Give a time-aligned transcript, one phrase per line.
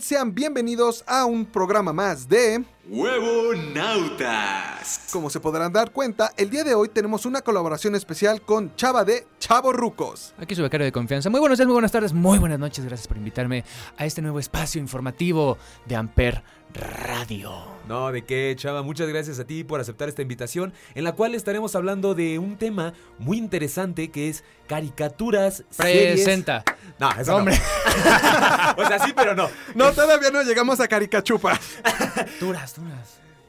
[0.00, 2.64] Sean bienvenidos a un programa más de...
[2.94, 5.08] Huevo Nautas.
[5.10, 9.02] Como se podrán dar cuenta, el día de hoy tenemos una colaboración especial con Chava
[9.06, 10.34] de Chavo Rucos.
[10.36, 11.30] Aquí su becario de confianza.
[11.30, 12.84] Muy buenos días, muy buenas tardes, muy buenas noches.
[12.84, 13.64] Gracias por invitarme
[13.96, 16.42] a este nuevo espacio informativo de Amper
[16.74, 17.50] Radio.
[17.88, 18.82] No, de qué, chava.
[18.82, 22.56] Muchas gracias a ti por aceptar esta invitación, en la cual estaremos hablando de un
[22.58, 25.64] tema muy interesante que es caricaturas.
[25.70, 26.62] series- Presenta.
[26.98, 27.58] No, eso Hombre.
[27.58, 28.82] no.
[28.82, 29.48] o sea, sí, pero no.
[29.74, 31.58] No, todavía no llegamos a Caricachupa.
[32.40, 32.81] Duras, duras.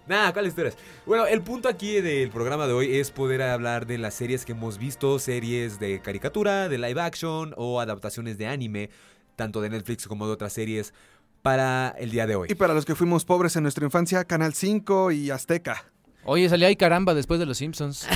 [0.08, 0.78] Nada, ¿cuáles historias?
[1.06, 4.52] Bueno, el punto aquí del programa de hoy es poder hablar de las series que
[4.52, 8.90] hemos visto, series de caricatura, de live action o adaptaciones de anime,
[9.38, 10.94] tanto de Netflix como de otras series,
[11.42, 12.48] para el día de hoy.
[12.52, 15.86] Y para los que fuimos pobres en nuestra infancia, Canal 5 y Azteca.
[16.26, 18.08] Oye, salía ahí caramba después de los Simpsons.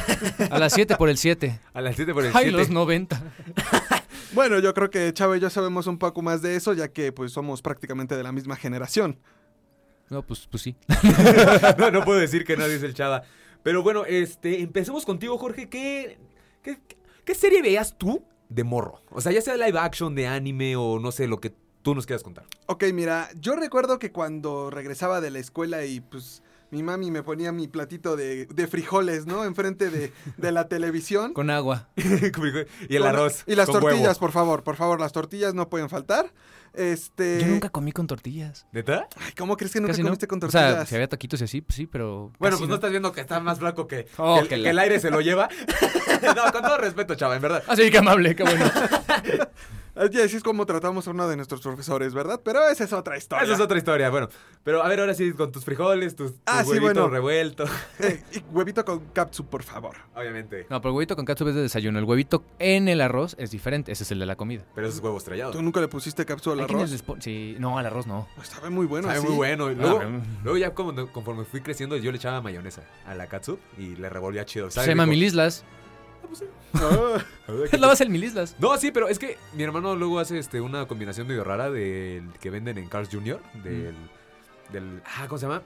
[0.49, 1.59] A las 7 por el 7.
[1.73, 2.51] A las 7 por el Ay, 7.
[2.51, 3.21] los 90.
[4.33, 7.11] Bueno, yo creo que Chava y yo sabemos un poco más de eso, ya que
[7.13, 9.17] pues somos prácticamente de la misma generación.
[10.09, 10.75] No, pues, pues sí.
[11.77, 13.23] no, no puedo decir que no, dice el chava.
[13.63, 15.69] Pero bueno, este, empecemos contigo, Jorge.
[15.69, 16.17] ¿Qué,
[16.61, 16.80] qué,
[17.25, 19.02] qué serie veías tú de morro?
[19.12, 22.06] O sea, ya sea live action, de anime o no sé, lo que tú nos
[22.06, 22.45] quieras contar.
[22.68, 27.24] Ok, mira, yo recuerdo que cuando regresaba de la escuela y pues mi mami me
[27.24, 29.45] ponía mi platito de, de frijoles, ¿no?
[29.45, 31.34] Enfrente de, de la televisión.
[31.34, 31.89] Con agua.
[31.95, 33.44] y el Con- arroz.
[33.47, 34.19] Y las con tortillas, huevo.
[34.19, 36.34] por favor, por favor, las tortillas no pueden faltar.
[36.77, 37.41] Este.
[37.41, 38.67] Yo nunca comí con tortillas.
[38.71, 39.07] ¿Neta?
[39.19, 40.09] Ay, ¿cómo crees que nunca Casi no.
[40.09, 40.89] comiste con O sea, tortillas?
[40.89, 42.31] si había taquitos y así, pues sí, pero.
[42.39, 44.69] Bueno, pues no estás viendo que está más flaco que, Oh, que el, que que
[44.69, 45.49] el aire se lo lleva.
[46.35, 47.63] no, con todo respeto, chava, en verdad.
[47.67, 48.65] Ah, sí, qué amable, qué bueno.
[49.97, 52.40] Así así es como tratamos a uno de nuestros profesores, ¿verdad?
[52.44, 53.44] Pero esa es otra historia.
[53.46, 54.09] Esa es otra historia.
[54.09, 54.30] Bueno,
[54.63, 57.09] pero a ver, ahora sí, con tus frijoles, tus, tus Ah, sí, huevitos bueno.
[57.09, 57.69] revueltos.
[58.00, 59.96] Eh, y huevito con capsu, por favor.
[60.16, 60.68] Obviamente.
[60.69, 61.97] No, pero el huevito con catsup es de desayuno.
[62.00, 63.91] El huevito en el arroz es diferente.
[63.91, 64.63] Ese es el de la comida.
[64.75, 65.56] Pero esos huevos estrellados.
[65.56, 67.03] ¿Tú nunca le pusiste capsu al arroz?
[67.19, 68.28] Sí, no, al arroz no.
[68.41, 69.28] Estaba muy bueno, Sabe sí.
[69.28, 69.72] muy bueno.
[69.72, 73.28] Y luego, Ah, luego ya como- conforme fui creciendo, yo le echaba mayonesa a la
[73.28, 74.69] katsup y le revolvía chido.
[74.69, 75.06] Se llama
[76.29, 76.53] Rico.
[76.73, 77.25] Milislas.
[77.49, 78.55] Ah, Es la base del Milislas.
[78.59, 82.29] No, sí, pero es que mi hermano luego hace este, una combinación medio rara del
[82.41, 83.39] que venden en Cars Jr.
[83.63, 83.95] Del,
[84.71, 85.01] del.
[85.05, 85.61] Ah, ¿cómo se llama?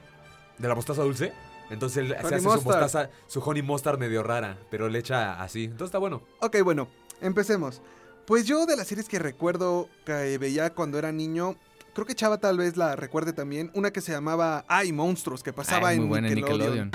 [0.58, 1.32] De la mostaza dulce.
[1.70, 5.64] Entonces él se hace su mostaza, su honey mustard medio rara, pero le echa así.
[5.64, 6.22] Entonces está bueno.
[6.40, 6.86] ok, bueno,
[7.20, 7.82] empecemos.
[8.26, 11.56] Pues yo de las series que recuerdo que veía cuando era niño,
[11.94, 15.52] creo que Chava tal vez la recuerde también, una que se llamaba Ay, monstruos, que
[15.52, 16.92] pasaba Ay, en muy buena en Nickelodeon.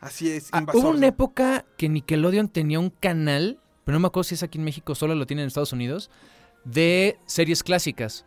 [0.00, 0.80] Así es, Ah, Invasor.
[0.82, 4.58] hubo una época que Nickelodeon tenía un canal, pero no me acuerdo si es aquí
[4.58, 6.10] en México, solo lo tienen en Estados Unidos,
[6.64, 8.24] de series clásicas.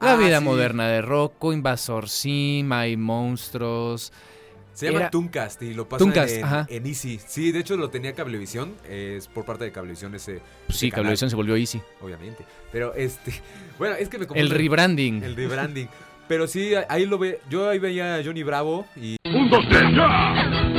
[0.00, 0.44] La Ah, vida sí.
[0.44, 4.12] moderna de Rocco, Invasor Sim, Hay monstruos.
[4.72, 6.66] Se llama Era- Tooncast y lo pasan Tooncast, en, ajá.
[6.70, 7.20] en Easy.
[7.26, 8.72] Sí, de hecho lo tenía Cablevisión.
[8.88, 10.40] Es por parte de Cablevisión ese.
[10.66, 11.82] Pues sí, ese canal, Cablevisión se volvió easy.
[12.00, 12.46] Obviamente.
[12.72, 13.32] Pero este.
[13.78, 15.22] Bueno, es que me El rebranding.
[15.22, 15.88] El rebranding.
[16.28, 17.40] Pero sí, ahí lo ve.
[17.50, 19.16] Yo ahí veía a Johnny Bravo y.
[19.26, 20.69] Un, dos, tres, ya.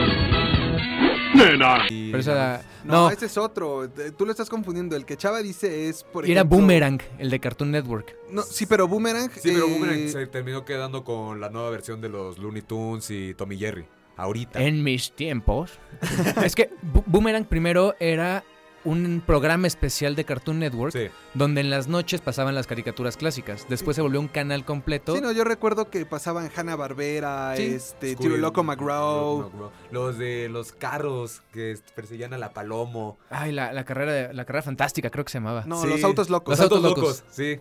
[1.50, 1.86] Nena.
[1.90, 3.90] y- Pero esa era- No, no, ese es otro.
[4.18, 4.96] Tú lo estás confundiendo.
[4.96, 8.16] El que Chava dice es, por era ejemplo- Boomerang, el de Cartoon Network.
[8.30, 9.30] No, sí, pero Boomerang.
[9.32, 13.10] Sí, pero eh, Boomerang se terminó quedando con la nueva versión de los Looney Tunes
[13.12, 13.86] y Tommy Jerry.
[14.18, 14.62] Ahorita.
[14.62, 15.80] En mis tiempos.
[16.46, 18.44] es que Bo- Boomerang primero era
[18.84, 21.08] un programa especial de Cartoon Network Sí.
[21.34, 23.66] donde en las noches pasaban las caricaturas clásicas.
[23.70, 25.14] Después se volvió un canal completo.
[25.16, 27.64] Sí, no, yo recuerdo que pasaban Hanna Barbera, Sí.
[27.76, 29.44] este, Tiro Loco McGraw.
[29.50, 29.72] McGraw.
[29.92, 33.18] Los de los carros que perseguían a la Palomo.
[33.30, 35.64] Ay, la, la carrera de- la carrera fantástica creo que se llamaba.
[35.68, 35.88] No, Sí.
[35.88, 36.52] los autos locos.
[36.58, 37.18] Los Los autos autos locos.
[37.22, 37.36] locos.
[37.36, 37.60] Sí.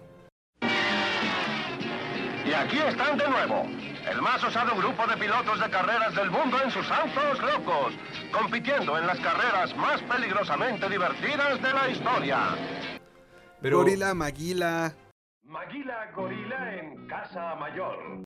[2.60, 3.66] Aquí están de nuevo,
[4.06, 7.94] el más osado grupo de pilotos de carreras del mundo en sus autos locos,
[8.30, 12.38] compitiendo en las carreras más peligrosamente divertidas de la historia.
[13.62, 14.92] Pero Gorila, Maguila.
[15.42, 18.24] Maguila Gorila en Casa Mayor.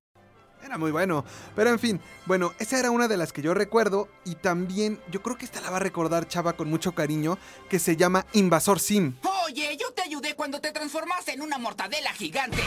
[0.64, 1.24] Era muy bueno.
[1.54, 4.08] Pero en fin, bueno, esa era una de las que yo recuerdo.
[4.24, 7.38] Y también, yo creo que esta la va a recordar Chava con mucho cariño,
[7.68, 9.14] que se llama Invasor Sim.
[9.46, 12.58] Oye, yo te ayudé cuando te transformaste en una mortadela gigante.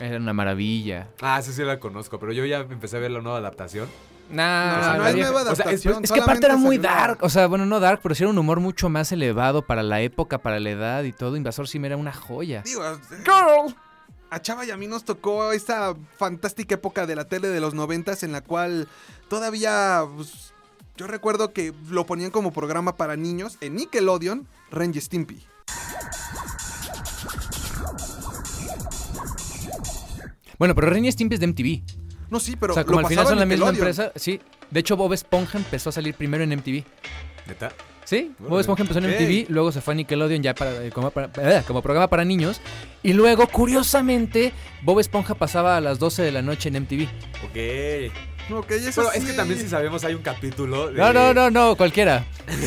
[0.00, 1.08] Era una maravilla.
[1.20, 3.88] Ah, sí, sí la conozco, pero yo ya empecé a ver la nueva adaptación.
[4.28, 6.04] Nah, o sea, no la es nueva o sea, es- adaptación.
[6.04, 8.38] Es que aparte era muy dark, o sea, bueno, no dark, pero sí era un
[8.38, 11.36] humor mucho más elevado para la época, para la edad y todo.
[11.36, 12.62] Invasor Sim era una joya.
[12.62, 12.96] Digo, eh,
[14.36, 17.74] a Chava y a mí nos tocó esa fantástica época de la tele de los
[17.74, 18.86] noventas en la cual
[19.28, 20.52] todavía pues,
[20.96, 25.42] yo recuerdo que lo ponían como programa para niños en Nickelodeon, Ren y Stimpy.
[30.58, 31.82] Bueno, pero Ren y Stimpy es de MTV.
[32.30, 34.40] No, sí, pero o sea, como lo al final son la misma empresa, sí.
[34.70, 36.84] De hecho, Bob Esponja empezó a salir primero en MTV.
[37.46, 37.72] ¿Neta?
[38.06, 38.60] Sí, Bob.
[38.60, 39.10] Esponja empezó en.
[39.10, 42.24] MTV, luego se fue a Nickelodeon ya para, eh, como, para- eh, como programa para
[42.24, 42.60] niños.
[43.02, 47.02] Y luego, curiosamente, Bob Esponja pasaba a las 12 de la noche en MTV.
[47.44, 48.12] Ok.
[48.58, 49.36] Ok, eso Bueno, es que sí.
[49.36, 50.98] también si sabemos hay un capítulo de...
[51.00, 52.24] No, no, no, no, cualquiera.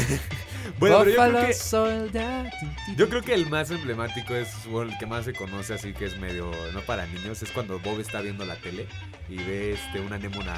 [0.77, 2.49] Bueno, pero yo creo que...
[2.95, 6.05] Yo creo que el más emblemático es, bueno, el que más se conoce así que
[6.05, 8.87] es medio, no para niños, es cuando Bob está viendo la tele
[9.29, 10.53] y ve este, una anémona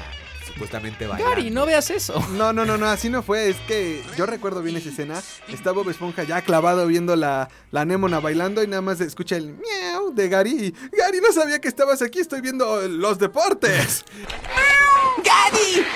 [0.46, 1.30] supuestamente bailando.
[1.30, 2.18] Gary, no veas eso.
[2.32, 3.48] No, no, no, no, así no fue.
[3.50, 5.22] Es que yo recuerdo bien esa escena.
[5.48, 9.36] Está Bob Esponja ya clavado viendo la, la anémona bailando y nada más se escucha
[9.36, 10.74] el miau de Gary.
[10.92, 14.04] y, Gary, no sabía que estabas aquí, estoy viendo los deportes.
[15.24, 15.86] ¡Gary!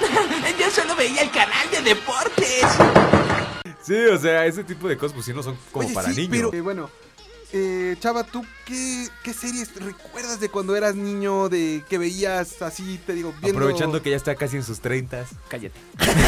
[0.60, 2.64] Yo solo veía el canal de deportes.
[3.82, 6.22] Sí, o sea, ese tipo de cosas pues sí no son como Oye, para sí,
[6.22, 6.30] niños.
[6.50, 6.90] pero eh, bueno,
[7.56, 12.98] eh, Chava, ¿tú qué, qué series recuerdas de cuando eras niño, de que veías así,
[13.06, 13.58] te digo, viendo...
[13.60, 15.24] Aprovechando que ya está casi en sus 30.
[15.48, 15.78] Cállate.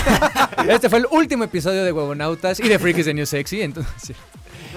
[0.68, 4.16] este fue el último episodio de Huevonautas y de Freakies de New Sexy, entonces...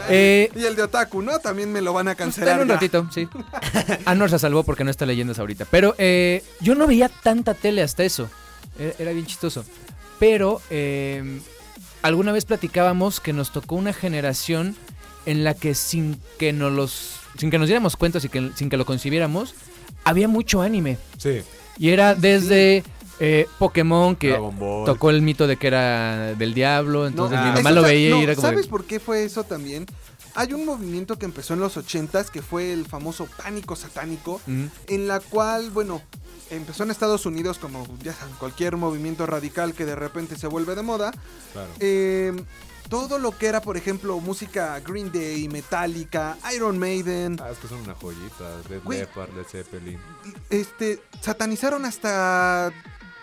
[0.10, 1.40] Eh, Y el de Otaku, ¿no?
[1.40, 2.50] También me lo van a Pues, cancelar.
[2.52, 2.74] dale un ya.
[2.76, 3.28] ratito, sí.
[4.06, 5.66] Anor se salvó porque no está leyendas ahorita.
[5.70, 8.30] Pero eh, yo no veía tanta tele hasta eso.
[8.80, 9.66] Era, era bien chistoso.
[10.18, 11.42] Pero eh,
[12.02, 14.76] alguna vez platicábamos que nos tocó una generación
[15.26, 17.20] en la que sin que nos los.
[17.38, 19.54] sin que nos diéramos cuenta, sin que, sin que lo concibiéramos,
[20.04, 20.98] había mucho anime.
[21.18, 21.42] Sí.
[21.78, 22.84] Y era desde
[23.20, 24.38] eh, Pokémon, que
[24.86, 27.08] tocó el mito de que era del diablo.
[27.08, 28.48] Entonces No, mi ah, mamá lo veía no, y era como.
[28.48, 29.86] de- ¿Sabes por qué fue eso también?
[30.36, 34.66] Hay un movimiento que empezó en los 80s que fue el famoso pánico satánico, Mm.
[34.88, 36.02] en la cual, bueno,
[36.52, 40.76] empezó en Estados Unidos como ya saben, cualquier movimiento radical que de repente se vuelve
[40.76, 41.12] de moda.
[41.54, 41.70] Claro.
[41.80, 42.34] Eh,
[42.90, 47.68] todo lo que era, por ejemplo, música Green Day, Metallica, Iron Maiden, Ah, es que
[47.68, 48.58] son una joyita.
[48.70, 49.00] Led Güey.
[49.00, 50.00] Zeppelin, Led Zeppelin.
[50.50, 52.72] este, satanizaron hasta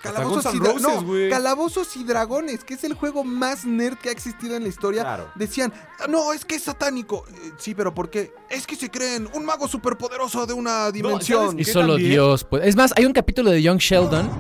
[0.03, 1.05] Calabozos, y, Roses, no.
[1.31, 5.03] Calabozos y Dragones, que es el juego más nerd que ha existido en la historia.
[5.03, 5.33] Claro.
[5.35, 7.25] Decían, "Ah, no, es que es satánico.
[7.29, 8.33] Eh, sí, pero ¿por qué?
[8.49, 11.49] Es que se creen un mago superpoderoso de una dimensión.
[11.49, 12.11] ¿sabes Y ¿Qué solo también?
[12.13, 12.69] Dios puede.
[12.69, 14.31] Es más, hay un capítulo de Young Sheldon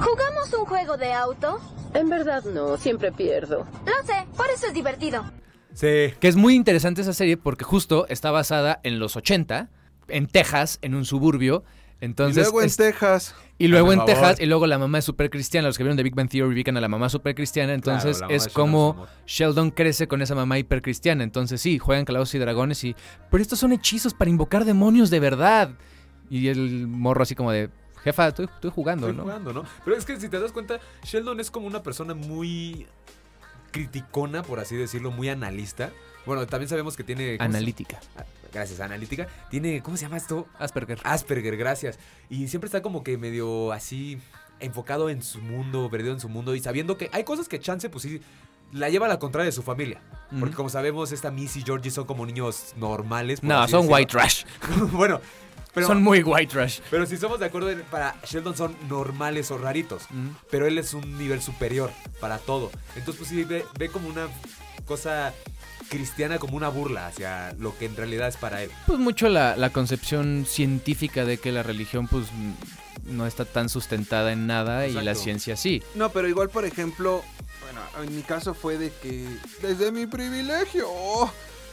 [0.00, 1.60] ¿Jugamos un juego de auto?
[1.94, 3.66] En verdad no, siempre pierdo.
[3.86, 5.24] Lo sé, por eso es divertido.
[5.74, 6.12] Sí.
[6.20, 9.70] Que es muy interesante esa serie porque justo está basada en los 80,
[10.08, 11.64] en Texas, en un suburbio.
[12.00, 13.34] Entonces, y luego en es- Texas.
[13.58, 14.12] y luego en favor.
[14.14, 15.68] Texas, y luego la mamá es súper cristiana.
[15.68, 17.74] Los que vieron de Big Bang Theory ubican a la mamá súper cristiana.
[17.74, 19.06] Entonces es como.
[19.26, 21.22] Sheldon crece con esa mamá hiper cristiana.
[21.22, 22.96] Entonces sí, juegan calabozos y dragones y...
[23.30, 25.70] Pero estos son hechizos para invocar demonios de verdad.
[26.28, 27.70] Y el morro así como de...
[28.04, 29.22] Jefa, estoy, estoy jugando, Estoy ¿no?
[29.24, 29.64] jugando, ¿no?
[29.84, 32.86] Pero es que si te das cuenta, Sheldon es como una persona muy
[33.70, 35.90] criticona, por así decirlo, muy analista.
[36.26, 37.38] Bueno, también sabemos que tiene...
[37.38, 38.00] ¿cómo se- Analítica.
[38.16, 39.28] Ah, Gracias, analítica.
[39.50, 40.46] Tiene, ¿cómo se llama esto?
[40.58, 40.98] Asperger.
[41.04, 41.98] Asperger, gracias.
[42.28, 44.18] Y siempre está como que medio así
[44.60, 47.88] enfocado en su mundo, perdido en su mundo y sabiendo que hay cosas que Chance,
[47.88, 48.20] pues sí,
[48.72, 50.00] la lleva a la contraria de su familia.
[50.40, 53.42] Porque como sabemos, esta Missy y Georgie son como niños normales.
[53.42, 53.96] No, son decirlo.
[53.96, 54.44] white trash.
[54.92, 55.20] bueno,
[55.74, 56.80] pero, son muy white trash.
[56.90, 60.04] pero si somos de acuerdo, para Sheldon son normales o raritos.
[60.50, 62.70] Pero él es un nivel superior para todo.
[62.96, 64.28] Entonces, pues sí, ve, ve como una
[64.86, 65.34] cosa
[65.90, 68.70] cristiana, como una burla hacia lo que en realidad es para él.
[68.86, 72.28] Pues mucho la, la concepción científica de que la religión pues
[73.04, 75.82] no está tan sustentada en nada y la ciencia sí.
[75.94, 77.22] No, pero igual, por ejemplo,
[77.62, 79.26] bueno, en mi caso fue de que
[79.60, 80.86] desde mi privilegio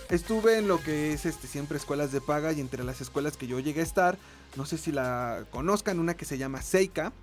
[0.09, 3.48] estuve en lo que es este siempre escuelas de paga y entre las escuelas que
[3.48, 4.17] yo llegué a estar,
[4.55, 7.13] no sé si la conozcan, una que se llama Seika.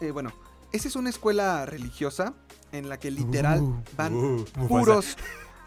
[0.00, 0.32] Eh, bueno,
[0.72, 2.34] esa es una escuela religiosa
[2.72, 5.16] en la que literal Uh, van Uh, puros,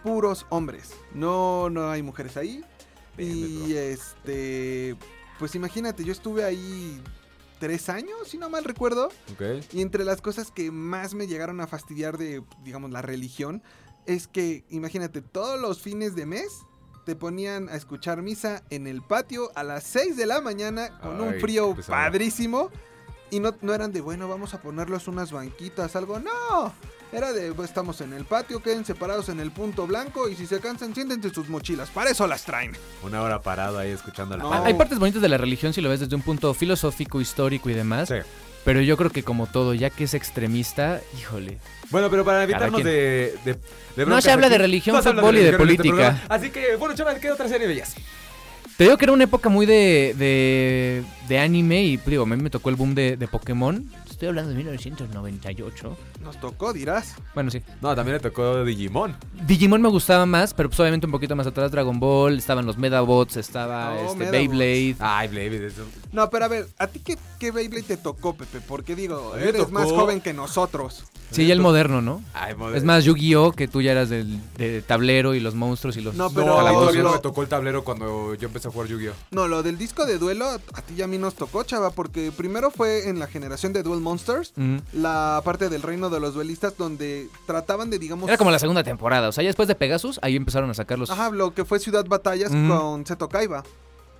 [0.03, 0.91] puros hombres.
[1.13, 2.63] No, no hay mujeres ahí.
[3.17, 4.95] Y este,
[5.41, 7.01] pues imagínate, yo estuve ahí
[7.59, 9.07] tres años, si no mal recuerdo.
[9.33, 9.65] Ok.
[9.73, 13.63] Y entre las cosas que más me llegaron a fastidiar de, digamos, la religión,
[14.05, 16.47] es que, imagínate, todos los fines de mes
[17.07, 21.19] te ponían a escuchar misa en el patio a las 6 de la mañana con
[21.19, 22.69] un frío padrísimo.
[23.31, 26.19] Y no, no eran de, bueno, vamos a ponerlos unas banquitas, algo.
[26.19, 26.71] No,
[27.11, 30.45] era de, pues, estamos en el patio, queden separados en el punto blanco y si
[30.47, 31.89] se cansan, siéntense sus mochilas.
[31.89, 32.71] Para eso las traen.
[33.03, 34.63] Una hora parado ahí escuchando la No.
[34.63, 37.73] Hay partes bonitas de la religión si lo ves desde un punto filosófico, histórico y
[37.73, 38.09] demás.
[38.09, 38.15] Sí.
[38.63, 41.57] Pero yo creo que como todo, ya que es extremista, híjole.
[41.89, 43.57] Bueno, pero para evitarnos de, de,
[43.95, 46.23] de No se habla de religión, no fútbol y de religión en este política.
[46.29, 47.95] Así que, bueno, chaval, ¿qué otra serie veías?
[48.77, 52.35] Te digo que era una época muy de, de, de anime y digo, a mí
[52.37, 53.91] me tocó el boom de, de Pokémon.
[54.21, 55.97] Estoy hablando de 1998.
[56.23, 57.15] Nos tocó, dirás.
[57.33, 57.59] Bueno, sí.
[57.81, 59.15] No, también le tocó Digimon.
[59.47, 62.77] Digimon me gustaba más, pero pues obviamente un poquito más atrás Dragon Ball, estaban los
[62.77, 64.31] Medabots, estaba Oh, este, Medabots.
[64.31, 64.95] Beyblade.
[64.99, 65.85] Ay, Blade, eso.
[66.11, 68.59] No, pero a ver, ¿a ti qué, qué Beyblade te tocó, Pepe?
[68.61, 71.03] Porque digo, A eres más joven que nosotros.
[71.31, 72.21] Sí, ya el moderno, ¿no?
[72.33, 72.53] Ay.
[72.75, 76.13] Es más Yu-Gi-Oh, que tú ya eras del de tablero y los monstruos y los
[76.13, 79.13] No, pero- todavía no lo- me tocó el tablero cuando yo empecé a jugar Yu-Gi-Oh!
[79.31, 82.33] No, lo del disco de duelo a ti y a mí nos tocó, chava, porque
[82.35, 84.81] primero fue en la generación de Duel Monsters, Ujú.
[84.93, 88.27] la parte del reino de los duelistas donde trataban de, digamos...
[88.29, 90.97] Era como la segunda temporada, o sea, ya después de Pegasus, ahí empezaron a sacar
[90.99, 91.09] los...
[91.09, 92.69] Ajá, lo que fue Ciudad Batallas Mm.
[92.69, 93.63] con Seto Kaiba.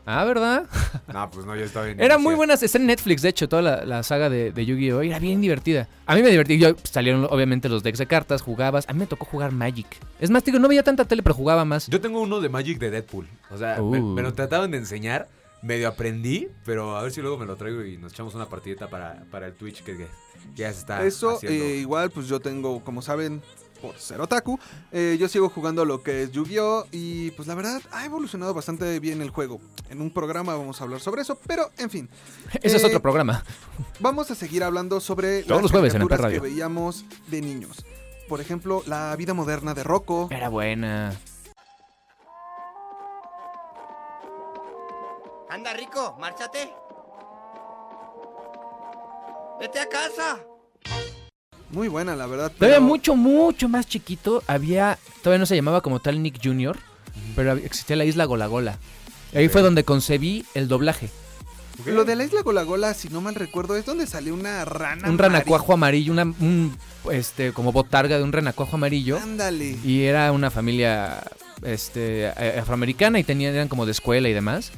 [0.06, 0.64] Ah, ¿verdad?
[1.14, 2.00] No, pues no, ya estaba bien.
[2.00, 2.36] Era muy inicial.
[2.38, 5.02] buena, está en Netflix, de hecho, toda la, la saga de, de Yu-Gi-Oh!
[5.02, 5.88] Era bien divertida.
[6.08, 8.86] A mí me divertí, yo, pues, salieron obviamente los decks de cartas, jugabas.
[8.90, 9.86] A mí me tocó jugar Magic.
[10.20, 11.86] Es más, digo, no veía tanta tele, pero jugaba más.
[11.88, 13.28] Yo tengo uno de Magic de Deadpool.
[13.52, 14.06] O sea, me, Uh.
[14.14, 15.28] me lo trataban de enseñar.
[15.62, 18.90] Medio aprendí, pero a ver si luego me lo traigo y nos echamos una partidita
[18.90, 20.08] para, para el Twitch que, que
[20.56, 21.64] ya se está Eso, haciendo.
[21.64, 23.42] eh, igual, pues yo tengo, como saben,
[23.82, 24.60] por ser otaku,
[24.92, 26.88] eh, yo sigo jugando lo que es Yu-Gi-Oh!
[26.92, 29.60] Y pues la verdad, ha evolucionado bastante bien el juego.
[29.90, 32.10] En un programa vamos a hablar sobre eso, pero en fin.
[32.62, 33.44] Ese es eh, otro programa.
[34.00, 37.86] Vamos a seguir hablando sobre Todos los jueves en el que veíamos de niños.
[38.28, 40.28] Por ejemplo, la vida moderna de Rocco.
[40.32, 41.14] Era buena.
[45.52, 46.72] Anda, Rico, márchate.
[49.60, 50.40] Vete a casa.
[51.72, 52.54] Muy buena, la verdad.
[52.54, 54.98] Todavía pero- mucho, mucho más chiquito había...
[55.22, 56.80] Todavía no se llamaba como tal Nick Jr.,
[57.36, 58.78] pero existía la isla Golagola.
[59.34, 61.10] Y ahí fue donde concebí el doblaje.
[61.86, 65.10] Lo de la isla Golagola, si no mal recuerdo, es donde salió una rana.
[65.10, 66.78] Un ranacuajo amarillo, una, un,
[67.12, 69.20] este, como botarga de un renacuajo amarillo.
[69.22, 69.78] Ándale.
[69.84, 71.22] Y era una familia
[71.62, 74.72] este, afroamericana y tenían, eran como de escuela y demás.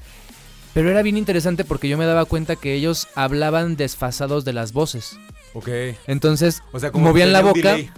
[0.73, 4.73] Pero era bien interesante porque yo me daba cuenta que ellos hablaban desfasados de las
[4.73, 5.17] voces.
[5.53, 5.69] Ok.
[6.07, 7.73] Entonces, O sea, como movían la boca.
[7.73, 7.89] delay.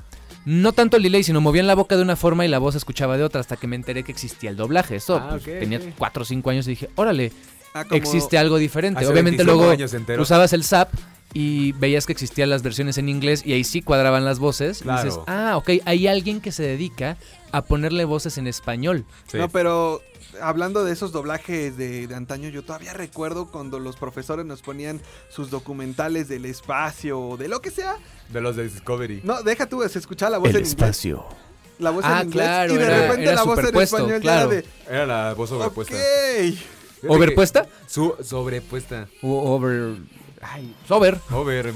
[0.46, 2.77] No tanto el delay, sino movían la boca de una forma y la voz se
[2.77, 4.96] escuchaba de otra hasta que me enteré que existía el doblaje.
[4.98, 5.86] Esto, Ah, pues, tenía ok.
[5.98, 7.32] 4 o 5 años y dije, órale,
[7.74, 9.05] Ah, existe algo diferente.
[9.05, 10.94] Obviamente 25 luego usabas el SAP
[11.34, 14.82] y veías que existían las versiones en inglés y ahí sí cuadraban las voces.
[14.86, 15.24] Y dices, Claro.
[15.27, 17.17] ah, ok, hay alguien que se dedica
[17.51, 19.03] a ponerle voces en español.
[19.27, 19.38] Sí.
[19.39, 20.01] No, pero
[20.42, 25.01] hablando de esos doblajes de, de antaño, yo todavía recuerdo cuando los profesores nos ponían
[25.30, 27.98] sus documentales del espacio o de lo que sea.
[28.30, 29.22] De los de Discovery.
[29.24, 31.06] No, deja tú, se escuchaba la voz en inglés.
[31.77, 32.46] La voz Ah, en inglés.
[32.48, 34.51] claro, y de era- repente era la voz en español claro.
[34.51, 35.56] ya era Era la voz de.
[35.58, 35.96] sobrepuesta.
[35.96, 36.01] Ok.
[36.56, 37.68] Fíjate ¿Overpuesta?
[37.88, 39.08] Su sobrepuesta.
[39.22, 39.98] O over.
[40.42, 41.20] Ay, over.
[41.32, 41.74] Over.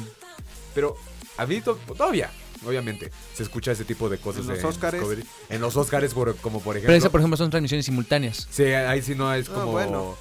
[0.73, 0.95] Pero
[1.37, 2.29] a mí to- todavía,
[2.65, 4.79] obviamente, se escucha ese tipo de cosas En los.
[4.81, 5.23] Discovery.
[5.49, 6.87] En los Oscars, por, como por ejemplo.
[6.93, 8.47] Pero esa, por ejemplo, son transmisiones simultáneas.
[8.51, 10.17] Sí, ahí sí no es Ah, como bueno.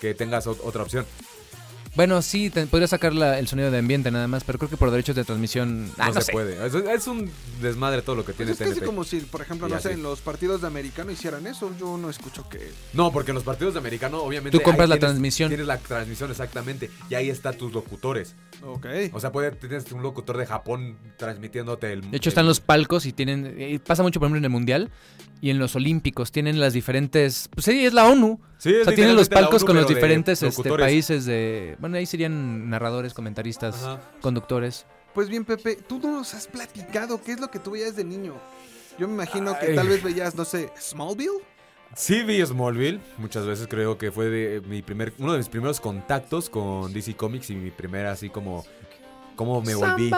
[0.00, 1.04] que tengas ot- otra opción.
[1.96, 4.76] Bueno, sí, te- podría sacar la- el sonido de ambiente nada más, pero creo que
[4.76, 5.90] por derechos de transmisión.
[5.98, 6.32] ah, no, no se sé.
[6.32, 6.64] puede.
[6.64, 7.28] Es, es un
[7.60, 8.86] desmadre todo lo que Pues tiene es casi TNT.
[8.86, 11.72] como si, por ejemplo, Y no sé, en los partidos de americano hicieran eso.
[11.80, 12.70] Yo no escucho que.
[12.92, 14.56] No, porque en los partidos de americano, obviamente.
[14.56, 15.48] Tú compras la tienes- transmisión.
[15.50, 16.90] Tienes la transmisión, exactamente.
[17.10, 18.36] Y ahí están tus locutores.
[18.62, 18.86] Ok.
[19.12, 22.02] O sea, puede, tienes un locutor de Japón transmitiéndote el.
[22.10, 23.54] De hecho, el- están los palcos y tienen.
[23.58, 24.90] eh, pasa mucho, por ejemplo, en el Mundial
[25.40, 26.32] y en los Olímpicos.
[26.32, 27.48] Tienen las diferentes.
[27.52, 28.40] Pues sí, es la ONU.
[28.58, 31.76] Sí, es o sea, tienen los palcos ONU, con los diferentes este, países de.
[31.78, 34.00] Bueno, ahí serían narradores, comentaristas, Ajá.
[34.20, 34.86] conductores.
[35.14, 38.04] Pues bien, Pepe, tú no nos has platicado qué es lo que tú veías de
[38.04, 38.34] niño.
[38.98, 41.42] Yo me imagino que tal vez veías, no sé, Smallville.
[41.96, 45.80] Sí vi Smallville, muchas veces creo que fue de mi primer, uno de mis primeros
[45.80, 48.64] contactos con DC Comics y mi primera así como,
[49.34, 50.10] como me volví.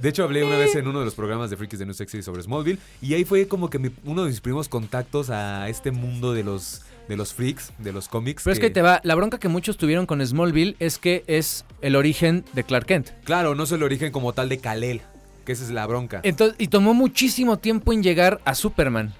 [0.00, 2.22] De hecho hablé una vez en uno de los programas de Freaks de New Sexy
[2.22, 5.90] sobre Smallville y ahí fue como que mi- uno de mis primeros contactos a este
[5.90, 8.44] mundo de los, de los freaks, de los cómics.
[8.44, 9.00] Pero es que ahí te va.
[9.02, 13.08] La bronca que muchos tuvieron con Smallville es que es el origen de Clark Kent.
[13.24, 15.00] Claro, no es el origen como tal de Kal-El,
[15.44, 16.20] que esa es la bronca.
[16.22, 19.14] Entonces, y tomó muchísimo tiempo en llegar a Superman.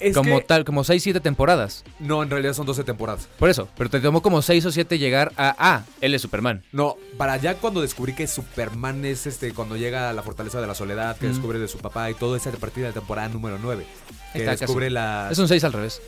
[0.00, 1.84] Es como que- tal, como 6, 7 temporadas.
[1.98, 3.28] No, en realidad son 12 temporadas.
[3.38, 6.62] Por eso, pero te tomó como 6 o 7 llegar a, ah, él es Superman.
[6.72, 10.66] No, para ya cuando descubrí que Superman es este, cuando llega a la fortaleza de
[10.66, 11.32] la soledad, que Mm.
[11.32, 13.84] descubre de su papá y todo eso a partir de la temporada número 9.
[14.32, 14.60] Que Está casi.
[14.64, 15.28] descubre la.
[15.30, 16.00] Es un 6 al revés.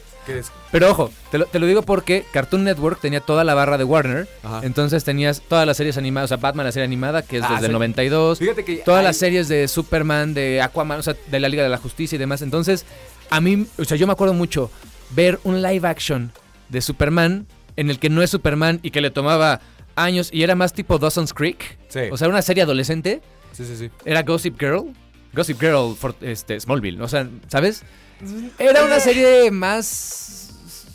[0.71, 3.83] Pero ojo, te lo, te lo digo porque Cartoon Network tenía toda la barra de
[3.83, 4.29] Warner.
[4.45, 4.61] Ajá.
[4.63, 7.49] Entonces tenías todas las series animadas, o sea, Batman, la serie animada, que es Ah,
[7.55, 7.73] desde el sí.
[7.73, 8.39] 92.
[8.39, 11.65] Fíjate que Todas hay- las series de Superman, de Aquaman, o sea, de la Liga
[11.65, 12.41] de la Justicia y demás.
[12.43, 12.87] Entonces,
[13.35, 14.71] a mí, o sea, yo me acuerdo mucho
[15.11, 16.33] ver un live action
[16.69, 17.47] de Superman
[17.77, 19.61] en el que no es Superman y que le tomaba
[19.97, 21.79] años y era más tipo Dawson's Creek.
[21.89, 22.01] Sí.
[22.11, 23.21] O sea, una serie adolescente.
[23.53, 23.91] sí, sí, sí.
[24.05, 24.93] Era Gossip Girl.
[25.35, 27.01] Gossip Girl for este, Smallville.
[27.03, 27.83] O sea, ¿sabes?
[28.59, 30.51] Era una serie más.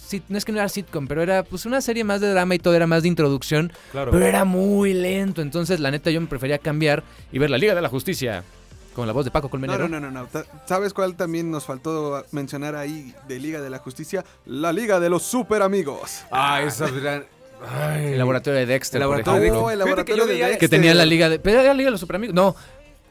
[0.10, 2.56] sit- No es que no era sitcom, pero era pues una serie más de drama
[2.56, 3.74] y todo era más de introducción.
[3.92, 4.12] Claro.
[4.12, 5.42] Pero era muy lento.
[5.42, 8.44] Entonces, la neta, yo me prefería cambiar y ver la Liga de la Justicia.
[8.98, 9.88] Con la voz de Paco No, Colmenero.
[9.88, 10.44] no, no, no, no.
[10.66, 14.26] ¿Sabes cuál también nos faltó mencionar ahí de Liga de la Justicia?
[14.48, 16.22] La Liga de los Super Amigos.
[16.32, 17.24] Ah, esa gran.
[17.80, 18.14] Ay.
[18.14, 19.00] El laboratorio de Dexter.
[19.00, 19.64] El por laboratorio ejemplo.
[19.66, 20.58] Oh, el que laboratorio yo de Dexter.
[20.58, 21.38] Que tenía la Liga de.
[21.38, 22.34] Pero era la Liga de los Super Amigos.
[22.36, 22.56] No.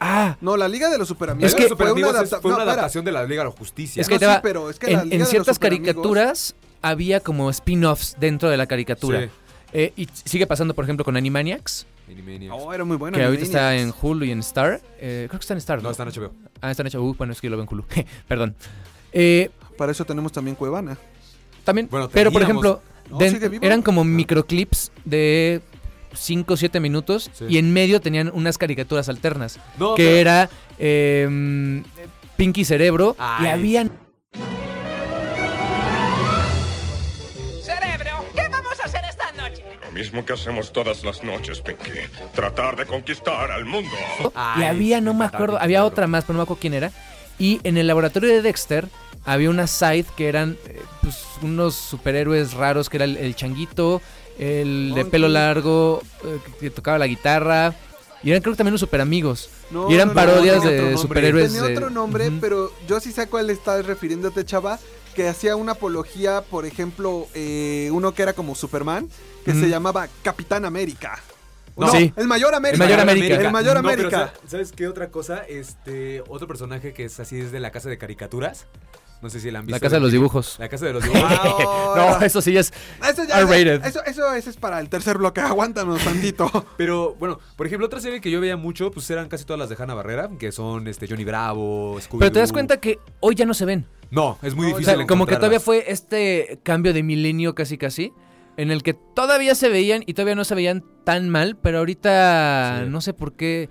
[0.00, 0.37] Ah.
[0.40, 3.05] No, la Liga de los Super Amigos Es que- fue una, adapta- fue una adaptación
[3.05, 4.00] de la Liga de la Justicia.
[4.00, 5.28] Es que No, te sí, va- pero es que la en, Liga en de los
[5.31, 9.21] ciertas Superamigos- caricaturas había como spin-offs dentro de la caricatura.
[9.23, 9.28] Sí.
[9.73, 12.55] Eh, y sigue pasando, por ejemplo, con Animaniacs, Animaniacs.
[12.57, 13.17] Oh, era muy bueno.
[13.19, 13.93] que ahorita está en.
[14.01, 14.81] Hulu y en Star.
[14.99, 15.83] Eh, creo que está en Star.
[15.83, 16.33] No, está en HBO.
[16.61, 17.03] Ah, está en HBO.
[17.11, 17.85] Uh, bueno, es que yo lo veo en Hulu.
[18.29, 18.55] Perdón.
[19.13, 20.97] Eh, Para eso tenemos también Cuevana.
[21.65, 25.61] también, Bueno, pero por ejemplo, No, eran como microclips de
[26.15, 27.45] 5 o 7 minutos Sí.
[27.49, 29.59] y en medio tenían unas caricaturas alternas.
[29.79, 31.83] No, que pero- era eh,
[32.37, 33.91] Pinky Cerebro y habían
[39.97, 41.91] mismo que hacemos todas las noches, Pinky.
[42.35, 43.91] Tratar de conquistar al mundo.
[44.21, 46.75] y Ay, había, sí, no me acuerdo, había otra más, pero no me acuerdo quién
[46.75, 46.93] era.
[47.38, 48.88] Y en el laboratorio de Dexter
[49.25, 54.03] había una side que eran eh, pues, unos superhéroes raros, que era el, el changuito,
[54.38, 57.75] el de pelo largo, eh, que, tocaba la guitarra.
[58.23, 59.49] Y eran creo que también los super amigos.
[59.71, 61.03] No, y eran no, no, parodias tenía de otro nombre.
[61.03, 61.53] superhéroes.
[61.53, 64.79] Tenía de- otro nombre, pero yo sí sé a cuál estás refiriéndote, chava.
[65.16, 69.09] Que hacía una apología, por ejemplo, eh, uno que era como Superman,
[69.44, 71.18] que se llamaba Capitán América.
[71.74, 71.87] No.
[71.87, 72.12] No, Sí.
[72.16, 72.85] el Mayor América.
[72.85, 73.35] El Mayor América.
[73.35, 74.33] El Mayor No, pero América.
[74.42, 75.38] sa- ¿Sabes qué otra cosa?
[75.48, 78.66] Este, otro personaje que es así es de la casa de caricaturas.
[79.22, 79.76] No sé si la han visto.
[79.76, 80.57] La casa de los dibujos.
[80.59, 81.22] La casa de los dibujos.
[81.96, 82.72] No, eso sí es
[83.11, 83.85] Eso ya R-rated.
[83.87, 85.40] Eso, eso, eso es para el tercer bloque.
[85.40, 86.66] Aguántanos tantito.
[86.76, 89.68] Pero bueno, por ejemplo, otra serie que yo veía mucho, pues eran casi todas las
[89.70, 93.35] de Hanna Barrera, que son este Johnny Bravo, Scooby Pero te das cuenta que hoy
[93.35, 93.87] ya no se ven.
[94.11, 94.96] No, es muy No, O difícil.
[94.98, 98.12] sea, como que todavía fue este cambio de milenio casi casi.
[98.59, 102.83] En el que todavía se veían y todavía no se veían tan mal, pero ahorita
[102.85, 102.90] Sí.
[102.90, 103.68] no sé por qué.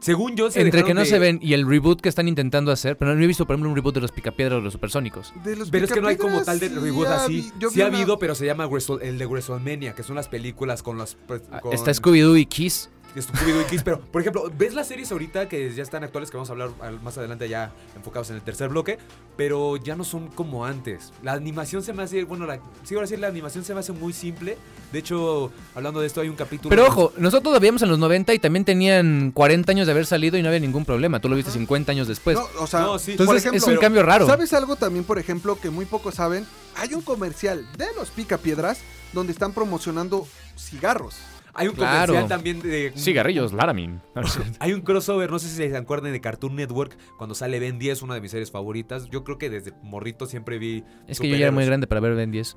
[0.00, 2.70] Según yo, se entre que no de- se ven y el reboot que están intentando
[2.70, 5.32] hacer, pero no he visto, por ejemplo, un reboot de los Picapiedra o los Supersónicos.
[5.42, 7.52] De los Pero es que no hay como Picapiedras, tal de sí reboot así.
[7.58, 10.28] yo Sí ha una- habido, pero se llama Wrestle- el de WrestleMania, que son las
[10.28, 11.16] películas con las...
[11.26, 12.90] pues, con- Está Scooby-Doo y Kiss.
[13.22, 16.36] Scooby-Doo y Kiss, pero por ejemplo, ves las series ahorita que ya están actuales, que
[16.36, 16.70] vamos a hablar
[17.02, 18.98] más adelante ya enfocados en el tercer bloque,
[19.36, 21.12] pero ya no son como antes.
[21.22, 23.92] La animación se me hace, bueno, la, sí, ahora sí, la animación se me hace
[23.92, 24.56] muy simple.
[24.92, 26.70] De hecho, hablando de esto, hay un capítulo...
[26.70, 30.06] Pero ojo, nosotros lo veíamos en los 90 y también tenían 40 años de haber
[30.06, 31.20] salido y no había ningún problema.
[31.20, 32.36] Tú lo viste 50 años después.
[32.36, 33.12] No, o sea, No, sí.
[33.12, 34.26] por Entonces ejemplo, es un cambio raro.
[34.26, 36.46] ¿Sabes algo también, por ejemplo, que muy pocos saben?
[36.76, 38.78] Hay un comercial de los Picapiedras
[39.12, 40.26] donde están promocionando
[40.58, 41.16] cigarros.
[41.56, 42.12] Hay un Claro.
[42.12, 42.92] comercial también de...
[42.96, 44.00] Cigarrillos, Laramin.
[44.60, 48.02] Hay un crossover, no sé si se acuerdan de Cartoon Network, cuando sale Ben 10,
[48.02, 49.08] una de mis series favoritas.
[49.10, 50.84] Yo creo que desde morrito siempre vi...
[51.08, 52.56] Es que yo ya era muy grande para ver Ben 10.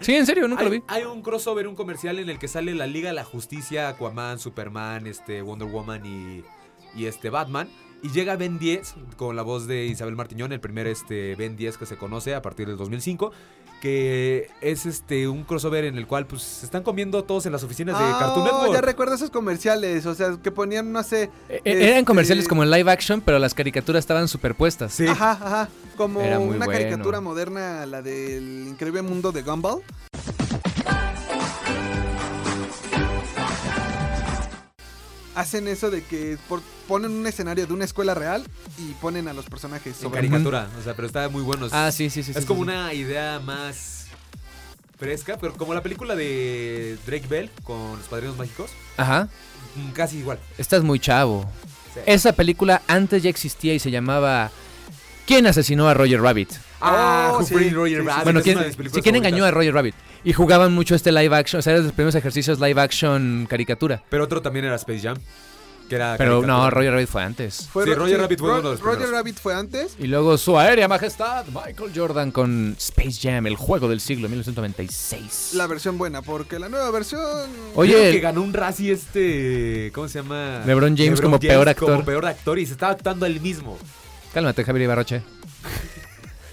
[0.00, 0.84] Sí, en serio, nunca lo Hay, vi.
[0.88, 4.38] hay un crossover, un comercial en el que sale la Liga de la Justicia, Aquaman,
[4.38, 6.42] Superman, este, Wonder Woman y,
[6.98, 7.68] y este Batman.
[8.02, 11.76] Y llega Ben 10 con la voz de Isabel Martiñón, el primer este, Ben 10
[11.76, 13.30] que se conoce a partir del 2005.
[13.80, 17.62] Que es este un crossover en el cual pues se están comiendo todos en las
[17.62, 18.72] oficinas de Ah, Cartoon Network.
[18.74, 21.30] ya recuerdo esos comerciales, o sea, que ponían, no sé...
[21.48, 24.92] Eh, Eran este, comerciales como en live action, pero las caricaturas estaban superpuestas.
[24.92, 25.06] Sí.
[25.06, 26.66] Ajá, ajá, como una bueno.
[26.66, 29.82] caricatura moderna, la del increíble mundo de Gumball.
[35.34, 38.44] Hacen eso de que por- ponen un escenario de una escuela real
[38.78, 41.66] y ponen a los personajes En sobre caricatura, o sea, pero está muy bueno.
[41.66, 42.32] Es- Ah, sí, sí, sí.
[42.32, 42.70] es sí, como sí.
[42.70, 44.06] una idea más
[44.98, 49.28] fresca, pero como la película de Drake Bell con los padrinos mágicos, Ajá.
[49.76, 50.38] mm, casi igual.
[50.58, 51.48] Estás muy chavo.
[51.94, 52.00] Sí.
[52.06, 54.50] Esa película antes ya existía y se llamaba
[55.26, 56.50] ¿Quién asesinó a Roger Rabbit?
[56.80, 59.02] Ah, Oh, Who sí, Framed Roger sí, Rabbit, bueno, ¿quién, una de mis películas sí,
[59.02, 59.50] ¿quién engañó a.
[59.50, 59.94] Roger Rabbit?
[60.24, 64.02] Y jugaban mucho este live action, o sea, eran los primeros ejercicios live action caricatura.
[64.08, 65.16] Pero otro también era Space Jam.
[65.88, 66.70] Que era Pero no.
[66.70, 67.68] Roger Rabbit fue antes.
[67.72, 69.18] Fue Sí, Ro- Roger Rabbit fue Ro- uno de los Roger primeros.
[69.18, 69.96] Rabbit fue antes.
[69.98, 75.54] Y luego su aérea majestad, Michael Jordan con Space Jam, el juego del siglo 1996.
[75.54, 77.20] La versión buena, porque la nueva versión.
[77.74, 79.90] Oye, que ganó un Razzie este.
[79.92, 80.62] ¿Cómo se llama?
[80.64, 81.90] LeBron James como peor actor.
[81.90, 83.76] Como peor actor y se estaba actuando él mismo.
[84.32, 85.22] Cálmate, Javier Ibarroche.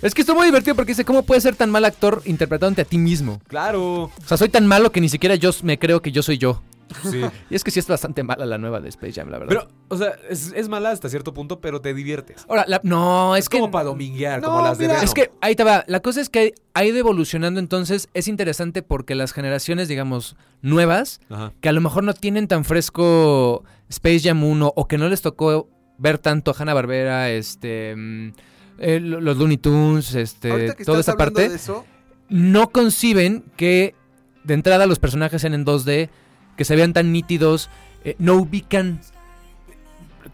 [0.01, 2.85] Es que estuvo muy divertido porque dice, ¿cómo puedes ser tan mal actor interpretándote a
[2.85, 3.39] ti mismo?
[3.47, 4.03] Claro.
[4.03, 6.61] O sea, soy tan malo que ni siquiera yo me creo que yo soy yo.
[7.09, 7.21] Sí.
[7.49, 9.49] Y es que sí es bastante mala la nueva de Space Jam, la verdad.
[9.49, 12.45] Pero, o sea, es, es mala hasta cierto punto, pero te diviertes.
[12.47, 13.59] Ahora, la- no, es, Es que...
[13.59, 15.03] como para dominguear, No, como las de Venom.
[15.03, 15.83] Es que ahí te va.
[15.87, 21.19] La cosa es que ha ido evolucionando, entonces es interesante porque las generaciones, digamos, nuevas,
[21.29, 21.51] Ajá.
[21.59, 25.21] que a lo mejor no tienen tan fresco Space Jam 1 o que no les
[25.21, 28.31] tocó ver tanto Hanna Barbera, este, mm,
[28.79, 31.85] eh, lo- los Looney Tunes, este, toda esa parte, de eso,
[32.29, 33.95] no conciben que
[34.43, 36.09] de entrada los personajes sean en 2D,
[36.55, 37.69] que se vean tan nítidos,
[38.03, 38.99] eh, no ubican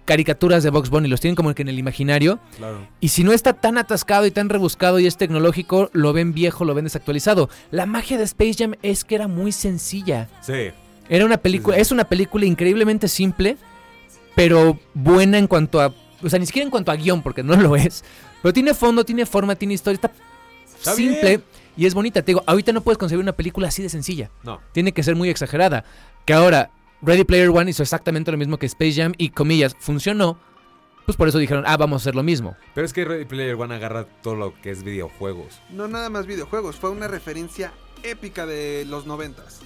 [0.05, 2.39] caricaturas de Box Bunny, los tienen como que en el imaginario.
[2.57, 2.87] Claro.
[2.99, 6.65] Y si no está tan atascado y tan rebuscado y es tecnológico, lo ven viejo,
[6.65, 7.49] lo ven desactualizado.
[7.71, 10.29] La magia de Space Jam es que era muy sencilla.
[10.41, 10.71] Sí.
[11.09, 11.81] Era una película, Sí, sí.
[11.83, 13.57] es una película increíblemente simple,
[14.35, 17.55] pero buena en cuanto a, o sea, ni siquiera en cuanto a guion, porque no
[17.55, 18.03] lo es.
[18.43, 20.11] Pero tiene fondo, tiene forma, tiene historia, está,
[20.77, 21.43] Está simple bien.
[21.77, 22.21] y es bonita.
[22.21, 24.29] Te digo, ahorita no puedes concebir una película así de sencilla.
[24.43, 24.59] No.
[24.73, 25.83] Tiene que ser muy exagerada.
[26.25, 26.69] Que ahora
[27.01, 30.37] Ready Player One hizo exactamente lo mismo que Space Jam y comillas funcionó.
[31.05, 32.55] Pues por eso dijeron, ah, vamos a hacer lo mismo.
[32.75, 35.59] Pero es que Ready Player One agarra todo lo que es videojuegos.
[35.69, 39.59] no nada más videojuegos, fue una referencia épica de los noventas.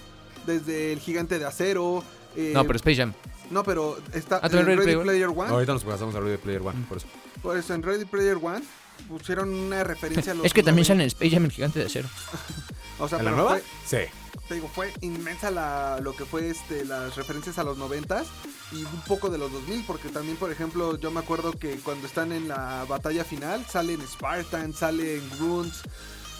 [0.45, 2.03] Desde el gigante de acero.
[2.35, 3.13] eh, No, pero Space Jam.
[3.51, 5.49] No, pero está Ah, ¿también en Ready Ready Player Player One.
[5.49, 7.07] Ahorita nos pasamos a Ready Player One, por eso.
[7.41, 8.63] Por eso en Ready Player One
[9.07, 10.87] pusieron una referencia a los Es que también 90.
[10.87, 12.07] salen en Space Jam el gigante de acero.
[12.99, 13.59] O sea, ¿En la pero nueva?
[13.85, 14.11] fue- Sí.
[14.47, 18.25] te digo, fue inmensa la, lo que fue este, las referencias a los noventas
[18.71, 22.07] y un poco de los 2000, porque también, por ejemplo, yo me acuerdo que cuando
[22.07, 25.83] están en la batalla final, salen Spartan, salen Grunts,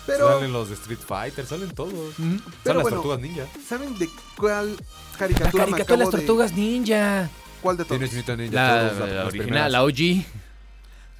[0.07, 1.93] pero, Salen los de Street Fighter, salen todos.
[2.17, 2.23] Ujú.
[2.23, 3.45] Salen las bueno, tortugas ninja.
[3.67, 7.29] ¿saben de cuál La caricatura me caricatura de las tortugas ninja.
[7.62, 7.99] ¿Cuál de todos?
[7.99, 9.71] Tienes Mutant Ninja La, la original, primeras.
[9.71, 10.25] la OG.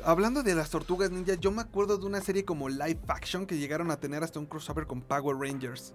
[0.04, 3.58] Hablando de las tortugas ninja, yo me acuerdo de una serie como live action que
[3.58, 5.94] llegaron a tener hasta un crossover con Power Rangers.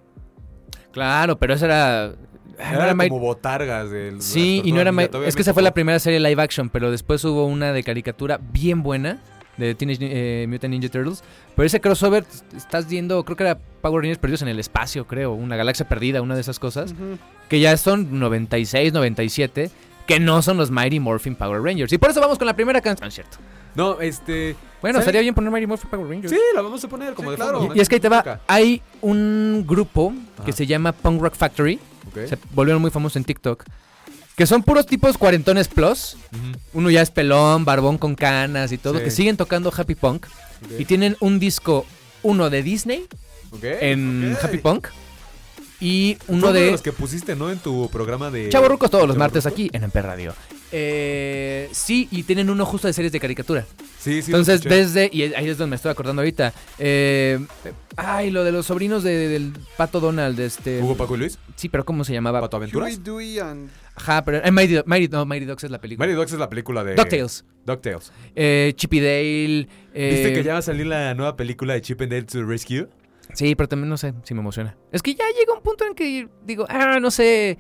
[0.93, 2.15] Claro, pero esa era.
[2.59, 4.91] no era como My- botargas de Sí, y no era.
[4.93, 7.83] ninja, Es que esa fue la primera serie live action, pero después hubo una de
[7.83, 9.21] caricatura bien buena
[9.57, 11.23] de Teenage eh, Mutant Ninja Turtles.
[11.55, 12.25] Pero ese crossover,
[12.57, 16.21] estás viendo, creo que era Power Rangers perdidos en el espacio, creo, una galaxia perdida,
[16.23, 16.95] una de esas cosas,
[17.49, 19.71] que ya son 96, 97,
[20.07, 21.93] que no son los Mighty Morphin Power Rangers.
[21.93, 23.39] Y por eso vamos con la primera canción, ¿cierto?
[23.75, 24.57] No, este.
[24.81, 26.33] Bueno, estaría bien poner Mighty Morphin Power Rangers.
[26.33, 27.59] Sí, la vamos a poner como Sí, de claro.
[27.61, 27.75] fondo.
[27.75, 30.13] Y, y es que ahí te va, hay un grupo
[30.45, 31.79] que se llama Punk Rock Factory,
[32.15, 33.65] se volvieron muy famosos en TikTok,
[34.37, 36.17] que son puros tipos cuarentones plus,
[36.73, 39.05] uno ya es pelón, barbón con canas y todo, Sí.
[39.05, 40.27] que siguen tocando Happy Punk
[40.79, 41.87] y tienen un disco,
[42.25, 43.07] uno de Disney
[43.63, 44.37] en.
[44.43, 44.89] Happy Punk
[45.81, 47.51] y uno uno de de los que pusiste, ¿no?
[47.51, 48.49] En tu programa de.
[48.49, 50.35] Chavo Rucos todos los martes aquí en Amper Radio.
[50.75, 53.65] Eh, sí, y tienen uno justo de series de caricatura.
[53.99, 54.31] Sí, sí.
[54.31, 56.53] Entonces, desde, y ahí es donde me estoy acordando ahorita.
[56.79, 57.39] eh,
[57.97, 60.81] ay, lo de los sobrinos de- del Pato Donald, este.
[60.81, 61.39] Hugo Paco y Luis.
[61.57, 62.41] Sí, pero ¿cómo se llamaba?
[62.41, 62.89] Pato Aventuras.
[62.89, 63.71] Huey, Dewey and...
[63.95, 64.39] Ajá, pero.
[64.45, 66.07] eh, Mighty, Mighty- no, Mighty Ducks es la película.
[66.07, 66.95] Mary Dogs es la película de.
[66.95, 67.45] DuckTales.
[67.67, 68.11] DuckTales.
[68.35, 69.69] Eh, Chippy Dale.
[69.95, 72.43] eh, ¿Viste que ya va a salir la nueva película de Chip and Dale to
[72.45, 72.89] Rescue?
[73.35, 74.77] Sí, pero también no sé si me emociona.
[74.91, 77.57] Es que ya llega un punto en que digo, ah, no sé.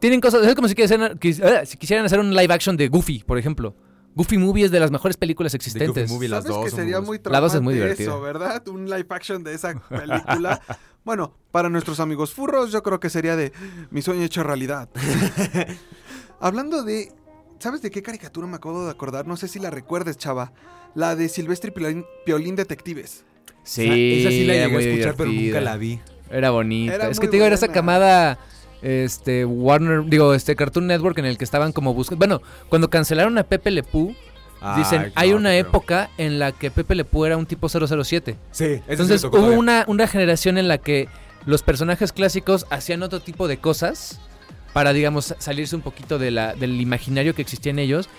[0.00, 0.46] Tienen cosas.
[0.46, 3.38] Es como si quisieran, quis- ah, si quisieran hacer un live action de Goofy, por
[3.38, 3.74] ejemplo.
[4.16, 5.88] Goofy Movie es de las mejores películas De existentes.
[6.04, 6.64] Goofy Movie, las ¿Sabes dos.
[6.66, 8.10] que sería muy La dos es muy divertida.
[8.10, 8.66] eso, ¿verdad?
[8.68, 10.60] Un live action de esa película.
[11.04, 13.52] bueno, para nuestros amigos furros, yo creo que sería de
[13.90, 14.88] mi sueño hecho realidad.
[16.40, 17.12] Hablando de.
[17.58, 19.26] ¿Sabes de qué caricatura me acabo de acordar?
[19.26, 20.52] No sé si la recuerdes, chava.
[20.94, 23.24] La de Silvestre y Piolín, Piolín Detectives.
[23.62, 25.98] Sí, Esa sí la llegué a escuchar, pero nunca la vi.
[26.30, 26.94] Era bonita.
[26.94, 28.38] Era es que te digo, era esa camada.
[28.84, 32.18] Este, Warner, digo, este Cartoon Network en el que estaban como buscando.
[32.18, 34.14] Bueno, cuando cancelaron a Pepe Le Pew,
[34.76, 37.68] dicen, Ay, hay no, una época en la que Pepe Le Pew era un tipo
[37.68, 38.36] 007.
[38.50, 41.08] Sí, Entonces hubo una, una generación en la que
[41.46, 44.20] los personajes clásicos hacían otro tipo de cosas
[44.74, 48.10] para, digamos, salirse un poquito de la, del imaginario que existía en ellos.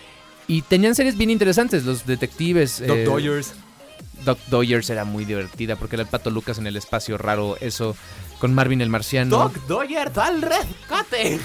[0.48, 2.82] Y tenían series bien interesantes, los detectives.
[2.86, 3.54] Doc eh, Dodgers.
[4.24, 7.96] Doc Dodgers era muy divertida porque era el pato Lucas en el espacio raro, eso,
[8.46, 9.36] con Marvin el marciano.
[9.36, 11.40] Doc Dodgers al rescate.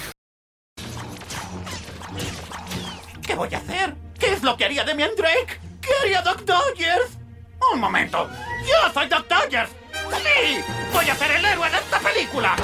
[3.25, 3.95] ¿Qué voy a hacer?
[4.19, 5.59] ¿Qué es lo que haría Demian Drake?
[5.81, 7.17] ¿Qué haría Doc Dodgers?
[7.73, 8.29] Un momento.
[8.67, 9.71] ¡Yo soy Doc Dodgers!
[9.91, 10.61] ¡Sí!
[10.93, 12.55] ¡Voy a ser el héroe de esta película!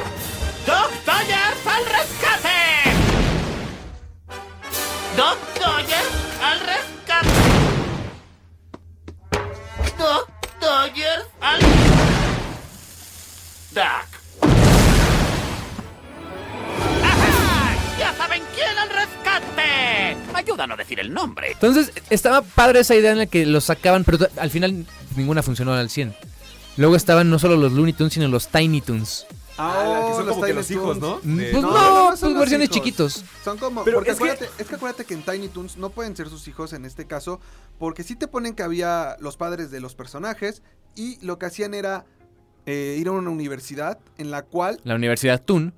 [0.67, 2.93] ¡Doc Dodgers al rescate!
[5.15, 6.11] Doc Dodgers
[6.43, 7.29] al rescate.
[9.97, 10.29] Doc
[10.61, 11.59] Dodgers al...
[13.71, 14.16] Doc.
[17.99, 20.17] ¡Ya saben quién al rescate!
[20.33, 21.51] Ayuda a no decir el nombre.
[21.53, 25.73] Entonces, estaba padre esa idea en la que los sacaban, pero al final ninguna funcionó
[25.73, 26.15] al 100.
[26.77, 29.25] Luego estaban no solo los Looney Tunes, sino los Tiny Tunes.
[29.57, 30.97] Ah, la que son los como que Tiny los hijos.
[31.23, 32.75] Mm, De- Pues No, no, no, son pues versiones hijos.
[32.75, 33.25] chiquitos.
[33.43, 33.83] Son como.
[33.83, 36.29] Pero porque es que- acuérdate, es que acuérdate que en Tiny Toons no pueden ser
[36.29, 37.39] sus hijos en este caso.
[37.79, 40.61] Porque sí te ponen que había los padres de los personajes.
[40.95, 42.05] Y lo que hacían era
[42.67, 45.73] eh, ir a una universidad en la cual La Universidad Toon.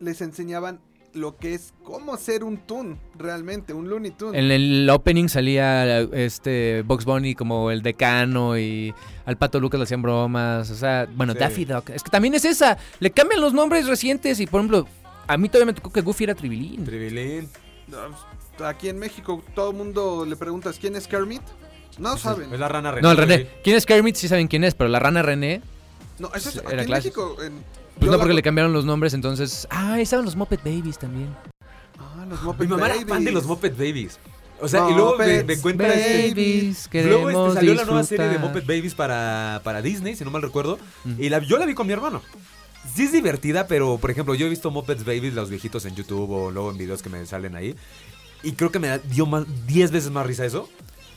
[0.00, 0.80] les enseñaban
[1.14, 4.34] lo que es cómo ser un Toon realmente, un Looney Toon.
[4.34, 8.94] En el opening salía este Box Bunny como el decano y
[9.26, 10.70] al Pato Lucas le hacían bromas.
[10.70, 11.38] O sea, bueno, Sí.
[11.40, 11.90] Daffy Duck.
[11.90, 12.78] Es que también es esa.
[13.00, 14.86] Le cambian los nombres recientes y, por ejemplo,
[15.26, 16.84] a mí todavía me tocó que Goofy era Tribilín.
[16.84, 17.48] Tribilín.
[17.88, 17.98] No,
[18.66, 21.40] Aquí en México todo el mundo le preguntas quién es Kermit.
[21.98, 22.52] No saben.
[22.52, 23.02] Es la rana René.
[23.02, 23.48] No, el René.
[23.64, 24.16] ¿Quién es Kermit?
[24.16, 25.62] Sí saben quién es, pero la rana René,
[26.18, 26.90] No, eso es aquí en.
[26.90, 27.36] México.
[27.42, 27.64] en-
[28.00, 29.66] pues yo no la- porque le cambiaron los nombres, entonces...
[29.70, 31.28] Ah, estaban los Muppet Babies también.
[31.98, 33.08] Ah, los Mi Muppet mamá era Babies.
[33.08, 34.18] fan de los Muppet Babies.
[34.62, 38.26] O sea, y luego me, me cuenta este- Babies, Luego este, salió la nueva serie
[38.28, 38.38] de.
[38.38, 40.78] Muppet Babies para, para Disney, si no mal recuerdo.
[41.04, 41.14] Mm.
[41.22, 42.20] Y la, yo la vi con mi hermano.
[42.94, 46.30] Sí es divertida, pero por ejemplo, yo he visto Muppets Babies, los viejitos en YouTube
[46.30, 47.74] o luego en videos que me salen ahí.
[48.42, 50.68] Y creo que me dio más 10 veces más risa eso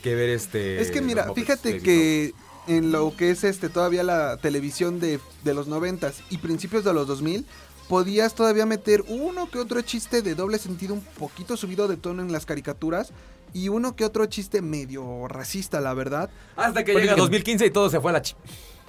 [0.01, 0.81] que ver este.
[0.81, 2.33] Es que mira, Muppets fíjate Babies, que
[2.67, 6.93] en lo que es este todavía la televisión de, de los noventas y principios de
[6.93, 7.45] los 2000
[7.89, 12.21] podías todavía meter uno que otro chiste de doble sentido un poquito subido de tono
[12.21, 13.11] en las caricaturas
[13.53, 16.29] y uno que otro chiste medio racista, la verdad.
[16.55, 18.35] Hasta que Porque- llega 2015 y todo se fue a la ch...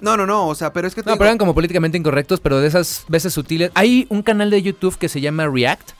[0.01, 1.97] No, no, no, o sea, pero es que te No, digo- pero eran como políticamente
[1.97, 3.71] incorrectos, pero de esas veces sutiles.
[3.75, 5.91] Hay un canal de YouTube que se llama React,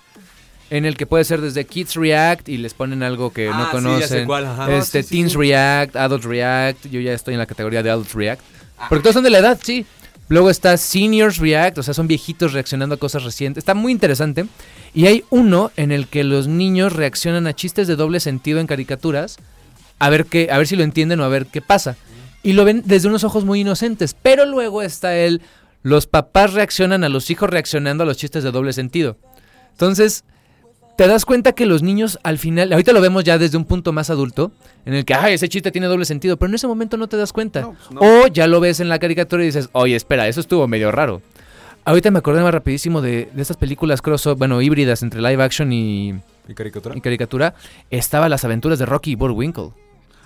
[0.70, 3.66] en el que puede ser desde Kids React y les ponen algo que Ah, no
[3.66, 4.00] sí, conocen.
[4.02, 4.76] ya sé cuál, ajá.
[4.76, 5.34] Este, sí, sí, Teens.
[5.36, 6.86] React, Adult React.
[6.88, 8.42] Yo ya estoy en la categoría de Adult React.
[8.78, 8.86] Ah.
[8.90, 9.86] Porque todos son de la edad, sí.
[10.28, 13.62] Luego está Seniors React, o sea, son viejitos reaccionando a cosas recientes.
[13.62, 14.46] Está muy interesante.
[14.96, 18.66] Y hay uno en el que los niños reaccionan a chistes de doble sentido en
[18.66, 19.38] caricaturas,
[20.00, 21.96] a ver qué, a ver si lo entienden o a ver qué pasa.
[22.42, 24.16] Y lo ven desde unos ojos muy inocentes.
[24.20, 25.42] Pero luego está el.
[25.84, 29.18] Los papás reaccionan a los hijos reaccionando a los chistes de doble sentido.
[29.74, 30.24] Entonces,
[30.98, 33.92] te das cuenta que los niños al final, ahorita lo vemos ya desde un punto
[33.94, 34.52] más adulto,
[34.86, 37.18] en el que, ay, ese chiste tiene doble sentido, pero en ese momento no te
[37.18, 37.62] das cuenta.
[37.62, 38.02] No, pues no.
[38.02, 41.22] O ya lo ves en la caricatura y dices, oye, espera, eso estuvo medio raro.
[41.84, 45.72] Ahorita me acordé más rapidísimo de, de estas películas crossover, bueno, híbridas entre live action
[45.72, 46.16] y,
[46.48, 46.96] ¿Y caricatura?
[46.98, 47.54] y caricatura.
[47.92, 49.70] Estaba Las aventuras de Rocky y Bullwinkle.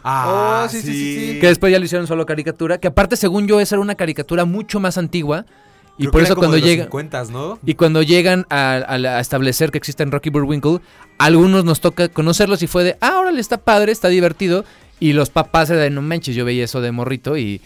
[0.03, 1.39] Ah, Oh, sí, sí, sí, sí.
[1.41, 4.45] Que después ya lo hicieron solo caricatura, que aparte según yo esa era una caricatura
[4.45, 5.45] mucho más antigua.
[5.99, 6.83] Y Creo por eso cuando de los llega...
[6.85, 7.59] 50, ¿no?
[7.65, 10.79] Y cuando llegan a, a la- a establecer que existen Rocky Bullwinkle,
[11.17, 14.65] a algunos nos toca conocerlos y fue de, ah, órale, está padre, está divertido.
[15.01, 17.61] Y los papás era de, no manches, yo veía eso de morrito y...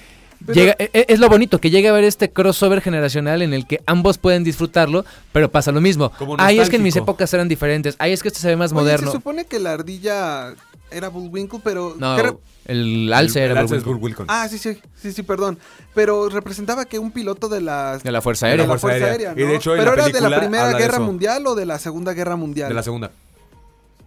[0.45, 3.53] Pero- Llega, e- e- es lo bonito, que llega a ver este crossover generacional en
[3.53, 6.11] el que ambos pueden disfrutarlo, pero pasa lo mismo.
[6.37, 7.95] Ay, es que en mis épocas eran diferentes.
[7.97, 9.11] Ay, es que este se ve más Oye, moderno.
[9.11, 10.53] se supone que la ardilla
[10.93, 11.95] era Bullwinkle, pero...
[11.97, 14.23] No, ¿qué re- el alce El- era el alce es Bullwinkle.
[14.23, 14.25] Bullwinkle.
[14.29, 15.59] Ah, sí, sí, sí, sí, perdón.
[15.93, 17.97] Pero representaba que un piloto de la...
[17.97, 18.65] de la Fuerza de Aérea.
[18.65, 19.29] la Fuerza Fuerza Aérea.
[19.31, 19.57] Aérea, Y de ¿no?
[19.59, 20.99] hecho, en Pero la era de la Primera de Guerra.
[20.99, 22.69] Mundial o de la Segunda Guerra Mundial.
[22.69, 23.11] De la segunda.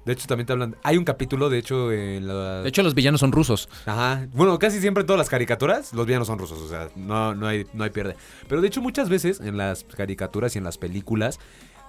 [0.05, 0.77] De hecho, también te hablan.
[0.85, 2.63] Hay un capítulo, de hecho, en la.
[2.63, 3.69] De hecho, los villanos son rusos.
[3.87, 4.29] Ajá.
[4.35, 6.61] Bueno, casi siempre en todas las caricaturas, los villanos son rusos.
[6.61, 8.15] O sea, no, no, hay, no hay pierde.
[8.49, 11.41] Pero de hecho, muchas veces en las caricaturas y en las películas,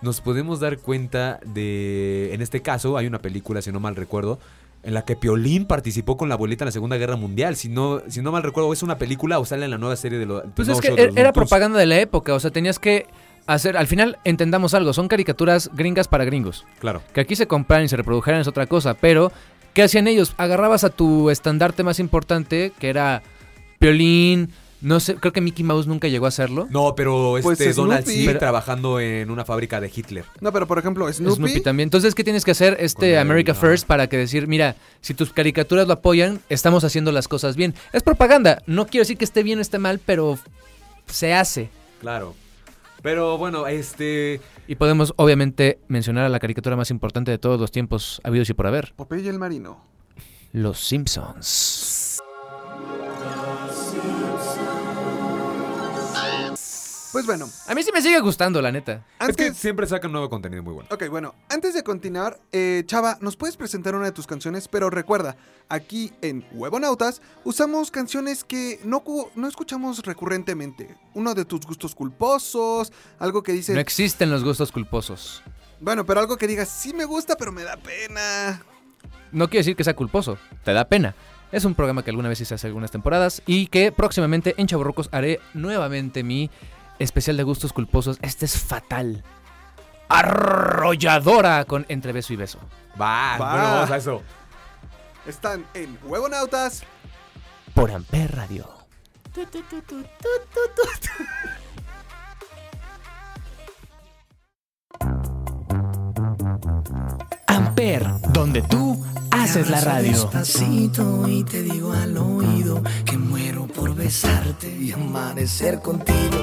[0.01, 2.33] nos podemos dar cuenta de.
[2.33, 4.39] En este caso, hay una película, si no mal recuerdo.
[4.87, 7.57] En la que Piolín participó con la abuelita en la Segunda Guerra Mundial.
[7.57, 10.17] Si no, si no mal recuerdo, es una película o sale en la nueva serie
[10.17, 10.43] de los.
[10.55, 13.05] Pues es que er- era propaganda de la época, o sea, tenías que
[13.47, 16.65] hacer, al final entendamos algo, son caricaturas gringas para gringos.
[16.79, 17.01] Claro.
[17.13, 19.31] Que aquí se compraran y se reprodujeran es otra cosa, pero
[19.73, 20.33] ¿qué hacían ellos?
[20.37, 23.23] Agarrabas a tu estandarte más importante, que era
[23.79, 26.67] Piolín, no sé, creo que Mickey Mouse nunca llegó a hacerlo.
[26.69, 28.19] No, pero Pues este Donald Snoopy.
[28.19, 30.25] sí Pero- trabajando en una fábrica de Hitler.
[30.39, 31.35] No, pero por ejemplo, Snoopy...
[31.35, 31.87] Snoopy también.
[31.87, 33.53] Entonces, ¿qué tienes que hacer este America.
[33.53, 37.73] First para que decir, mira, si tus caricaturas lo apoyan, estamos haciendo las cosas bien?
[37.93, 38.61] Es propaganda.
[38.67, 40.37] No quiero decir que esté bien o esté mal, pero
[41.07, 41.69] se hace.
[42.01, 42.35] Claro.
[43.01, 44.41] Pero bueno, este.
[44.67, 48.53] Y podemos, obviamente, mencionar a la caricatura más importante de todos los tiempos habidos y
[48.53, 48.93] por haber.
[48.95, 49.81] Popeye el Marino.
[50.51, 51.96] Los Simpsons.
[57.17, 59.03] Pues bueno, A mí sí me sigue gustando, la neta.
[59.19, 60.87] Es que siempre sacan nuevo contenido muy bueno.
[60.91, 64.67] Ok, bueno, antes de continuar, eh, Chava, ¿nos puedes presentar una de tus canciones?
[64.67, 65.35] Pero recuerda,
[65.67, 69.03] aquí en Huevonautas usamos canciones que no,
[69.33, 70.95] no escuchamos recurrentemente.
[71.15, 73.73] Uno de tus gustos culposos, algo que dices...
[73.73, 75.41] No existen los gustos culposos.
[75.79, 78.61] Bueno, pero algo que digas, sí me gusta, pero me da pena.
[79.31, 81.15] no quiere decir que sea culposo, te da pena.
[81.51, 85.07] Es un programa que alguna vez hice hace algunas temporadas y que próximamente en Chaburrucos
[85.13, 86.51] haré nuevamente mi
[86.99, 88.17] especial de gustos culposos.
[88.21, 89.23] Este es fatal.
[90.09, 92.59] Arrolladora con entre beso y beso.
[92.99, 93.51] Va, Va.
[93.51, 94.21] bueno, vamos a eso.
[95.25, 96.83] Están en Huevonautas.
[97.73, 98.69] Por Amper Radio.
[107.47, 110.11] Amper, donde tú haces la radio.
[110.11, 116.37] Despacito y te digo al oído que muero por besarte y amanecer contigo.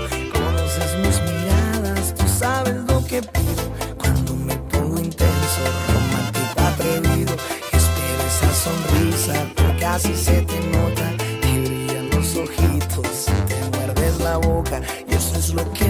[3.23, 5.61] Cuando me pongo intenso,
[5.93, 7.35] romántico, atrevido.
[7.73, 14.39] Espero esa sonrisa porque así se te nota, te brillan los ojitos, te muerdes la
[14.39, 15.84] boca y eso es lo que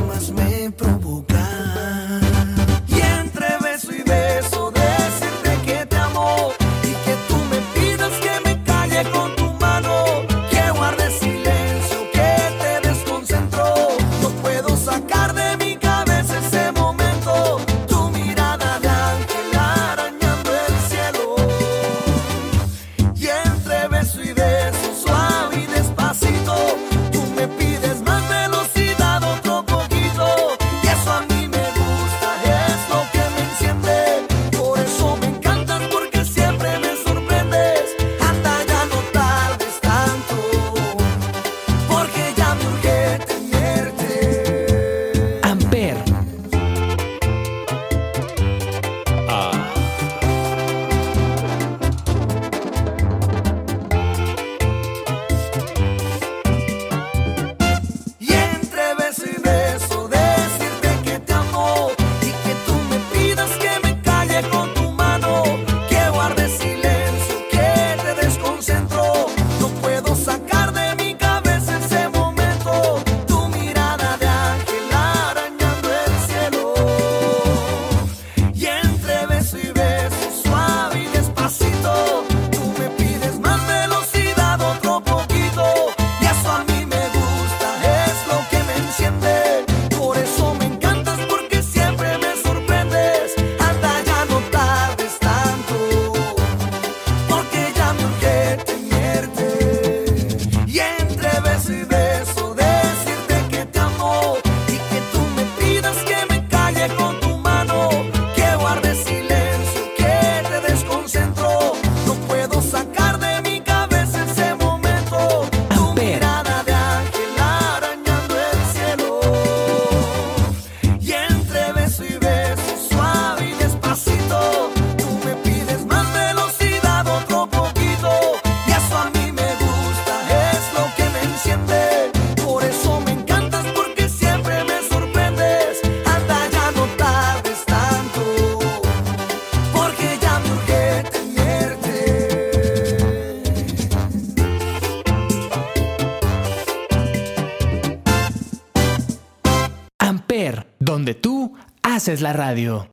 [152.14, 152.88] haces la radio.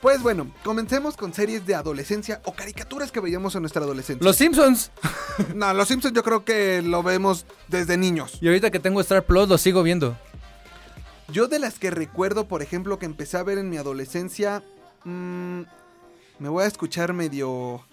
[0.00, 4.24] Pues bueno, comencemos con series de adolescencia o caricaturas que veíamos en nuestra adolescencia.
[4.24, 4.90] Los Simpsons.
[5.54, 8.38] No, los Simpsons yo creo que lo vemos desde niños.
[8.40, 10.16] Y ahorita que tengo Star Plus lo sigo viendo.
[11.28, 14.62] Yo de las que recuerdo, por ejemplo, que empecé a ver en mi adolescencia,
[15.04, 15.62] mm,
[16.38, 17.84] me voy a escuchar medio,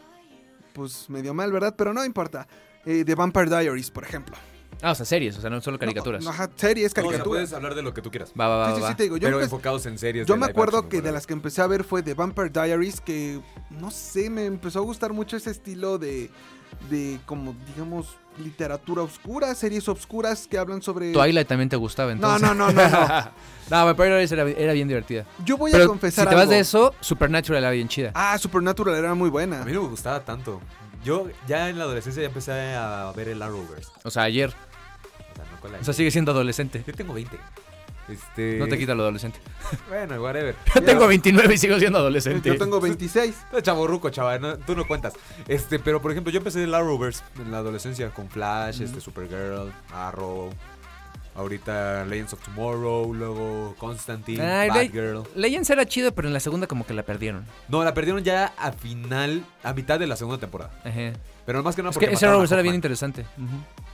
[0.74, 1.74] pues medio mal, ¿verdad?
[1.76, 2.48] Pero no importa.
[2.86, 4.36] Eh, The Vampire Diaries, por ejemplo.
[4.82, 6.26] Ah, o sea, series, o sea, no solo caricaturas.
[6.26, 7.28] Ajá, series, O sea, caricaturas.
[7.28, 8.32] puedes hablar de lo que tú quieras.
[8.40, 8.88] Va, va, va, Sí, sí, va.
[8.90, 9.18] sí, te digo.
[9.18, 10.26] Yo, Pero enfocados en series.
[10.28, 12.50] yo de me acuerdo action, que de las que empecé a ver fue The Vampire
[12.50, 13.40] Diaries, que
[13.70, 16.30] no sé, me empezó a gustar mucho ese estilo de,
[16.90, 21.12] de como, digamos, literatura oscura, series obscuras que hablan sobre...
[21.12, 22.42] Twilight también te gustaba No, entonces.
[22.42, 23.08] no, no, no, no.
[23.70, 25.26] no, Vampire Diaries era, era bien divertida.
[25.46, 26.54] Yo voy Pero a confesar si te vas algo.
[26.54, 28.12] de eso, Supernatural era bien chida.
[28.16, 29.62] Ah, Supernatural era muy buena.
[29.62, 30.60] A mí no me gustaba tanto.
[31.04, 33.92] Yo ya en la adolescencia ya empecé a ver el Arrowverse.
[34.04, 34.54] O sea, ayer.
[35.62, 36.84] O sea, la- O sigue siendo adolescente.
[36.86, 37.38] Yo tengo 20.
[38.10, 38.58] Este...
[38.58, 39.40] No te quita lo adolescente.
[39.90, 40.56] Bueno, whatever.
[40.76, 42.50] Yo tengo 29 y sigo siendo adolescente.
[42.50, 43.36] Yo tengo 26.
[43.52, 45.14] Tú chaborruco, chaval, no- tú no cuentas.
[45.48, 49.72] Este, pero por ejemplo, yo empecé el Arrowverse en la adolescencia con Flash, este Supergirl,
[49.94, 50.50] Arrow,
[51.36, 55.24] ahorita Legends of Tomorrow, luego Constantine, Ay, Le- Batgirl.
[55.36, 57.46] Legends era chido, pero en la segunda como que la perdieron.
[57.70, 60.72] No, la perdieron ya a final, a mitad de la segunda temporada.
[60.84, 61.14] Ajá.
[61.46, 63.26] Pero más que nada Es porque que ese Arrowverse era bien interesante.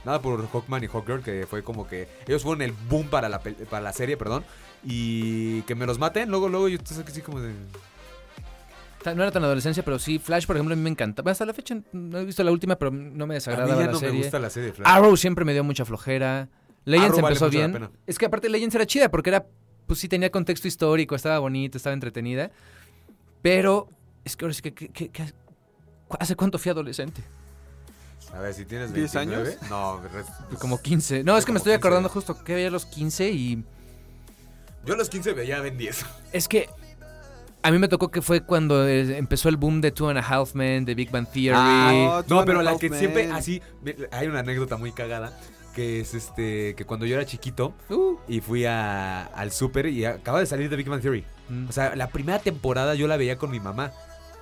[0.08, 3.40] Nada por Hawkman y Hawkgirl, que fue como que ellos fueron el boom para la,
[3.40, 4.42] para la serie, perdón.
[4.82, 7.52] Y que me los maten, luego, luego yo estoy así como de...
[9.04, 11.22] no era tan adolescencia, pero sí, Flash, por ejemplo, a mí me encanta.
[11.30, 13.86] Hasta la fecha no he visto la última, pero no me A desagradaba mí ya
[13.86, 14.14] la no serie.
[14.14, 14.88] me gusta la serie de Flash.
[14.90, 16.48] Arrow siempre me dio mucha flojera.
[16.86, 17.90] Legends Arrow empezó bien.
[18.06, 19.44] Es que aparte Legends era chida porque era,
[19.86, 22.50] pues sí tenía contexto histórico, estaba bonito, estaba entretenida.
[23.42, 23.88] Pero
[24.24, 25.32] es que ahora sí que, que- que- que-
[26.18, 27.22] ¿hace cuánto fui adolescente?
[28.34, 29.50] A ver, si tienes ¿Diez 29.
[29.60, 29.70] años?
[29.70, 31.24] No, res- Como 15.
[31.24, 31.76] No, es que me estoy 15.
[31.78, 33.64] acordando justo que veía a los 15 y
[34.84, 36.04] Yo a los 15 veía Ben 10.
[36.32, 36.68] es que
[37.62, 40.54] a mí me tocó que fue cuando empezó el boom de Two and a Half
[40.54, 41.56] Men, de Big Bang Theory.
[41.58, 43.60] Ah, Two no, pero la que siempre así.
[44.12, 45.32] Hay una anécdota muy cagada.
[45.74, 46.74] Que es este.
[46.74, 47.72] Que cuando yo era chiquito.
[47.88, 48.16] Uh.
[48.26, 51.24] Y fui a- al súper y acaba de salir de Big Bang Theory.
[51.48, 51.68] Mm.
[51.68, 53.92] O sea, la primera temporada yo la veía con mi mamá.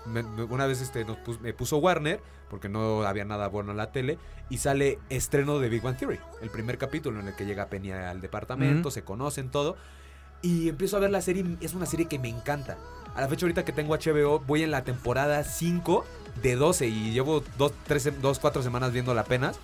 [0.07, 3.77] Me- una vez este, nos pus- me puso Warner, porque no había nada bueno en
[3.77, 4.19] la tele,
[4.51, 6.19] y sale estreno de Big Bang Theory.
[6.43, 9.77] El primer capítulo en el que llega Penny al departamento, se conocen todo.
[10.43, 12.77] Y empiezo a ver la serie, es una serie que me encanta.
[13.17, 16.05] A la fecha ahorita que tengo HBO, voy en la temporada 5
[16.43, 19.59] de 12 y llevo 2, 3, 2 4 semanas viéndola apenas.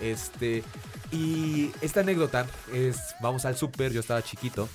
[0.00, 0.64] Este,
[1.12, 4.68] y esta anécdota es, vamos al súper, yo estaba chiquito.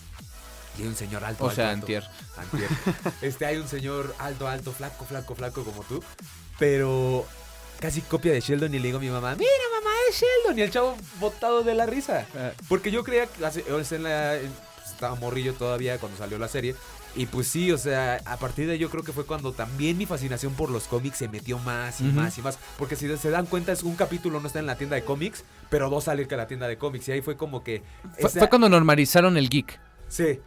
[0.79, 1.43] Y hay un señor alto.
[1.43, 1.81] O alto, sea, alto.
[1.85, 2.03] antier.
[2.37, 2.69] Antier.
[3.21, 6.01] Este, hay un señor alto, alto, flaco, flaco, flaco como tú.
[6.57, 7.25] Pero
[7.79, 9.49] casi copia de Sheldon y le digo a mi mamá, mira
[9.79, 10.57] mamá, es Sheldon.
[10.59, 12.25] Y el chavo botado de la risa.
[12.67, 14.37] Porque yo creía que hace- en la-
[14.75, 16.75] pues, estaba morrillo todavía cuando salió la serie.
[17.15, 19.97] Y pues sí, o sea, a partir de ahí yo creo que fue cuando también
[19.97, 22.59] mi fascinación por los cómics se metió más y más y más.
[22.77, 25.43] Porque si se dan cuenta, es un capítulo no está en la tienda de cómics,
[25.71, 27.07] pero dos sale que la tienda de cómics.
[27.07, 27.81] Y ahí fue como que...
[28.17, 29.79] Esa- fue cuando normalizaron el geek.
[30.07, 30.39] Sí.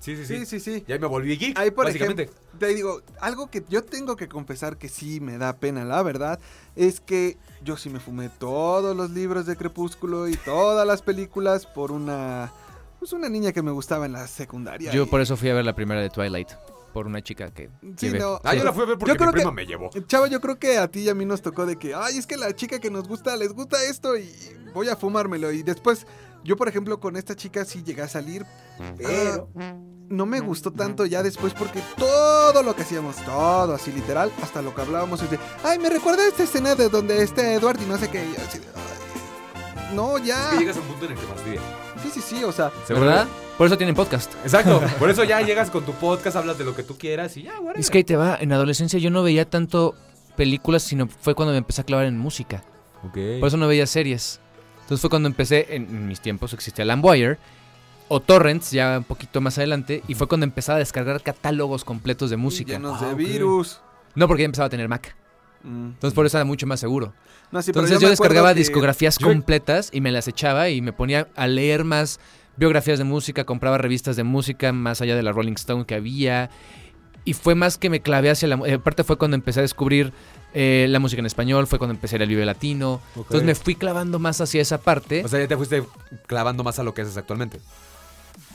[0.00, 0.38] Sí, sí, sí.
[0.38, 0.84] Sí, sí, sí.
[0.86, 2.24] Y ahí me volví geek, Ahí, por básicamente.
[2.24, 6.02] ejemplo, te digo, algo que yo tengo que confesar que sí me da pena, la
[6.02, 6.38] verdad,
[6.76, 11.66] es que yo sí me fumé todos los libros de Crepúsculo y todas las películas
[11.66, 12.52] por una,
[12.98, 14.92] pues una niña que me gustaba en la secundaria.
[14.92, 16.48] Yo y- por eso fui a ver la primera de Twilight.
[16.92, 17.68] Por una chica que.
[17.98, 18.40] Sí, no.
[18.42, 19.90] Ah, yo la fui a ver porque Yo creo mi prima que- me llevó.
[20.06, 22.26] Chava, yo creo que a ti y a mí nos tocó de que, ay, es
[22.26, 24.32] que la chica que nos gusta, les gusta esto y
[24.72, 25.52] voy a fumármelo.
[25.52, 26.06] Y después,
[26.44, 28.44] yo por ejemplo con esta chica sí llegué a salir,
[28.96, 29.48] pero
[30.08, 34.62] no me gustó tanto ya después porque todo lo que hacíamos, todo así literal, hasta
[34.62, 37.86] lo que hablábamos es de, ay, me recuerda esta escena de donde este Edward y
[37.86, 38.24] no sé qué.
[38.24, 40.44] y así de, "Ay, no, ya.
[40.44, 41.60] Es que llegas a un punto en el que fastidia.
[42.02, 43.26] Sí, sí, sí, o sea, ¿Verdad?
[43.56, 44.32] Por eso tienen podcast.
[44.44, 44.80] Exacto.
[44.98, 47.54] Por eso ya llegas con tu podcast, hablas de lo que tú quieras y ya,
[47.58, 47.78] whatever.
[47.80, 48.36] Es que ahí te va.
[48.40, 49.94] En adolescencia yo no veía tanto
[50.36, 52.62] películas, sino fue cuando me empecé a clavar en música.
[53.04, 53.18] Ok.
[53.40, 54.40] Por eso no veía series.
[54.88, 57.36] Entonces fue cuando empecé, en, en mis tiempos existía LimeWire
[58.08, 62.30] o Torrents, ya un poquito más adelante, y fue cuando empezaba a descargar catálogos completos
[62.30, 62.72] de música.
[62.72, 63.18] llenos Ah, de ok.
[63.18, 63.82] virus.
[64.14, 65.14] No, porque ya empezaba a tener Mac.
[65.62, 65.88] Mm.
[65.88, 67.12] Entonces por eso era mucho más seguro.
[67.52, 70.80] No, sí, pero Entonces yo descargaba que- discografías Yo- completas y me las echaba y
[70.80, 72.18] me ponía a leer más
[72.56, 76.48] biografías de música, compraba revistas de música más allá de la Rolling Stone que había.
[77.28, 78.54] Y fue más que me clavé hacia la...
[78.74, 80.14] Aparte fue cuando empecé a descubrir
[80.54, 83.02] eh, la música en español, fue cuando empecé a al Vive Latino.
[83.14, 85.22] Entonces me fui clavando más hacia esa parte.
[85.24, 85.84] O sea, ya te fuiste
[86.26, 87.60] clavando más a lo que haces actualmente.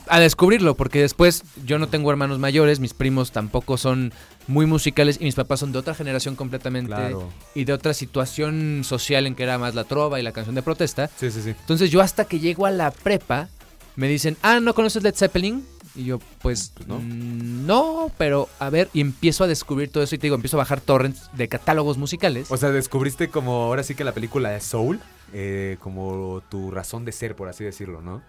[0.08, 4.12] a descubrirlo, porque después yo no tengo hermanos mayores, mis primos tampoco son
[4.48, 7.30] muy musicales y mis papás son de otra generación completamente Claro.
[7.54, 10.62] y de otra situación social en que era más la trova y la canción de
[10.62, 11.08] protesta.
[11.16, 11.50] Sí, sí, sí.
[11.50, 13.48] Entonces yo hasta que llego a la prepa
[13.96, 15.64] me dicen, ah, ¿no conoces Led Zeppelin?
[15.94, 16.98] Y yo, pues, Pues no.
[16.98, 20.56] "Mm, no, pero a ver, y empiezo a descubrir todo eso y te digo, empiezo
[20.56, 22.50] a bajar torrents de catálogos musicales.
[22.50, 25.00] O sea, descubriste como ahora sí que la película de Soul,
[25.32, 28.22] eh, como tu razón de ser, por así decirlo, ¿no?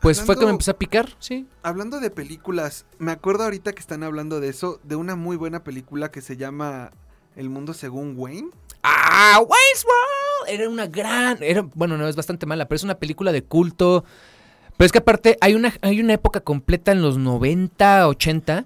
[0.00, 1.46] Pues fue que me empecé a picar, sí.
[1.62, 5.64] Hablando de películas, me acuerdo ahorita que están hablando de eso, de una muy buena
[5.64, 6.90] película que se llama
[7.34, 8.50] El mundo según Wayne.
[8.82, 10.60] ¡Ah, Wayne's World!
[10.60, 11.38] Era una gran.
[11.42, 14.04] Era, bueno, no es bastante mala, pero es una película de culto.
[14.76, 18.64] Pero es que aparte hay una, hay una época completa en los 90, 80,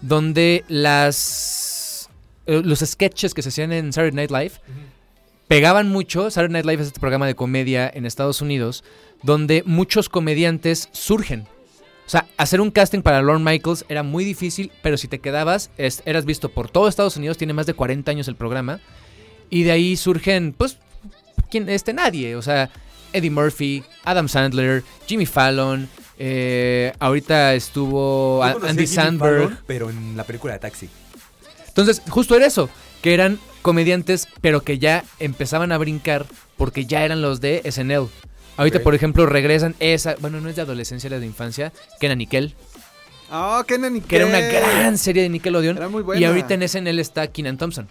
[0.00, 2.08] donde las.
[2.46, 4.52] eh, los sketches que se hacían en Saturday Night Live
[5.48, 6.30] pegaban mucho.
[6.30, 8.84] Saturday Night Live es este programa de comedia en Estados Unidos,
[9.22, 11.46] donde muchos comediantes surgen.
[12.06, 15.70] O sea, hacer un casting para Lorne Michaels era muy difícil, pero si te quedabas,
[15.76, 18.80] eras visto por todo Estados Unidos, tiene más de 40 años el programa.
[19.48, 20.78] Y de ahí surgen, pues,
[21.50, 21.68] ¿quién?
[21.68, 22.34] Este, nadie.
[22.34, 22.70] O sea,
[23.12, 25.88] Eddie Murphy, Adam Sandler, Jimmy Fallon.
[26.18, 29.42] eh, ahorita estuvo Yo Andy Sandberg.
[29.44, 30.88] Fallon, pero en la película de Taxi.
[31.68, 32.68] Entonces, justo era eso,
[33.02, 38.08] que eran comediantes, pero que ya empezaban a brincar porque ya eran los de SNL.
[38.56, 42.14] Ahorita, por ejemplo, regresan esa, bueno, no es de adolescencia, era de infancia, que era
[42.14, 42.54] Nickel,
[43.32, 45.76] Ah, Kenan y que era una gran serie de Nickelodeon.
[45.76, 46.20] Era muy buena.
[46.20, 47.86] Y ahorita en SNL está Keenan Thompson.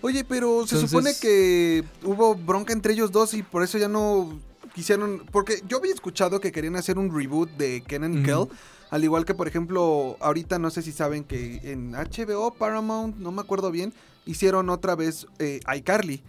[0.00, 3.88] Oye, pero se Entonces- supone que hubo bronca entre ellos dos y por eso ya
[3.88, 4.38] no
[4.76, 5.24] quisieron.
[5.32, 8.46] Porque yo había escuchado que querían hacer un reboot de Kenan y Ujú.
[8.48, 8.56] Kel,
[8.90, 13.32] Al igual que, por ejemplo, ahorita no sé si saben que en HBO, Paramount, no
[13.32, 13.92] me acuerdo bien,
[14.26, 16.22] hicieron otra vez eh, iCarly.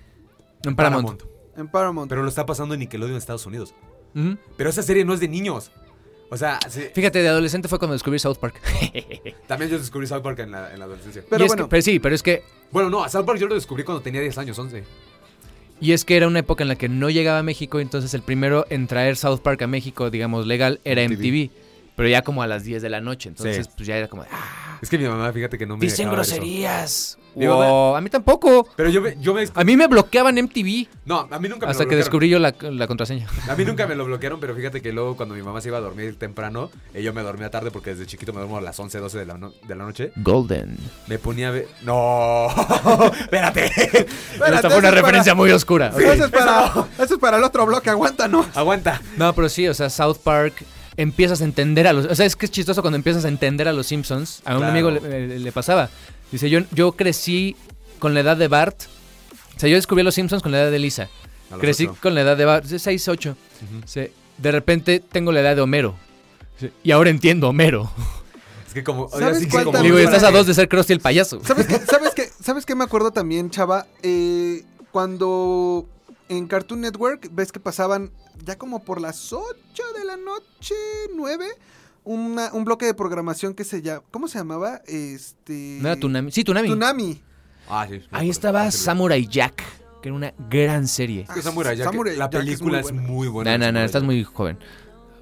[0.63, 1.21] En Paramount.
[1.55, 2.09] En Paramount.
[2.09, 3.75] Pero lo está pasando en Nickelodeon en Estados Unidos.
[4.57, 5.69] Pero esa serie no es de niños.
[6.29, 8.59] O sea, sí, Fíjate, de adolescente fue cuando descubrí South Park.
[9.47, 11.23] también yo descubrí South Park en la, en la adolescencia.
[11.29, 11.65] Pero bueno.
[11.65, 12.41] que- pero sí, pero es que
[12.71, 14.83] Bueno, no, a South Park yo lo descubrí cuando tenía 10 años, 11.
[15.79, 18.21] Y es que era una época en la que no llegaba a México, entonces el
[18.23, 21.19] primero en traer South Park a México, digamos, legal, era MTV.
[21.19, 21.49] MTV.
[21.95, 23.71] Pero ya como a las 10 de la noche, entonces Sí.
[23.75, 26.07] pues ya era como, de, ah, Es que mi mamá, fíjate que no me dicen
[26.21, 26.41] eso.
[27.37, 28.67] Mi Wow, a mí tampoco.
[28.75, 29.45] Pero yo me, yo me...
[29.53, 31.99] A mí me bloqueaban MTV No, a mí nunca me hasta lo que bloquearon.
[31.99, 33.27] descubrí yo la, la contraseña.
[33.49, 35.77] A mí nunca me lo bloquearon, pero fíjate que luego cuando mi mamá se iba
[35.77, 38.79] a dormir temprano, eh, yo me dormía tarde porque desde chiquito me duermo a las
[38.79, 40.11] 11, 12 de la, no- de la noche.
[40.17, 40.77] Golden.
[41.07, 41.67] Me ponía a ver...
[41.83, 42.47] ¡No!
[43.19, 43.65] ¡Espérate!
[43.67, 45.93] Esta fue eso una es referencia muy oscura.
[45.97, 48.47] Eso, es para, eso es para el otro bloque, aguántanos.
[48.55, 49.01] Aguanta.
[49.17, 50.63] No, pero sí, o sea, South Park
[50.95, 52.05] empiezas a entender a los...
[52.07, 54.41] O sea, es que es chistoso cuando empiezas a entender a los Simpsons.
[54.45, 54.71] A un Claro.
[54.71, 55.89] amigo le, le- le pasaba.
[56.31, 57.55] Dice, yo, yo crecí
[57.99, 58.83] con la edad de Bart.
[59.55, 61.09] O sea, yo descubrí a los Simpsons con la edad de Lisa.
[61.59, 61.97] Crecí ocho.
[62.01, 62.65] con la edad de Bart.
[62.65, 63.35] 6, 8.
[63.61, 64.09] Ujú.
[64.37, 65.95] De repente tengo la edad de Homero.
[66.59, 67.89] Sí, Y ahora entiendo Homero.
[68.67, 69.09] Es que como...
[69.09, 69.79] ¿Sabes cuál como-?
[69.79, 71.41] Digo, estás a dos de ser Krusty el payaso.
[71.43, 73.87] ¿Sabes qué, ¿Sabes qué, ¿Sabes qué me acuerdo también, chava?
[74.03, 75.87] Eh, cuando
[76.29, 78.11] en Cartoon Network ves que pasaban
[78.43, 79.47] ya como por las 8
[79.97, 80.75] de la noche,
[81.15, 81.45] 9,
[82.07, 84.03] una- un bloque de programación que se llama...
[84.11, 84.81] ¿Cómo se llamaba?
[84.87, 85.77] Este...
[85.81, 86.31] ¿No era Tunami?
[86.31, 86.69] Sí, Tunami.
[86.69, 87.21] Tunami.
[87.69, 88.01] Ah, sí.
[88.11, 89.61] Ahí estaba Ah, sí, Samurai Jack,
[90.01, 91.21] que era una gran serie.
[91.27, 93.57] Es que Samurai Jack, Samurai la Jack es película es muy buena.
[93.57, 94.57] No, no, no, estás muy joven.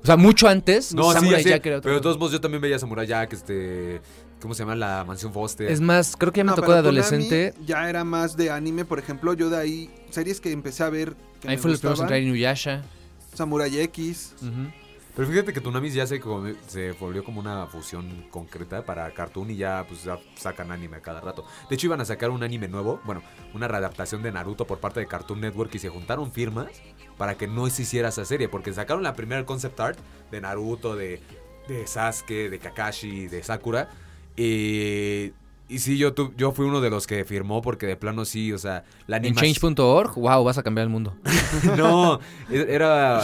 [0.02, 2.18] O sea, mucho antes, No, sí, Samurai ya sé, Jack era otro pero de todos
[2.20, 4.02] modos yo también veía Samurai Jack, este...
[4.42, 4.76] ¿Cómo se llama?
[4.76, 5.72] La Mansión Foster.
[5.72, 7.54] Es más, creo que ya me No, tocó de adolescente.
[7.66, 9.34] Ya era más de anime, por ejemplo.
[9.34, 11.16] Yo de ahí, series que empecé a ver.
[11.42, 12.84] Que Ahí me fue los primeros en traer Inuyasha.
[13.34, 14.36] Samurai X.
[14.42, 14.70] Ujú.
[15.16, 16.22] Pero fíjate que Toonami ya se,
[16.68, 21.02] se volvió como una fusión concreta para Cartoon y ya pues ya sacan anime a
[21.02, 21.46] cada rato.
[21.70, 23.22] De hecho iban a sacar un anime nuevo, bueno,
[23.54, 26.68] una readaptación de Naruto por parte de Cartoon Network y se juntaron firmas
[27.18, 30.00] para que no se hiciera esa serie, porque sacaron la primera concept art
[30.32, 31.22] de Naruto, de,
[31.70, 33.90] de Sasuke, de Kakashi, de Sakura.
[34.36, 35.32] Y,
[35.70, 38.52] y sí, yo, tu- yo fui uno de los que firmó porque de plano sí,
[38.52, 39.54] o sea, la En animación...
[39.76, 41.16] change.org, wow, vas a cambiar el mundo.
[41.78, 42.20] no,
[42.52, 43.22] e- era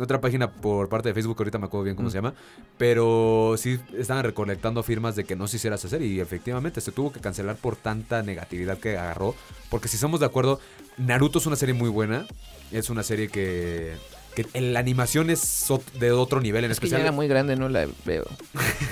[0.00, 2.12] otra página por parte de Facebook, ahorita me acuerdo bien cómo Mm.
[2.12, 2.34] se llama,
[2.78, 6.92] pero sí estaban recolectando firmas de que no se hiciera esa serie y efectivamente se
[6.92, 9.34] tuvo que cancelar por tanta negatividad que agarró,
[9.70, 10.60] porque si estamos de acuerdo,
[10.98, 12.26] Naruto es una serie muy buena,
[12.72, 13.94] es una serie que,
[14.34, 15.66] que en la animación es
[15.98, 17.02] de otro nivel, en Es que ya especial...
[17.02, 18.24] era muy grande, no la veo.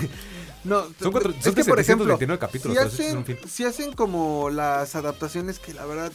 [0.65, 3.93] No, Son cuatro- es son que por ejemplo, 729 capítulos, si es hacen, si hacen
[3.93, 6.11] como las adaptaciones que la verdad,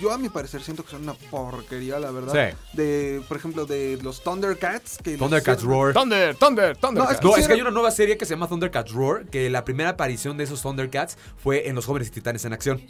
[0.00, 2.50] yo a mi parecer siento que son una porquería, la verdad.
[2.50, 2.76] Sí.
[2.76, 4.98] De, por ejemplo, de los Thundercats.
[5.02, 5.94] Que los Thundercats hicieron- Roar.
[5.94, 7.04] Thunder, Thunder, Thunder.
[7.04, 9.26] No, es No, es que hicieron- hay una nueva serie que se llama Thundercats Roar,
[9.26, 12.82] que la primera aparición de esos Thundercats fue en Los Jóvenes Titanes en Acción.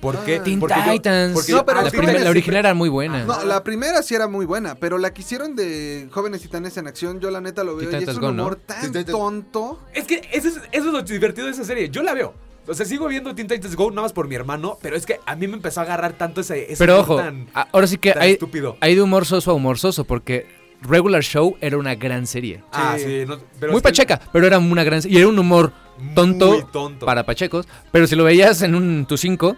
[0.00, 0.36] ¿Por qué?
[0.36, 0.42] Ah.
[0.42, 1.32] Teen Porque yo- Titans.
[1.32, 3.24] porque No, yo- pero la, la primera- la original siempre- era muy buena.
[3.24, 6.86] No, la primera sí era muy buena, pero la que hicieron de Jóvenes Titanes en
[6.86, 8.42] Acción, yo la neta lo veo y es un Go, ¿no?
[8.42, 9.80] humor tan tonto.
[9.94, 11.88] Es que eso es, eso es lo divertido de esa serie.
[11.88, 12.34] Yo la veo.
[12.66, 15.20] O sea, sigo viendo Teen Titans Go nada más por mi hermano, pero es que
[15.26, 18.14] a mí me empezó a agarrar tanto ese, ese Pero ojo, tan, ahora sí que
[18.18, 18.76] hay, estúpido.
[18.80, 20.46] hay de humor soso a humor soso, porque
[20.80, 22.62] Regular Show era una gran serie.
[22.72, 23.04] Ah, Sí.
[23.04, 23.24] sí.
[23.26, 25.16] no, pero muy que- pacheca, pero era una gran serie.
[25.16, 25.72] Y era un humor
[26.14, 27.06] tonto, Muy tonto.
[27.06, 29.56] para pachecos, pero si lo veías en un tu 5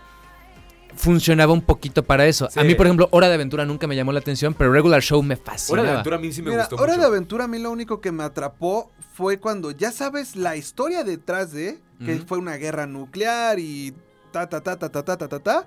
[0.96, 2.48] funcionaba un poquito para eso.
[2.50, 2.58] Sí.
[2.58, 5.22] A mí, por ejemplo, Hora de Aventura nunca me llamó la atención, pero Regular Show
[5.22, 5.82] me Hora fascinaba.
[5.86, 7.00] de Aventura a mí sí me Mira, gustó Hora mucho.
[7.00, 11.04] de Aventura a mí lo único que me atrapó fue cuando ya sabes la historia
[11.04, 13.94] detrás de, que fue una guerra nuclear y
[14.32, 15.66] ta ta ta ta ta ta ta ta ta.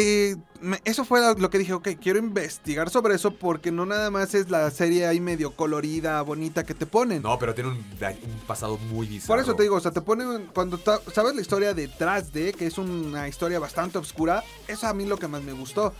[0.00, 0.36] Eh,
[0.84, 4.48] eso fue lo- que dije, ok, quiero investigar sobre eso porque no nada más es
[4.50, 7.22] la serie ahí medio colorida, bonita que te ponen.
[7.22, 9.28] No, pero tiene un, un pasado muy bizarro.
[9.34, 10.78] Por eso te digo, o sea, te ponen, cuando
[11.12, 15.16] sabes la historia detrás de, que es una historia bastante oscura, eso a mí lo
[15.18, 15.92] que más me gustó.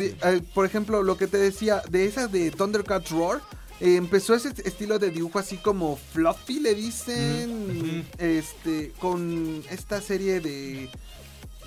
[0.00, 3.40] Eh, por ejemplo, lo que te decía, de esas de Thundercats Roar,
[3.80, 10.40] eh, empezó ese estilo de dibujo así como fluffy, le dicen, este, con esta serie
[10.40, 10.90] de,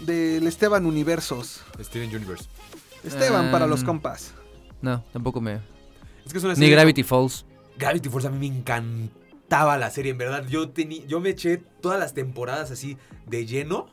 [0.05, 1.61] del Esteban Universos.
[1.79, 2.45] Steven Universe.
[3.03, 4.33] Esteban para los Um, compas.
[4.81, 5.59] No, tampoco me...
[6.25, 7.45] Es que es una Ni serie- Gravity Falls.
[7.77, 10.45] Gravity Falls a mí me encantaba la serie, en verdad.
[10.47, 12.97] Yo, tení, yo me eché todas las temporadas así
[13.27, 13.87] de lleno.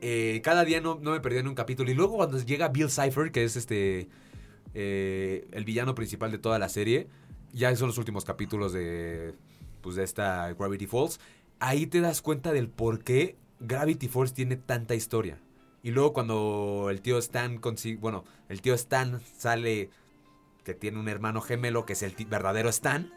[0.00, 1.90] Eh, cada día no, no me perdía en un capítulo.
[1.90, 4.08] Y luego cuando llega Bill Cipher, que es este
[4.74, 7.08] eh, el villano principal de toda la serie,
[7.52, 9.34] ya son los últimos capítulos de,
[9.80, 11.18] pues, de esta Gravity Falls.
[11.58, 15.38] Ahí te das cuenta del por qué Gravity Falls tiene tanta historia.
[15.82, 19.90] Y luego cuando el tío Stan consigue, bueno, el tío Stan sale
[20.64, 23.12] que tiene un hermano gemelo que es el verdadero Stan,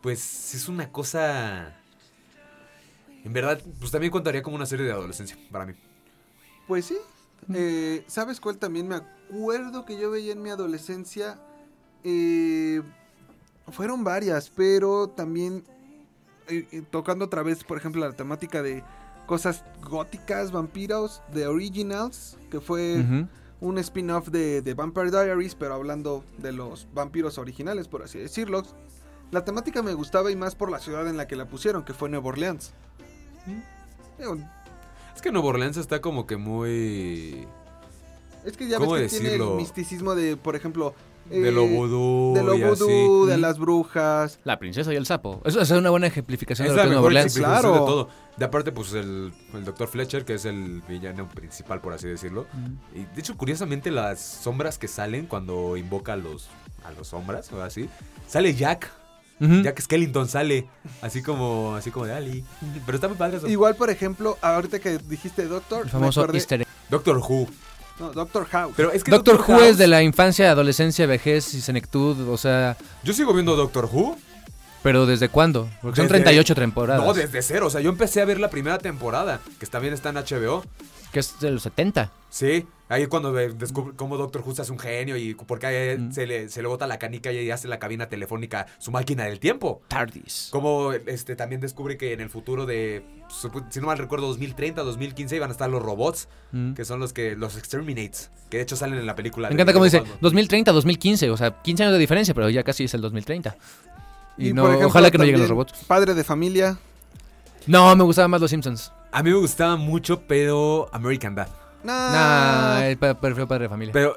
[0.00, 1.76] pues es una cosa
[3.24, 5.74] En verdad, pues también contaría como una serie de adolescencia para mí.
[6.66, 6.96] Pues sí.
[7.54, 11.38] Eh, ¿Sabes cuál también me acuerdo que yo veía en mi adolescencia?
[12.02, 12.82] Eh,
[13.70, 15.64] fueron varias, pero también
[16.48, 18.82] eh, eh, tocando otra vez, por ejemplo, la temática de
[19.30, 23.28] cosas góticas, vampiros, de Originals, que fue
[23.60, 28.64] un spin-off de, de Vampire Diaries, pero hablando de los vampiros originales, por así decirlo.
[29.30, 31.94] La temática me gustaba y más por la ciudad en la que la pusieron, que
[31.94, 32.72] fue Nueva Orleans.
[34.18, 34.36] Digo,
[35.14, 37.46] Es que Nueva Orleans está como que muy...
[38.44, 40.92] Es que ya ¿Cómo ves que tiene el misticismo de, por ejemplo...
[41.30, 43.30] De lo eh, vudú De lo y vudú, así.
[43.30, 44.38] de las brujas.
[44.44, 45.40] La princesa y el sapo.
[45.44, 47.72] Eso, eso es una buena ejemplificación Es de lo la que mejor Claro.
[47.72, 48.08] de todo.
[48.36, 49.86] De aparte, pues el, el Dr.
[49.88, 52.46] Fletcher, que es el villano principal, por así decirlo.
[52.94, 56.48] Y de hecho, curiosamente, las sombras que salen cuando invoca a los,
[56.84, 57.88] a los sombras, o así,
[58.26, 58.90] sale Jack.
[59.38, 60.68] Jack Skellington sale,
[61.00, 62.44] así como, así como de Ali.
[62.84, 63.48] Pero está muy padre eso.
[63.48, 66.68] Igual, por ejemplo, ahorita que dijiste Doctor, El me famoso acordé- easter egg.
[66.90, 67.46] Doctor Who.
[67.98, 68.72] No, Doctor House.
[68.76, 72.36] Pero es que Doctor Who House- es de la infancia, adolescencia, vejez y senectud, o
[72.38, 74.16] sea, Yo sigo viendo Doctor Who.
[74.82, 75.68] pero ¿desde cuándo?
[75.82, 77.04] Porque son Desde- 38 temporadas.
[77.04, 77.66] No, desde cero.
[77.66, 80.64] O sea, yo empecé a ver la primera temporada, que también está en HBO.
[81.12, 82.10] Que es de los 70.
[82.30, 86.12] Sí, ahí cuando descubre cómo Doctor Who hace un genio y porque a él Mm.
[86.12, 89.40] se, le, se le bota la canica y hace la cabina telefónica su máquina del
[89.40, 89.80] tiempo.
[89.88, 90.48] Tardis.
[90.50, 93.02] Como este también descubre que en el futuro de,
[93.70, 96.74] si no mal recuerdo, 2030, 2015 iban a estar los robots, Mm.
[96.74, 99.48] que son los que los exterminates, que de hecho salen en la película.
[99.48, 100.18] Me encanta cómo dice Batman.
[100.20, 103.56] 2030, 2015, o sea, 15 años de diferencia, pero ya casi es el 2030.
[104.36, 105.72] Y, no, ejemplo, ojalá que no lleguen los robots.
[105.86, 106.76] Padre de familia.
[107.66, 108.90] No, me gustaban más los Simpsons.
[109.12, 111.48] A mí me gustaba mucho, pero American Dad.
[111.84, 112.12] Nah.
[112.12, 113.92] Nah, el pa- prefiero Padre de Familia.
[113.92, 114.14] Pero,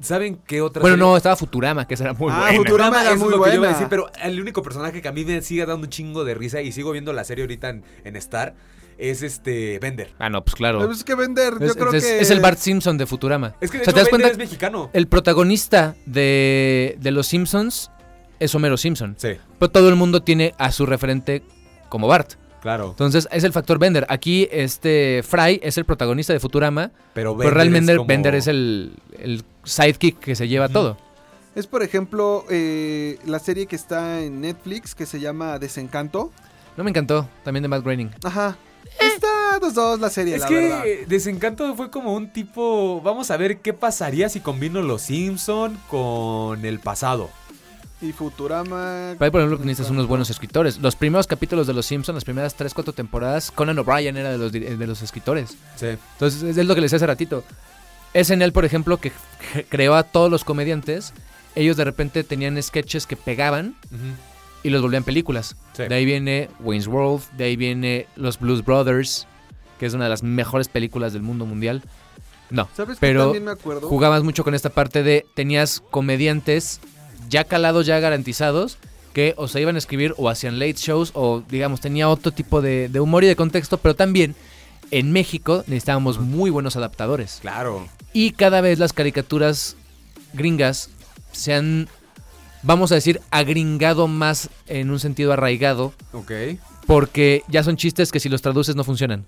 [0.00, 1.06] ¿saben qué otra bueno, serie?
[1.10, 2.56] no, estaba Futurama, que esa era muy Ah, buena.
[2.58, 5.00] Futurama era eso muy es lo que yo iba a decir, pero el único personaje
[5.02, 7.44] que a mí me sigue dando un chingo de risa y sigo viendo la serie
[7.44, 8.54] ahorita en, en Star
[8.98, 10.10] es este Bender.
[10.18, 10.90] Ah, no, pues claro.
[10.90, 12.18] Es que vender, yo Es, creo es- que.
[12.20, 13.54] es el Bart Simpson de Futurama.
[13.60, 14.28] Es que de O sea, hecho ¿te das Bender cuenta?
[14.32, 14.90] es mexicano.
[14.94, 17.90] El protagonista de, de los Simpsons
[18.40, 19.14] es Homero Simpson.
[19.18, 21.42] Sí, Pero todo el mundo tiene a su referente
[21.88, 22.34] como Bart.
[22.66, 22.88] Claro.
[22.90, 24.04] Entonces es el factor Bender.
[24.08, 28.34] Aquí este Fry es el protagonista de Futurama, Pero, pero Bender realmente es como- Bender
[28.34, 30.96] es el, el sidekick que se lleva todo.
[31.54, 36.32] Es, por ejemplo, eh, la serie que está en Netflix que se llama Desencanto.
[36.76, 38.10] No me encantó, también de Matt Groening.
[38.24, 38.56] Ajá.
[39.00, 40.84] Está dos dos la serie, Es la que verdad.
[41.06, 43.00] Desencanto fue como un tipo.
[43.02, 47.30] Vamos a ver qué pasaría si combino los Simpson con el pasado.
[48.02, 49.14] Y Futurama.
[49.14, 50.78] Pero ahí, por ejemplo, necesitas unos buenos escritores.
[50.78, 54.38] Los primeros capítulos de Los Simpsons, las primeras 3, 4 temporadas, Conan O'Brien era de
[54.38, 55.56] los, de los escritores.
[55.76, 55.86] Sí.
[55.86, 57.42] Entonces, es es lo que les decía hace ratito.
[58.14, 59.12] SNL, por ejemplo, que
[59.68, 61.12] creó a todos los comediantes,
[61.54, 63.74] ellos de repente tenían sketches que pegaban
[64.62, 65.56] y los volvían películas.
[65.74, 65.84] Sí.
[65.84, 69.26] De ahí viene Wayne's World, de ahí viene Los Blues Brothers,
[69.78, 71.82] que es una de las mejores películas del mundo mundial.
[72.48, 73.88] No, ¿Sabes pero también me acuerdo?
[73.88, 76.80] jugabas mucho con esta parte de tenías comediantes
[77.28, 78.78] ya calados, ya garantizados,
[79.12, 82.60] que o se iban a escribir o hacían late shows o digamos tenía otro tipo
[82.60, 84.34] de, de humor y de contexto, pero también
[84.90, 87.38] en México necesitábamos muy buenos adaptadores.
[87.40, 87.88] Claro.
[88.12, 89.76] Y cada vez las caricaturas
[90.32, 90.90] gringas
[91.32, 91.88] se han,
[92.62, 96.32] vamos a decir, agringado más en un sentido arraigado, Ok.
[96.86, 99.24] porque ya son chistes que si los traduces no funcionan.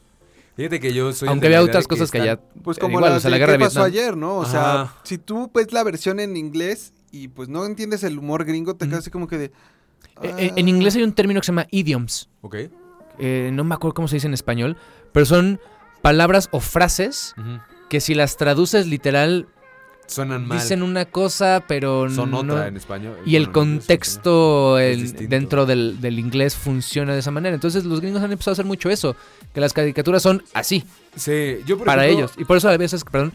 [0.57, 1.29] Fíjate que yo soy.
[1.29, 2.39] Aunque había otras cosas que ya...
[2.65, 4.39] Pues eh, como igual, las o sea, la de guerra ¿Qué de pasó ayer, no?
[4.39, 4.51] O Ajá.
[4.51, 8.75] sea, si tú ves la versión en inglés y pues no entiendes el humor gringo,
[8.77, 9.45] te quedas así como que de...
[10.23, 12.29] Eh, eh, En inglés hay un término que se llama idioms.
[12.43, 12.57] Ok.
[13.19, 14.77] eh, no me acuerdo cómo se dice en español,
[15.13, 15.61] pero son
[16.03, 17.35] palabras o frases
[17.89, 19.49] que si las traduces literal
[20.07, 20.59] Suenan mal.
[20.59, 22.39] dicen una cosa, pero Son no...
[22.39, 23.19] otra en español.
[23.27, 27.55] Y el Bueno, contexto el- dentro del, del inglés funciona de esa manera.
[27.55, 29.17] Entonces los gringos han empezado a hacer mucho eso,
[29.53, 30.85] que las caricaturas son así,
[31.17, 32.33] Sí, yo por para ejemplo- ellos.
[32.39, 33.33] Y por eso a veces, perdón,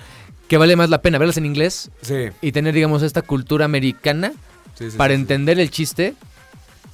[0.53, 2.27] que vale más la pena verlas en inglés Sí.
[2.39, 4.33] y tener, digamos, esta cultura americana
[4.77, 6.13] sí, sí, para entender el chiste.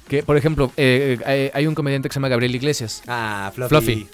[0.08, 3.02] Que, por ejemplo, eh, eh, hay- hay un comediante que se llama Gabriel Iglesias.
[3.06, 3.68] Ah, Fluffy.
[3.68, 4.08] Fluffy.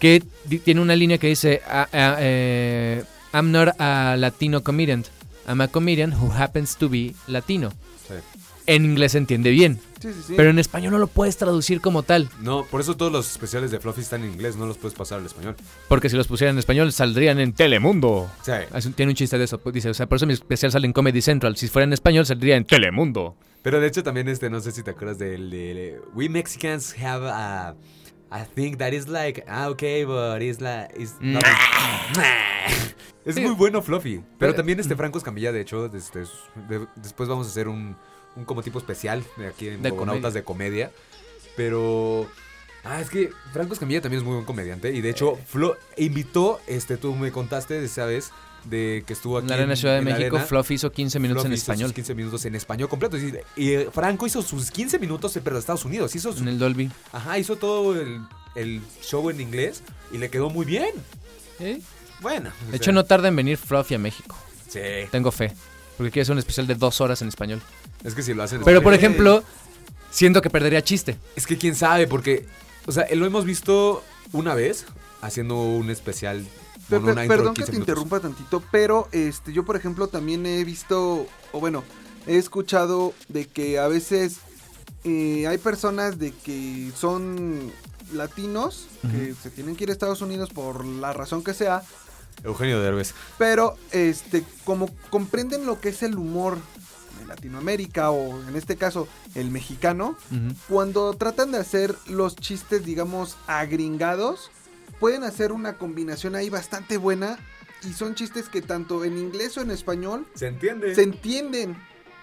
[0.00, 0.24] que
[0.64, 5.04] tiene una línea que dice "Ah, ah, eh, I'm not a Latino comedian,
[5.46, 7.70] I'm a comedian who happens to be Latino.
[8.10, 8.40] Sí.
[8.66, 10.34] En inglés se entiende bien, Sí, sí, sí.
[10.36, 13.70] pero en español no lo puedes traducir como tal, No, por eso todos los especiales
[13.70, 15.56] de Fluffy están en inglés, no los puedes pasar al español.
[15.88, 18.30] porque si los pusieran en español saldrían en Telemundo.
[18.42, 18.52] Sí.
[18.94, 20.92] Tiene un chiste de eso, pues, dice, o sea, por eso mi especial sale en
[20.92, 23.34] Comedy Central, si fuera en español saldría en Telemundo.
[23.62, 27.28] Pero de hecho también este, no sé si te acuerdas del de We Mexicans have
[27.28, 27.74] a,
[28.30, 31.32] a thing that is like, ah, okay, but it's like, it's Mm.
[31.34, 31.44] not-
[33.24, 34.22] es muy bueno Fluffy.
[34.38, 36.30] Pero también este Franco Escamilla, de hecho, este, es-
[36.68, 37.96] de- después vamos a hacer un,
[38.36, 40.90] un como tipo especial de aquí en De de comedia.
[41.56, 42.26] Pero
[42.82, 44.90] Ah, es que Franco Escamilla también es muy buen comediante.
[44.90, 48.30] Y de hecho, Flo invitó, este, tú me contaste de esa vez
[48.64, 50.46] de que estuvo aquí En la Arena Ciudad de en México, arena.
[50.46, 51.94] Fluff hizo 15 minutos Fluff en hizo sus español.
[51.94, 53.16] 15 minutos en español completo.
[53.16, 56.14] Y, y, eh, Franco hizo sus 15 minutos, de Estados Unidos.
[56.14, 56.90] Hizo su- En el Dolby.
[57.12, 58.20] Ajá, hizo todo el,
[58.54, 59.82] el show en inglés
[60.12, 60.90] y le quedó muy bien.
[62.20, 62.50] Bueno.
[62.70, 64.36] De hecho, sea, no tarda en venir Fluffy a México.
[64.68, 64.80] Sí.
[65.10, 65.52] Tengo fe.
[65.96, 67.60] Porque quiere hacer un especial de dos horas en español.
[68.04, 68.58] Es que si lo hacen.
[68.58, 69.42] en Pero, por ejemplo,
[70.10, 71.16] siento que perdería chiste.
[71.36, 72.46] Es que quién sabe, porque.
[72.86, 74.02] O sea, lo hemos visto
[74.32, 74.86] una vez
[75.20, 76.46] haciendo un especial.
[76.98, 77.88] Con una intro perdón que 15 te minutos.
[77.88, 81.84] interrumpa tantito, pero este yo por ejemplo también he visto, o bueno,
[82.26, 84.38] he escuchado de que a veces
[85.04, 87.72] eh, hay personas de que son
[88.12, 91.82] latinos, que se tienen que ir a Estados Unidos por la razón que sea,
[92.42, 93.14] Eugenio Derbez.
[93.38, 96.58] pero este como comprenden lo que es el humor
[97.20, 100.16] de Latinoamérica o en este caso el mexicano,
[100.68, 104.50] cuando tratan de hacer los chistes, digamos, agringados,
[105.00, 107.38] pueden hacer una combinación ahí bastante buena
[107.88, 110.94] y son chistes que tanto en inglés o en español Se entiende.
[110.94, 111.76] se entienden.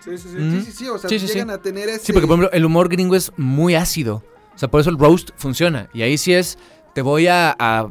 [0.05, 0.37] Sí, sí, sí.
[0.37, 1.33] Sí, sí, sí, o sea, Sí, sí, sí.
[1.33, 2.05] llegan a tener ese...
[2.05, 4.23] Sí, porque por ejemplo, el humor gringo es muy ácido.
[4.55, 5.89] O sea, por eso el roast funciona.
[5.93, 6.57] Y ahí sí es,
[6.93, 7.89] te voy a, a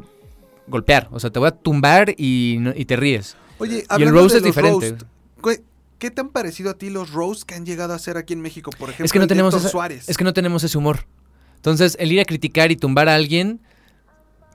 [0.67, 1.09] golpear.
[1.11, 3.35] O sea, te voy a tumbar y, te ríes.
[3.59, 4.89] Oye, y el roast de es los diferente.
[5.41, 5.61] roast,
[5.99, 8.71] ¿qué, tan parecido a ti los roasts que han llegado a hacer aquí en México?
[8.71, 10.07] Por ejemplo, es que no tenemos esa- Suárez.
[10.07, 11.05] es que no tenemos ese humor.
[11.57, 13.59] Entonces, el ir a criticar y tumbar a alguien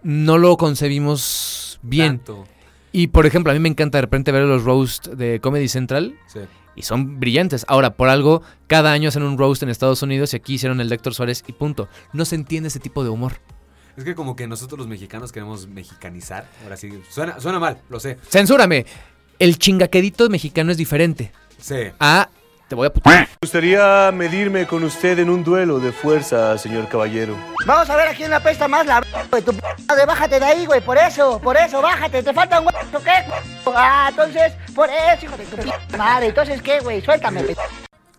[0.03, 2.19] no lo concebimos bien.
[2.19, 2.45] Tanto.
[2.93, 6.15] Y por ejemplo, a mí me encanta de repente ver los roast de Comedy Central
[6.27, 6.41] Sí.
[6.77, 7.65] y son brillantes.
[7.69, 10.89] Ahora, por algo, cada año hacen un roast en Estados Unidos y aquí hicieron el
[10.89, 11.89] de Héctor Suárez y punto.
[12.13, 13.41] No se entiende ese tipo de humor.
[13.97, 16.49] Es que como que nosotros los mexicanos queremos mexicanizar.
[16.65, 16.91] Ahora sí.
[17.11, 18.19] Suena, suena mal, lo sé.
[18.29, 18.85] Censúrame.
[19.39, 21.33] El chingaquedito mexicano es diferente.
[21.59, 21.77] Sí.
[21.99, 22.29] A
[22.73, 23.29] te voy a putar.
[23.29, 27.37] Me gustaría medirme con usted en un duelo de fuerza, señor caballero.
[27.67, 29.43] Vamos a ver a quién le apesta más la güey.
[29.43, 30.81] Tu p madre, bájate de ahí, güey.
[30.81, 32.23] Por eso, por eso, bájate.
[32.23, 32.77] Te falta un güey.
[33.05, 33.11] ¿Qué?
[33.67, 36.29] Ah, entonces, por eso, hijo de tu p madre.
[36.29, 37.03] Entonces, ¿qué, güey?
[37.03, 37.45] Suéltame,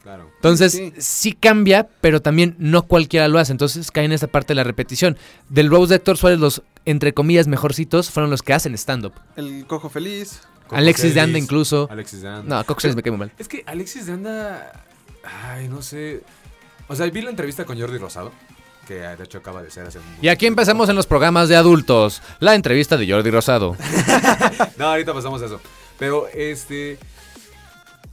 [0.04, 0.30] Claro.
[0.36, 1.32] Entonces, sí.
[1.32, 3.54] cambia, pero también no cualquiera lo hace.
[3.54, 5.18] Entonces cae en esa parte de la repetición.
[5.50, 9.14] Del roast de Héctor Suárez, los entre comillas mejorcitos fueron los que hacen stand-up.
[9.36, 10.42] El Cojo Feliz.
[10.64, 11.88] Coco Alexis de Anda incluso.
[11.92, 12.58] Alexis de Anda.
[12.58, 13.32] No, Coco Celis me cae muy mal.
[13.38, 14.86] Es que Alexis de Anda.
[15.24, 16.22] Ay, no sé.
[16.88, 18.32] O sea, vi la entrevista con Jordi Rosado.
[18.88, 20.04] Que de hecho acaba de ser hace un.
[20.22, 22.22] Y aquí empezamos en los programas de adultos.
[22.40, 23.78] La entrevista de Jordi Rosado.
[24.78, 25.62] no, ahorita pasamos a eso.
[25.98, 26.98] Pero este.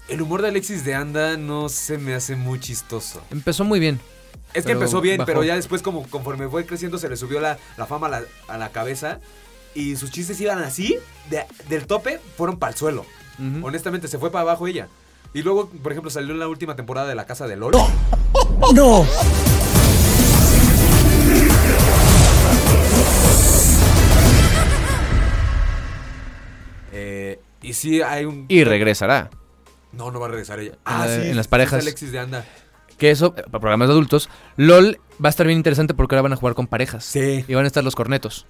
[0.09, 3.23] El humor de Alexis de Anda no se me hace muy chistoso.
[3.31, 4.01] Empezó muy bien.
[4.55, 5.27] Es que empezó bien, bajó.
[5.27, 8.23] pero ya después, como conforme fue creciendo, se le subió la, la fama a la,
[8.49, 9.21] a la cabeza.
[9.75, 10.97] Y sus chistes iban así,
[11.31, 13.07] de- del tope, fueron para el suelo.
[13.63, 14.89] Honestamente, se fue para abajo ella.
[15.33, 17.73] Y luego, por ejemplo, salió en la última temporada de La Casa de LOL.
[18.75, 19.07] ¡No!
[26.93, 28.47] Eh, y sí, hay un.
[28.49, 29.31] Y regresará.
[29.93, 30.73] No, no va a regresar ella.
[30.87, 31.83] En la- sí, en las parejas.
[31.83, 32.45] Alexis de Anda.
[32.99, 34.29] Que eso, para programas de adultos.
[34.57, 37.05] LOL va a estar bien interesante porque ahora van a jugar con parejas.
[37.05, 37.45] Sí.
[37.49, 38.47] Y van a estar los cornetos.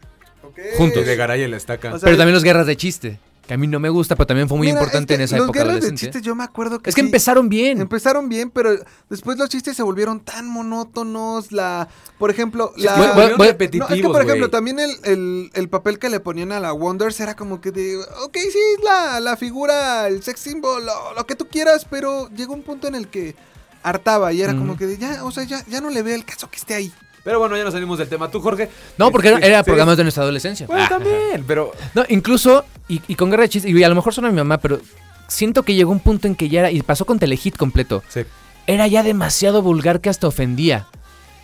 [0.77, 1.05] Juntos.
[1.07, 1.89] De Garay en la estaca.
[1.95, 3.19] O sea, pero también los guerras de chiste.
[3.47, 5.25] Que a mí no me gusta, pero también fue muy Mira, importante es que en
[5.25, 7.81] esa los época guerras de chistes yo me acuerdo que Es que sí, empezaron bien.
[7.81, 8.71] Empezaron bien, pero
[9.09, 11.51] después los chistes se volvieron tan monótonos.
[11.51, 11.89] La,
[12.19, 12.95] por ejemplo, Sí, la.
[12.95, 13.57] volvieron No, es
[14.03, 17.35] que por ejemplo, también el, el- el papel que le ponían a la Wonders era
[17.35, 17.97] como que de.
[18.25, 22.29] Ok, sí, es la, la figura, el sex symbol, lo, lo que tú quieras, pero
[22.31, 23.35] llegó un punto en el que
[23.83, 26.25] hartaba y era como que de ya, o sea, ya, ya no le veo el
[26.25, 26.93] caso que esté ahí.
[27.25, 28.31] Pero bueno, ya nos salimos del tema.
[28.31, 28.69] ¿Tú, Jorge?
[28.97, 29.65] No, porque era, Este, era sí.
[29.67, 30.67] programas de nuestra adolescencia.
[30.67, 30.89] Bueno, Ah.
[30.89, 31.73] también, pero.
[31.95, 34.39] No, incluso, y, y con guerra de chistes, y a lo mejor suena a mi
[34.39, 34.81] mamá, pero
[35.29, 38.23] siento que llegó un punto en que ya era, y pasó con Telehit completo, Sí.
[38.67, 40.87] era ya demasiado vulgar que hasta ofendía.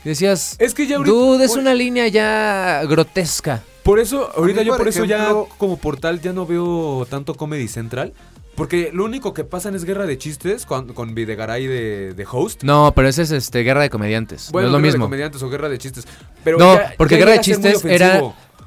[0.05, 1.15] Decías, Es que ya ahorita.
[1.15, 3.63] dude, es una línea ya grotesca.
[3.83, 7.69] Por eso, ahorita yo por por eso ya como portal ya no veo tanto Comedy
[7.69, 8.13] Central.
[8.57, 12.63] Porque lo único que pasan es guerra de chistes con, con Videgaray de, de host.
[12.63, 14.51] No, pero ese es este guerra de comediantes.
[14.51, 15.05] Bueno, no es lo guerra de mismo.
[15.07, 16.07] comediantes o guerra de chistes.
[16.43, 18.23] Pero no, ya- porque ya guerra de chistes era,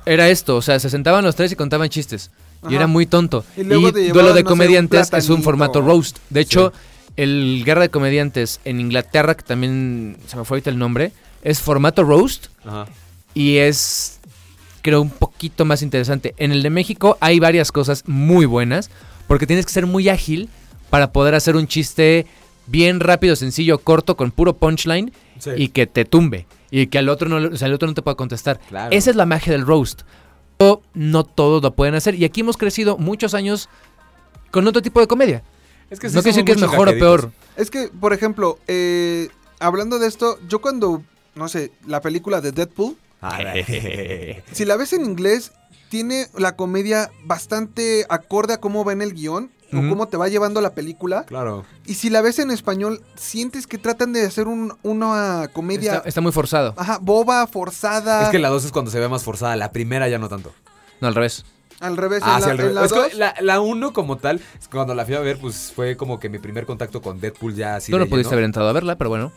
[0.05, 2.29] era esto, o sea, se sentaban los tres y contaban chistes.
[2.69, 3.45] Y era muy tonto.
[3.57, 6.17] Y luego duelo de no sé, un comediantes es un formato roast.
[6.29, 6.71] De hecho,
[7.15, 11.61] el guerra de comediantes en Inglaterra, que también se me fue ahorita el nombre, es
[11.61, 12.85] formato roast Ajá.
[13.33, 14.19] y es
[14.81, 16.35] creo un poquito más interesante.
[16.37, 18.89] En el de México hay varias cosas muy buenas
[19.29, 20.49] porque tienes que ser muy ágil
[20.89, 22.25] para poder hacer un chiste
[22.65, 25.51] bien rápido, sencillo, corto con puro punchline Sí.
[25.55, 28.01] y que te tumbe y que al otro no, o sea, el otro no te
[28.01, 28.59] pueda contestar.
[28.67, 28.91] Claro.
[28.91, 30.01] Esa es la magia del roast.
[30.57, 33.69] Pero no todos lo pueden hacer y aquí hemos crecido muchos años
[34.51, 35.43] con otro tipo de comedia.
[35.91, 37.31] Es que sí no quiere decir que es mejor o peor.
[37.55, 41.03] Es que, por ejemplo, eh, hablando de esto, yo cuando,
[41.35, 42.97] no sé, la película de Deadpool,
[44.53, 45.51] Si la ves en inglés,
[45.89, 50.27] tiene la comedia bastante acorde a cómo va en el guion o cómo te va
[50.29, 51.25] llevando la película.
[51.25, 51.63] Claro.
[51.85, 56.09] Y si la ves en español, sientes que tratan de hacer un- una comedia Está,
[56.09, 56.73] está muy forzado.
[56.75, 58.23] ajá, boba, forzada.
[58.23, 60.53] Es que la 2 es cuando se ve más forzada, la primera ya no tanto.
[61.01, 61.45] No, al revés.
[61.81, 62.69] Al revés, Ah, en sí, la, al revés.
[62.71, 65.39] en la Es que dos- la, la 1 como tal, cuando la fui a ver,
[65.39, 68.29] pues fue como que mi primer contacto con Deadpool ya así Tú no de pudiste
[68.29, 68.37] lleno.
[68.37, 69.31] haber entrado a verla, pero bueno.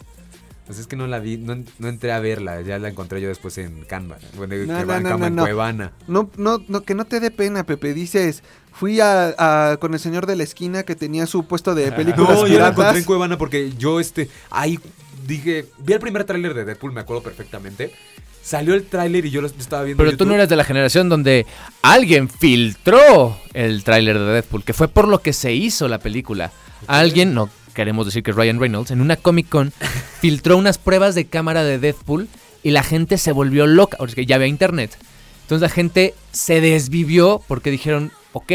[0.66, 3.28] Pues es que no la vi, no, no entré a verla, ya la encontré yo
[3.28, 4.16] después en Canva.
[4.36, 5.42] Bueno, No, que no, en no, Canva, no, en no.
[5.42, 5.92] Cuevana.
[6.06, 7.92] No, no, no, que no te dé pena, Pepe.
[7.94, 8.42] Dices,
[8.72, 9.34] fui a,
[9.72, 12.58] a- con el señor de la esquina que tenía su puesto de películas No, yo
[12.60, 14.78] la encontré en Cuevana porque yo, este, ahí
[15.26, 17.92] dije, vi el primer tráiler de Deadpool, me acuerdo perfectamente.
[18.40, 19.98] Salió el tráiler y yo lo estaba viendo.
[19.98, 21.44] Pero en tú no eras de la generación donde
[21.82, 26.50] alguien filtró el tráiler de Deadpool, que fue por lo que se hizo la película.
[26.88, 29.72] Alguien, no queremos decir que es Ryan Reynolds, en una Comic Con
[30.20, 32.28] filtró unas pruebas de cámara de Deadpool
[32.62, 34.96] y la gente se volvió loca, ahora es que ya había internet.
[35.42, 38.52] Entonces la gente se desvivió porque dijeron, ok,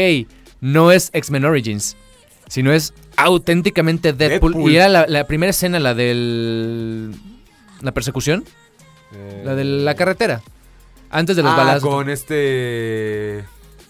[0.60, 1.96] no es X-Men Origins,
[2.48, 4.52] sino es auténticamente Deadpool.
[4.54, 4.72] Deadpool.
[4.72, 7.14] Y era la, la primera escena, la del...
[7.82, 8.44] La persecución,
[9.44, 10.42] la de la carretera.
[11.10, 11.88] Antes de los Ah, balazos.
[11.88, 13.44] con este...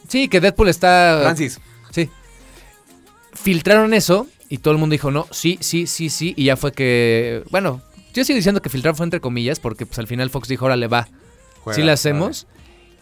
[0.08, 1.18] Sí, que Deadpool está.
[1.22, 1.60] Francis.
[1.90, 2.10] Sí.
[3.34, 6.34] Filtraron eso y todo el mundo dijo, no, sí, sí, sí, sí.
[6.36, 7.42] Y ya fue que.
[7.50, 7.80] Bueno,
[8.14, 10.86] yo sigo diciendo que filtraron fue entre comillas porque pues al final Fox dijo, órale,
[10.86, 11.08] va.
[11.62, 12.46] Juega, sí la hacemos.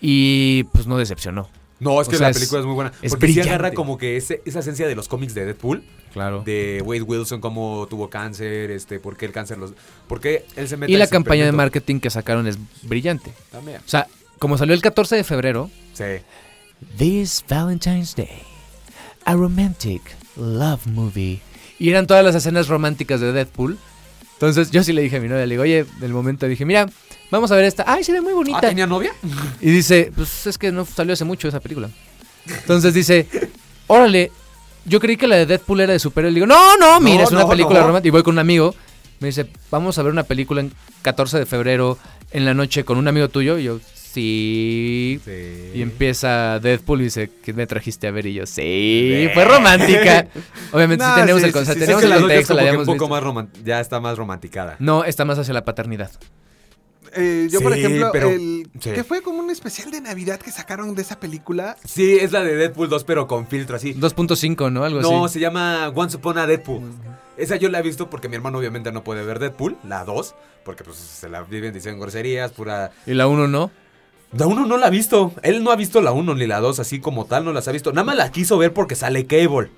[0.00, 1.48] Y pues no decepcionó.
[1.78, 2.92] No, es O que sea, la película es, muy buena.
[3.02, 5.84] es porque sí agarra como que ese- esa esencia de los cómics de Deadpool.
[6.12, 6.42] Claro.
[6.42, 9.72] De Wade Wilson, cómo tuvo cáncer, este, por qué el cáncer los...
[10.08, 13.34] ¿Por qué él se mete Y la campaña de marketing que sacaron es brillante.
[13.52, 13.78] También.
[13.84, 14.06] O sea,
[14.38, 15.70] como salió el 14 de febrero.
[15.92, 16.04] Sí.
[16.96, 18.42] This Valentine's Day,
[19.26, 21.40] a romantic love movie.
[21.78, 23.78] Y eran todas las escenas románticas de Deadpool.
[24.34, 26.86] Entonces yo sí le dije a mi novia, le digo, oye, del momento dije, mira,
[27.30, 27.84] vamos a ver esta.
[27.86, 28.58] Ay, se ve muy bonita.
[28.58, 29.12] ¿Ah, tenía novia?
[29.60, 31.88] Y dice, pues es que no salió hace mucho esa película.
[32.46, 33.26] Entonces dice,
[33.86, 34.30] órale,
[34.84, 36.32] yo creí que la de Deadpool era de superhéroe.
[36.32, 37.86] Le digo, no, no, mira, No, es una no, película no.
[37.88, 38.08] romántica.
[38.08, 38.74] Y voy con un amigo,
[39.20, 40.72] me dice, vamos a ver una película en
[41.02, 41.98] 14 de febrero
[42.30, 43.58] en la noche con un amigo tuyo.
[43.58, 43.80] Y yo,
[45.24, 45.70] sí.
[45.74, 48.26] Y empieza Deadpool y dice, ¿qué me trajiste a ver?
[48.26, 50.26] Y yo, sí, fue romántica.
[50.72, 52.60] Obviamente sí No, tenemos sí, el, con- sí, sí, teníamos Es que el contexto, la
[52.62, 53.32] habíamos un poco visto.
[53.32, 54.76] más ya está más romanticada.
[54.78, 56.10] No, está más hacia la paternidad.
[57.18, 58.90] Eh, yo, por ejemplo, pero- el sí.
[58.90, 61.76] que fue como un especial de Navidad que sacaron de esa película.
[61.84, 63.94] Sí, es la de Deadpool 2, pero con filtro así.
[63.94, 64.84] 2.5, ¿no?
[64.84, 65.34] Algo No, así.
[65.34, 66.82] se llama Once Upon a Deadpool.
[67.38, 70.34] Esa yo la he visto porque mi hermano obviamente no puede ver Deadpool, la 2,
[70.64, 72.90] porque pues se la viven diciendo groserías, pura...
[73.06, 73.70] Y la 1 no.
[74.32, 75.32] La 1 no la ha visto.
[75.42, 77.72] Él no ha visto la 1 ni la 2 así como tal, no las ha
[77.72, 77.92] visto.
[77.92, 79.70] Nada más la quiso ver porque sale Cable.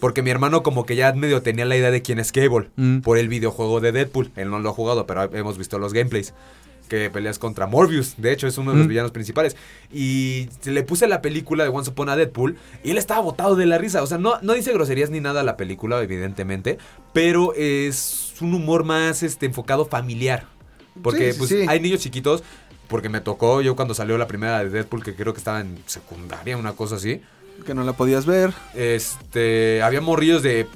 [0.00, 2.70] Porque mi hermano como que ya medio tenía la idea de quién es Cable.
[2.76, 3.00] Mm.
[3.00, 4.30] Por el videojuego de Deadpool.
[4.36, 6.32] Él no lo ha jugado, pero hemos visto los gameplays.
[6.88, 8.14] Que peleas contra Morbius.
[8.16, 8.88] De hecho, es uno de los Mm.
[8.88, 9.56] villanos principales.
[9.92, 12.56] Y le puse la película de Once Upon a Deadpool.
[12.82, 14.02] Y él estaba botado de la risa.
[14.02, 16.78] O sea, no, no dice groserías ni nada la película, evidentemente.
[17.12, 20.46] Pero es un humor más este, enfocado familiar.
[21.02, 21.64] Porque Sí, sí, pues, sí.
[21.68, 22.42] hay niños chiquitos.
[22.90, 25.78] Porque me tocó yo cuando salió la primera de Deadpool, que creo que estaba en
[25.86, 27.22] secundaria, una cosa así.
[27.64, 28.52] Que no la podías ver.
[28.74, 30.66] Este, había morrillos de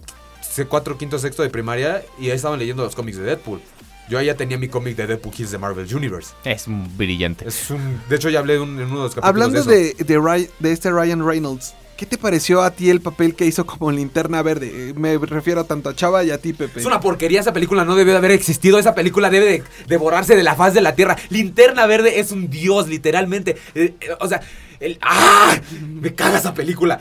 [0.69, 3.61] 4, quinto, sexto de primaria y ahí estaban leyendo los cómics de Deadpool.
[4.09, 6.35] Yo ahí ya tenía mi cómic de Deadpool Kids de Marvel Universe.
[6.45, 7.49] Es brillante.
[7.49, 9.89] Es un, de hecho, ya hablé de un- en uno de los capítulos Hablando de,
[9.89, 10.05] eso.
[10.05, 13.65] de, de, de este Ryan Reynolds, ¿qué te pareció a ti el papel que hizo
[13.67, 14.91] como linterna verde?
[14.91, 16.81] Eh, Me refiero tanto a Chava y a ti, Pepe.
[16.81, 19.99] Es una porquería, esa película no debe de haber existido, esa película debe de,
[20.37, 21.17] de la faz de la tierra.
[21.31, 23.57] Linterna Verde es un dios, literalmente.
[23.75, 24.41] Eh, eh, o sea,
[24.81, 25.57] el, ¡ah!
[25.81, 27.01] Me caga esa película.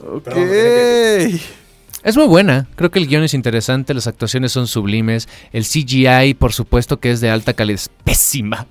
[0.00, 0.24] Ok.
[0.24, 0.48] Perdón,
[2.02, 6.34] Es muy buena, creo que el guion es interesante, las actuaciones son sublimes, el CGI
[6.34, 8.66] por supuesto que es de alta calidad, es pésima.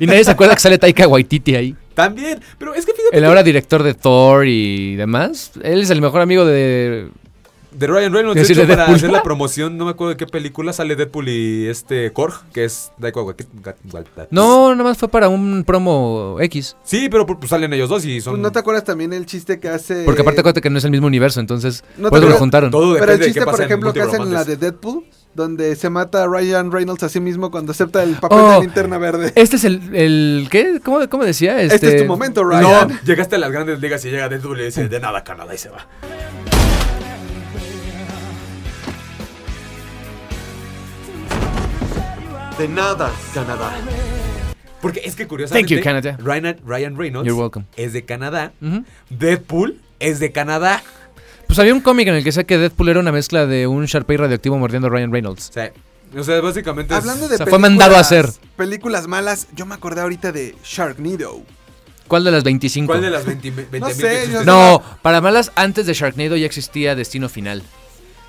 [0.00, 1.76] Y nadie se acuerda que sale Taika Waititi ahí.
[1.94, 5.90] También, pero es que fíjate El que- ahora director de Thor y demás, él es
[5.90, 7.08] el mejor amigo de...
[7.72, 8.96] De Ryan Reynolds, de decir hecho, de para Deadpool.
[8.96, 12.64] hacer la promoción, no me acuerdo de qué película, sale Deadpool y este Korg, que
[12.66, 12.90] es.
[14.30, 16.76] No, nada más fue para un promo X.
[16.84, 18.34] Sí, pero pues salen ellos dos y son...
[18.34, 20.04] Pues, ¿No te acuerdas también el chiste que hace?
[20.04, 22.38] Porque aparte acuérdate que no es el mismo universo, entonces ¿No por te eso lo
[22.38, 22.70] juntaron.
[22.70, 25.04] Todo Pero el de chiste, qué por pasa ejemplo, que hacen en la de Deadpool,
[25.34, 28.60] donde se mata a Ryan Reynolds a sí mismo cuando acepta el papel Oh, de
[28.60, 29.32] linterna verde.
[29.34, 30.80] Este es el, el ¿qué?
[30.84, 31.60] ¿Cómo, cómo decía?
[31.62, 32.88] Este es tu momento, Ryan.
[32.88, 35.58] No, llegaste a las grandes ligas y llega Deadpool y dice, de nada, Canadá, y
[35.58, 35.86] se va.
[42.58, 43.72] De nada, Canadá.
[44.80, 45.74] Porque es que curiosamente...
[45.74, 46.16] Thank you, Canada.
[46.22, 47.66] Ryan, Ryan Reynolds You're welcome.
[47.76, 48.52] es de Canadá.
[49.10, 50.82] Deadpool es de Canadá.
[51.52, 53.84] Pues había un cómic en el que sé que Deadpool era una mezcla de un
[53.84, 55.50] Sharpei radioactivo mordiendo a Ryan Reynolds.
[55.52, 55.60] Sí.
[56.18, 58.26] O sea, básicamente es- Hablando de O sea, fue mandado a hacer.
[58.56, 61.42] Películas malas, yo me acordé ahorita de Sharknado.
[62.08, 62.86] ¿Cuál de las 25?
[62.90, 64.46] ¿Cuál de las 20 20 No mil sé, que yo- existen?
[64.46, 67.58] No, para malas, antes de Sharknado ya existía Destino Final.
[67.58, 67.64] Es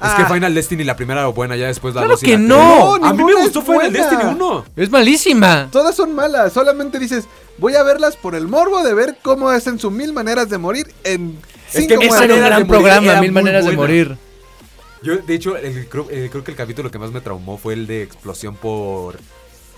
[0.01, 0.15] Ah.
[0.17, 2.38] que Final Destiny la primera era buena, ya después la ¡Claro dos y que la
[2.39, 2.49] tres.
[2.49, 2.97] no!
[2.97, 3.99] No, A mí me ninguna gustó Final buena.
[3.99, 4.65] Destiny 1.
[4.76, 5.69] Es malísima.
[5.71, 7.24] Todas son malas, solamente dices,
[7.57, 10.93] voy a verlas por el morbo de ver cómo hacen sus mil maneras de morir
[11.05, 11.39] en
[11.74, 13.71] Es que Ese era un gran programa, Mil Maneras de.
[13.76, 14.17] Morir.
[15.01, 17.74] Yo, de hecho, el- creo, eh, creo que el capítulo que más me traumó fue
[17.74, 19.19] el de explosión por,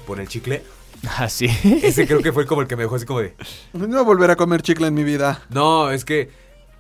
[0.06, 0.64] por el chicle.
[1.18, 1.46] Ah, sí.
[1.84, 3.36] Ese creo que fue como el que me dejó así como de...
[3.74, 5.44] No voy a volver a comer chicle en mi vida.
[5.50, 6.32] No, es que...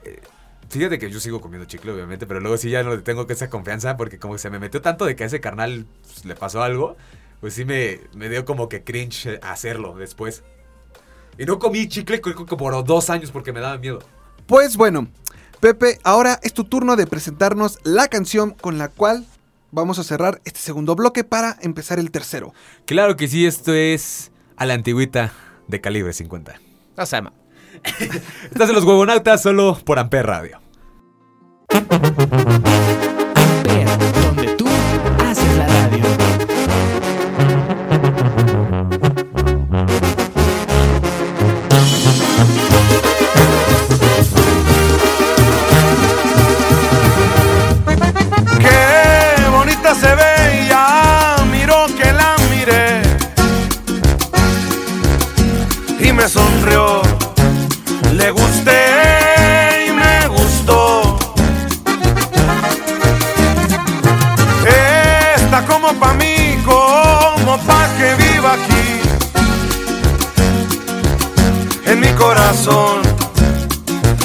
[0.04, 0.22] eh,
[0.70, 3.34] Fíjate que yo sigo comiendo chicle, obviamente, pero luego sí ya no le tengo que
[3.34, 6.34] esa confianza porque como se me metió tanto de que a ese carnal pues, le
[6.34, 6.96] pasó algo,
[7.42, 10.44] pues sí me, me dio como que cringe hacerlo después.
[11.38, 14.00] Y no comí chicle creo que por dos años porque me daba miedo.
[14.48, 15.08] Pues bueno,
[15.60, 19.26] Pepe, ahora es tu turno de presentarnos la canción con la cual
[19.72, 22.54] vamos a cerrar este segundo bloque para empezar el tercero.
[22.86, 25.34] Claro que sí, esto es a la antigüita
[25.68, 26.60] de calibre 50.
[26.98, 27.34] O sea, ma-
[28.52, 30.60] Estás en los huevonautas solo por Amper Radio.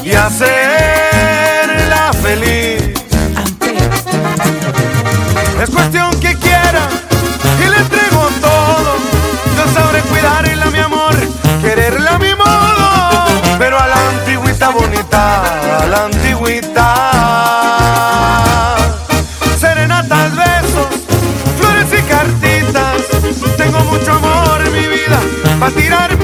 [0.03, 2.95] Y hacerla feliz.
[5.63, 6.89] Es cuestión que quiera
[7.65, 8.97] y le entrego todo.
[9.57, 11.15] Yo sabré cuidarla, mi amor,
[11.63, 12.89] quererla a mi modo.
[13.59, 16.87] Pero a la antigüita bonita, a la antigüita.
[19.61, 20.89] Serenatas, besos,
[21.59, 23.03] flores y cartitas.
[23.57, 25.21] Tengo mucho amor en mi vida,
[25.61, 26.20] para tirar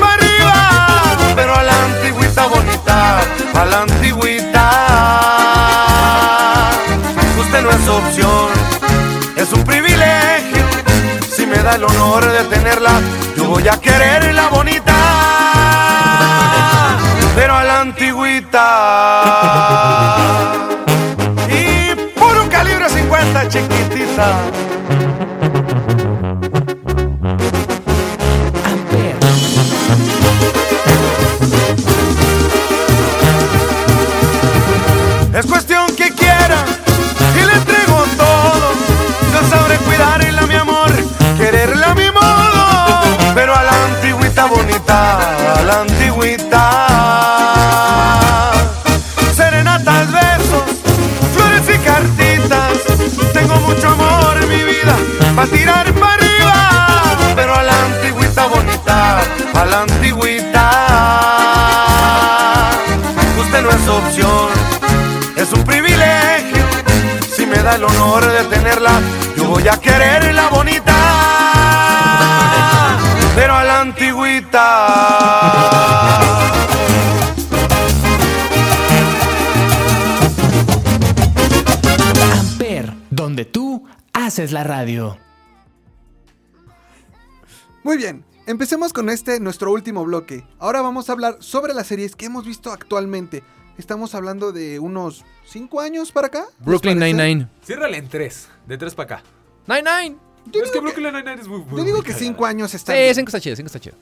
[11.75, 13.01] el honor de tenerla,
[13.37, 14.95] yo voy a quererla bonita,
[17.35, 18.63] pero a la antigüita.
[21.49, 24.76] Y por un calibre 50 chiquitita.
[55.37, 56.55] Para tirar para arriba.
[57.37, 59.21] Pero a la antigüita bonita,
[59.55, 60.71] a la antigüita.
[63.39, 64.67] Usted no es opción
[65.37, 66.65] es un privilegio.
[67.35, 69.01] Si me da el honor de tenerla,
[69.37, 70.95] yo voy a quererla bonita,
[73.35, 74.63] pero a la antigüita.
[83.11, 85.17] Donde tú haces la radio.
[87.97, 90.47] Muy bien, empecemos con este nuestro último bloque.
[90.59, 93.43] Ahora vamos a hablar sobre las series que hemos visto actualmente.
[93.79, 96.45] Estamos hablando de unos 5 años para acá.
[96.59, 96.99] ¿les Brooklyn?
[96.99, 97.49] Nine-Nine.
[97.65, 99.25] Ciérrale en tres, de tres para acá.
[99.67, 100.15] Nine-Nine.
[100.63, 102.27] es que Brooklyn Nine-Nine es muy, muy Yo digo muy que cagada.
[102.33, 103.15] 5 años está Sí, bien.
[103.15, 103.97] cinco está chido, cinco está chido.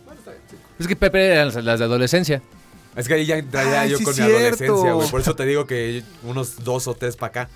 [0.81, 2.43] Es que Pepe eran las, las de adolescencia.
[2.97, 4.33] Es que ahí ya entraría Ay, yo sí, con cierto.
[4.33, 5.09] mi adolescencia, güey.
[5.09, 7.49] Por eso te digo que unos dos o tres para acá.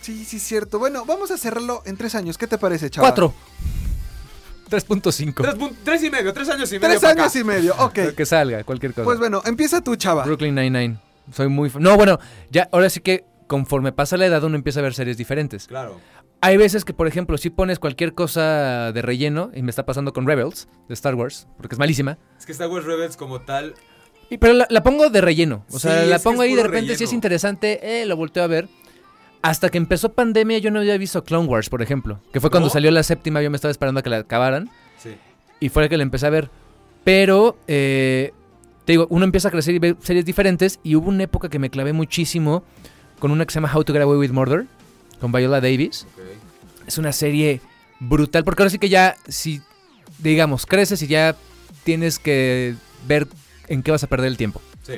[0.00, 0.80] Sí, sí, cierto.
[0.80, 2.38] Bueno, vamos a cerrarlo en 3 años.
[2.38, 3.12] ¿Qué te parece, chaval?
[3.12, 3.34] Cuatro.
[4.70, 5.34] 3.5.
[5.42, 6.88] Tres, pun- tres y medio, tres años y medio.
[6.88, 7.38] Tres pa' años acá.
[7.38, 8.14] y medio, ok.
[8.16, 9.04] Que salga, cualquier cosa.
[9.04, 10.24] Pues bueno, empieza tú, chava.
[10.24, 10.98] Brooklyn Nine-Nine.
[11.32, 11.70] Soy muy.
[11.78, 12.18] No, bueno,
[12.50, 15.66] ya, ahora sí que conforme pasa la edad uno empieza a ver series diferentes.
[15.66, 16.00] Claro.
[16.40, 20.12] Hay veces que, por ejemplo, si pones cualquier cosa de relleno, y me está pasando
[20.12, 23.74] con Rebels, de Star Wars, porque es malísima, Es que Star Wars Rebels como tal.
[24.28, 25.64] y- pero la, la pongo de relleno.
[25.70, 28.46] O sea, Sí, la pongo ahí de repente, si es interesante, eh, lo volteo a
[28.46, 28.68] ver.
[29.44, 32.18] Hasta que empezó pandemia yo no había visto Clone Wars, por ejemplo.
[32.32, 32.72] Que fue cuando ¿No?
[32.72, 34.70] salió la séptima, yo me estaba esperando a que la acabaran.
[34.96, 35.10] Sí.
[35.60, 36.48] Y fue la que la empecé a ver.
[37.04, 38.32] Pero, eh,
[38.86, 40.80] te digo, uno empieza a crecer y ve series diferentes.
[40.82, 42.64] Y hubo una época que me clavé muchísimo
[43.18, 44.64] con una que se llama How to Get Away with Murder,
[45.20, 46.06] con Viola Davis.
[46.86, 47.60] Es una serie
[48.00, 48.44] brutal.
[48.44, 49.60] Porque ahora sí que ya, si,
[50.20, 51.36] digamos, creces y ya
[51.82, 52.76] tienes que
[53.06, 53.28] ver
[53.68, 54.62] en qué vas a perder el tiempo.
[54.84, 54.94] Sí.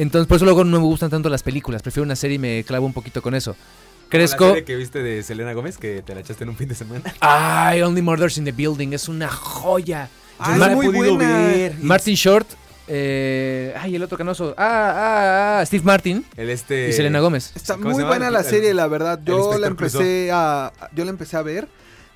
[0.00, 1.82] Entonces, por eso luego no me gustan tanto las películas.
[1.82, 3.52] Prefiero una serie y me clavo un poquito con eso.
[3.52, 4.44] Como Crezco.
[4.44, 6.74] La serie que viste de Selena Gómez que te la echaste en un fin de
[6.74, 7.14] semana.
[7.20, 8.92] Ay, Only Murders in the Building.
[8.94, 10.08] Es una joya.
[10.38, 11.72] Ah, Mar- es muy buena.
[11.82, 12.48] Martin Short.
[12.88, 14.54] eh, ay, el otro canoso.
[14.56, 14.64] Ah,
[14.96, 16.24] ah, ah, Steve Martin.
[16.34, 16.88] El este.
[16.88, 17.52] Y Selena Gómez.
[17.54, 19.20] Está ¿Cómo muy buena la serie, la verdad.
[19.22, 21.68] Yo la empecé a yo la empecé a ver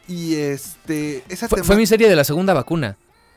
[0.08, 2.96] y este esa Fue, fue mi serie de la segunda vacuna.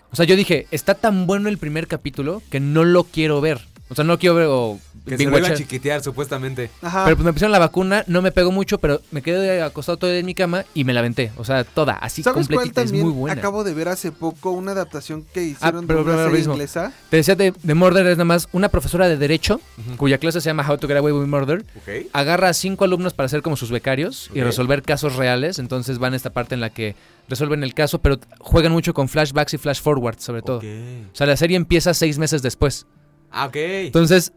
[0.10, 3.60] O sea, yo dije, está tan bueno el primer capítulo que no lo quiero ver.
[3.90, 6.70] O sea, no quiero ver o Que se a chiquitear, supuestamente.
[6.82, 7.06] Ajá.
[7.06, 10.12] Pero pues me pusieron la vacuna, no me pegó mucho, pero me quedé acostado todo
[10.12, 11.32] en mi cama y me la aventé.
[11.38, 13.40] O sea, toda, así ¿Sabes cuál completita, es también muy buena.
[13.40, 16.24] acabo de ver hace poco una adaptación que Ah, hicieron pero, de una pero, pero,
[16.30, 16.54] serie mismo.
[16.54, 16.92] inglesa?
[17.10, 19.62] Te decía de, de Murder es nada más una profesora de Derecho,
[19.96, 21.64] cuya clase se llama How to Get Away with Murder.
[21.78, 22.08] Ok.
[22.12, 24.46] Agarra a cinco alumnos para ser como sus becarios y Ok.
[24.48, 25.60] resolver casos reales.
[25.60, 26.96] Entonces van a esta parte en la que
[27.30, 30.58] resuelven el caso, pero juegan mucho con flashbacks y flash forwards, sobre todo.
[30.58, 30.66] Ok.
[31.14, 32.86] O sea, la serie empieza seis meses después.
[33.32, 33.55] Ah, ok.
[33.55, 34.34] Entonces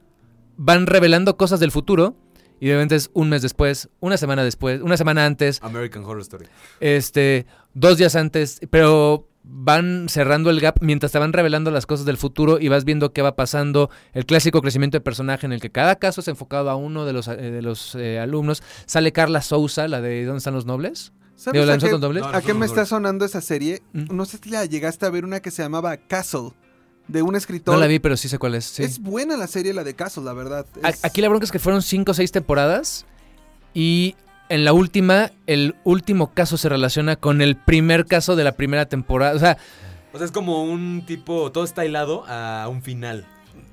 [0.56, 2.14] van revelando cosas del futuro
[2.60, 6.20] y de repente es un mes después, una semana después, una semana antes, American Horror
[6.20, 6.46] Story.
[6.80, 12.04] este, dos días antes, pero van cerrando el gap mientras te van revelando las cosas
[12.04, 15.60] del futuro y vas viendo qué va pasando, el clásico crecimiento de personaje en el
[15.60, 18.62] que cada caso es enfocado a uno de los, eh, de los eh, alumnos.
[18.84, 21.12] Sale Carla Sousa, la de ¿Dónde están los nobles?
[21.36, 22.22] ¿Sabes Digo, ¿la a qué, Nobles?
[22.22, 23.80] No, a qué me está sonando esa serie?
[23.94, 24.14] Mm.
[24.14, 26.50] No sé si la llegaste a ver una que se llamaba Castle
[27.12, 27.74] de un escritor.
[27.74, 28.64] No la vi, pero sí sé cuál es.
[28.64, 28.82] sí.
[28.82, 30.66] Es buena la serie la de Castle, la verdad.
[30.82, 33.06] Es- Aquí la bronca es que fueron cinco o seis temporadas
[33.74, 34.16] y
[34.48, 38.86] en la última, el último caso se relaciona con el primer caso de la primera
[38.86, 39.34] temporada.
[39.36, 39.56] O sea,
[40.12, 41.52] O sea, es como un tipo.
[41.52, 43.24] Todo está hilado a un final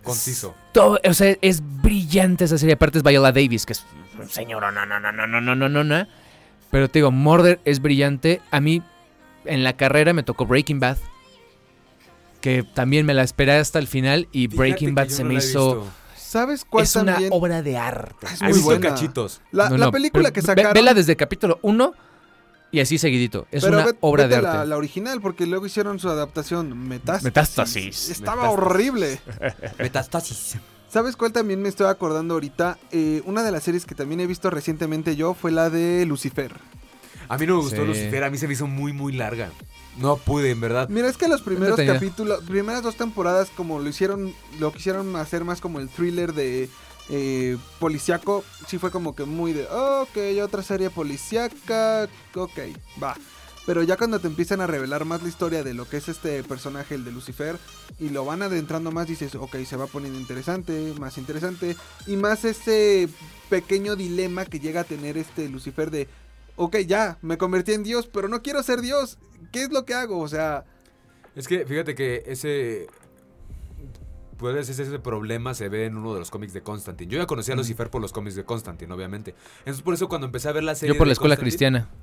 [0.04, 0.54] conciso.
[0.72, 2.76] todo, o sea, es brillante esa serie.
[2.76, 3.84] Aparte es Viola Davis, que es
[4.30, 6.08] señora, no, no, no, no, no, no, no, no, no.
[6.70, 8.42] Pero te digo, Murder es brillante.
[8.52, 8.82] A mí,
[9.46, 10.98] en la carrera me tocó Breaking Bad.
[12.48, 15.86] Que también me la esperé hasta el final y Breaking Bad se no me hizo...
[16.16, 17.26] ¿Sabes cuál Es también?
[17.26, 18.26] una obra de arte.
[18.34, 18.88] Es muy visto buena.
[18.90, 19.42] cachitos.
[19.52, 20.72] La, No, la no, película que sacaron.
[20.74, 21.94] Vela desde capítulo 1
[22.72, 23.48] y así seguidito.
[23.52, 24.68] Es pero una ve- obra vete de la, arte.
[24.68, 27.24] la original, porque luego hicieron su adaptación Metástasis.
[27.26, 28.10] Metástasis.
[28.12, 28.66] Estaba Metástasis.
[28.66, 29.20] horrible.
[29.80, 30.56] Metastasis.
[30.88, 32.78] ¿Sabes cuál también me estoy acordando ahorita?
[32.92, 36.54] Eh, una de las series que también he visto recientemente yo fue la de Lucifer.
[37.30, 37.88] A mí no me gustó Sí.
[37.88, 39.52] Lucifer, a mí se me hizo muy, muy larga.
[39.98, 40.90] No pude, en verdad.
[40.90, 45.44] Mira, es que los primeros capítulos, primeras dos temporadas, como lo hicieron, lo quisieron hacer
[45.44, 46.70] más como el thriller de
[47.10, 52.60] eh, policiaco, sí fue como que muy de, "Oh, ok, otra serie policiaca, ok,
[53.02, 53.16] va.
[53.66, 56.42] Pero ya cuando te empiezan a revelar más la historia de lo que es este
[56.44, 57.58] personaje, el de Lucifer,
[58.00, 61.76] y lo van adentrando más, dices, ok, se va poniendo interesante, más interesante,
[62.06, 63.10] y más ese
[63.50, 66.08] pequeño dilema que llega a tener este Lucifer de,
[66.58, 69.18] ok, ya, me convertí en Dios, pero no quiero ser Dios,
[69.54, 70.20] ¿qué es lo que hago?
[70.20, 70.66] O sea...
[71.38, 72.88] Es que fíjate que ese.
[74.38, 77.12] Puede ser ese problema se ve en uno de los cómics de Constantine.
[77.12, 77.58] Yo ya conocía a.
[77.58, 79.36] Lucifer por los cómics de Constantine, obviamente.
[79.60, 80.96] Entonces por eso cuando empecé a ver la serie.
[80.96, 81.90] Yo por la escuela cristiana.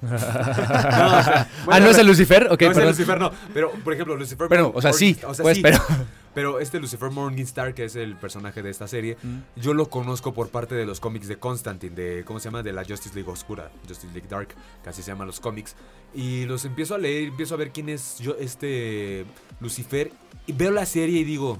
[0.02, 2.48] No, o sea, ah, ¿no es el Lucifer?
[2.50, 2.86] Ok, no es el.
[2.88, 3.30] Lucifer, no.
[3.52, 4.48] Pero, por ejemplo, Lucifer.
[4.48, 5.78] Bueno, o sea, sí, pues, pero-
[6.34, 9.38] Pero este Lucifer Morningstar, que es el personaje de esta serie, Mm.
[9.60, 12.62] yo lo conozco por parte de los cómics de Constantine, de, ¿cómo se llama?
[12.62, 14.48] De la Justice League Oscura, Justice League Dark,
[14.82, 15.74] que así se llaman los cómics.
[16.14, 19.24] Y los empiezo a leer, empiezo a ver quién es yo, este
[19.60, 20.12] Lucifer,
[20.46, 21.58] y veo la serie y digo,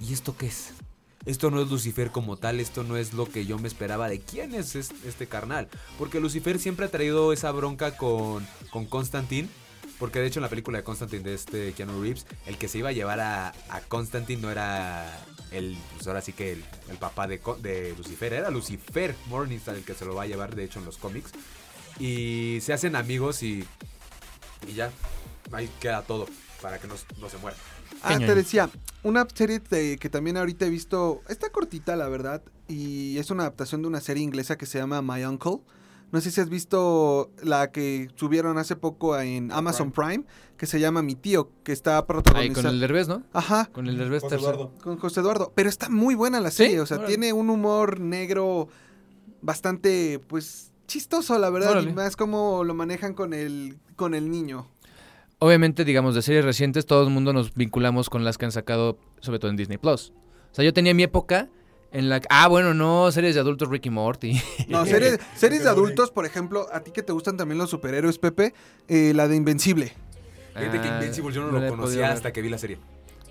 [0.00, 0.72] ¿y esto qué es?
[1.26, 4.20] Esto no es Lucifer como tal, esto no es lo que yo me esperaba de
[4.20, 5.68] quién es es- este carnal.
[5.98, 9.48] Porque Lucifer siempre ha traído esa bronca con, con Constantine.
[9.98, 12.78] Porque de hecho en la película de Constantine de este Keanu Reeves, el que se
[12.78, 15.12] iba a llevar a, a Constantine no era
[15.50, 19.74] el, pues ahora sí que el, el papá de, Co- de Lucifer, era Lucifer Morningstar
[19.74, 21.32] el que se lo va a llevar de hecho en los cómics.
[21.98, 23.64] Y se hacen amigos y,
[24.68, 24.92] y ya,
[25.52, 26.26] ahí queda todo
[26.62, 27.56] para que no, no se muera.
[28.02, 28.70] Ah, te decía,
[29.02, 33.42] una serie de- que también ahorita he visto, está cortita la verdad, y es una
[33.44, 35.58] adaptación de una serie inglesa que se llama My Uncle.
[36.10, 40.24] No sé si has visto la que subieron hace poco en Amazon Prime,
[40.56, 42.62] que se llama Mi Tío, que está Ahí protagonizada.
[42.62, 43.22] con el Derbez, ¿no?
[43.34, 44.54] Ajá, Con el Derbez José tercero.
[44.54, 44.74] Eduardo.
[44.82, 45.52] con José Eduardo.
[45.54, 46.56] Pero está muy buena la ¿Sí?
[46.64, 47.14] serie, o sea, Órale.
[47.14, 48.68] tiene un humor negro
[49.42, 51.90] bastante, pues, chistoso, la verdad, Órale.
[51.90, 54.66] y más como lo manejan con el, con el niño.
[55.40, 58.98] Obviamente, digamos, de series recientes, todo el mundo nos vinculamos con las que han sacado,
[59.20, 60.12] sobre todo en Disney Plus.
[60.50, 61.48] O sea, yo tenía mi época
[61.92, 62.26] en la que.
[62.30, 64.40] Ah, bueno, no, series de adultos Ricky Morty.
[64.68, 68.18] No, series, series de adultos, por ejemplo, a ti que te gustan también los superhéroes,
[68.18, 68.52] Pepe,
[68.88, 69.92] eh, la de Invencible.
[70.56, 72.78] Fíjate que Ah, Invincible yo no, lo conocía hasta que vi la serie.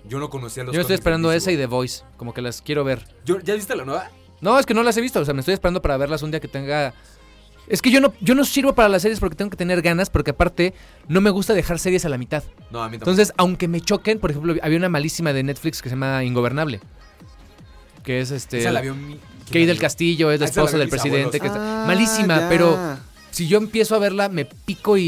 [0.04, 1.56] Yo no conocía los Yo estoy esperando esa y.
[1.56, 3.04] The Voice, como que las quiero ver.
[3.24, 4.10] Yo- ¿Ya viste la nueva?
[4.40, 6.30] No, es que no las he visto, o sea, me estoy esperando para verlas un
[6.30, 6.94] día que tenga
[7.66, 10.08] Es que yo no, yo no sirvo para las series porque tengo que tener ganas,
[10.08, 10.72] porque aparte
[11.08, 12.42] no me gusta dejar series a la mitad.
[12.70, 13.10] No, a mí tampoco.
[13.10, 16.80] Entonces, aunque me choquen, por ejemplo, había una malísima de Netflix que se llama Ingobernable.
[18.08, 18.60] Que es este.
[18.60, 19.18] Esa la vio mi-
[19.52, 21.36] Kay del Castillo, es la Ah, esa la esposa vio del mis presidente.
[21.36, 21.40] abuelos.
[21.42, 22.48] que está- Ah, malísima, ya.
[22.48, 22.78] pero
[23.30, 25.02] si yo empiezo a verla, me pico y.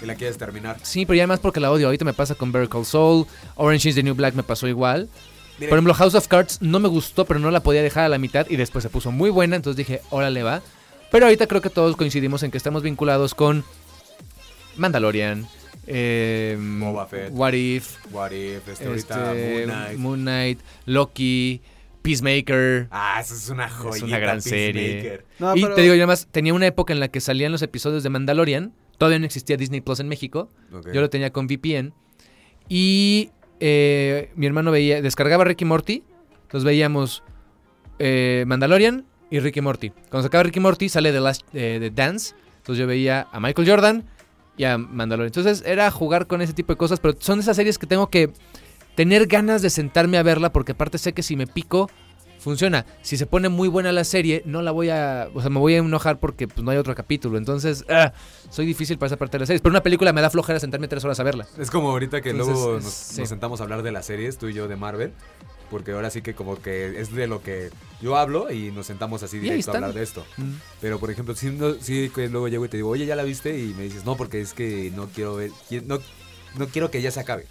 [0.00, 0.76] Y la quieres terminar.
[0.84, 1.86] Sí, pero ya más porque la odio.
[1.86, 3.26] Ahorita me pasa con Better Call Saul.
[3.56, 5.08] Orange is the New Black me pasó igual.
[5.58, 8.18] Por ejemplo, House of Cards no me gustó, pero no la podía dejar a la
[8.18, 10.62] mitad y después se puso muy buena, entonces dije, órale va.
[11.10, 13.64] Pero ahorita creo que todos coincidimos en que estamos vinculados con
[14.76, 15.48] Mandalorian,
[15.88, 17.30] eh, Boba Fett.
[17.32, 19.98] What If, What if, este, ahorita este, Moon Knight.
[19.98, 21.60] Moon Knight, Loki,
[22.08, 22.88] Peacemaker.
[22.90, 23.96] Ah, esa es una joya.
[23.96, 25.22] Es una gran serie.
[25.38, 27.52] No, y pero- te digo, yo nada más, tenía una época en la que salían
[27.52, 28.72] los episodios de Mandalorian.
[28.96, 30.48] Todavía no existía Disney Plus en México.
[30.92, 31.92] Yo lo tenía con VPN.
[32.68, 33.30] Y
[33.60, 36.02] eh, mi hermano veía, descargaba Ricky Morty.
[36.44, 37.22] Entonces veíamos
[37.98, 39.90] eh, Mandalorian y Ricky Morty.
[40.10, 42.34] Cuando sacaba Ricky Morty sale The Last eh, The Dance.
[42.58, 44.04] Entonces yo veía a Michael Jordan
[44.56, 45.28] y a Mandalorian.
[45.28, 47.00] Entonces era jugar con ese tipo de cosas.
[47.00, 48.30] Pero son esas series que tengo que
[48.98, 50.52] tener ganas de sentarme a verla.
[50.52, 51.88] Porque aparte sé que si me pico,
[52.40, 52.84] funciona.
[53.02, 55.28] Si se pone muy buena la serie, no la voy a.
[55.34, 57.38] O sea, me voy a enojar porque pues, no hay otro capítulo.
[57.38, 58.12] Entonces, ah,
[58.50, 59.62] soy difícil para esa parte de las series.
[59.62, 61.46] Pero una película me da flojera sentarme tres horas a verla.
[61.58, 63.20] Es como ahorita que Entonces, luego es- nos, sí.
[63.20, 65.12] nos sentamos a hablar de las series, tú y yo de Marvel.
[65.70, 67.70] Porque ahora sí que como que es de lo que
[68.00, 70.24] yo hablo y nos sentamos así directo a hablar de esto.
[70.38, 70.54] Mm.
[70.80, 73.58] Pero por ejemplo, no- que luego llego y te digo, oye, ¿ya la viste?
[73.58, 75.50] Y me dices, no, porque es que no quiero ver,
[75.84, 75.98] no,
[76.56, 77.46] no quiero que ya se acabe.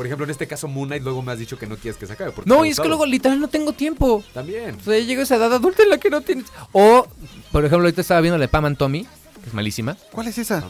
[0.00, 2.06] Por ejemplo, en este caso Moon Knight luego me has dicho que no quieres que
[2.06, 2.30] se acabe.
[2.32, 4.24] porque No, y es que luego literal no tengo tiempo.
[4.32, 4.76] También.
[4.80, 6.46] O sea, ya llego a esa edad adulta en la que no tienes.
[6.72, 7.06] O,
[7.52, 9.98] por ejemplo, ahorita estaba viendo la de Pam and Tommy, que es malísima.
[10.10, 10.64] ¿Cuál es esa?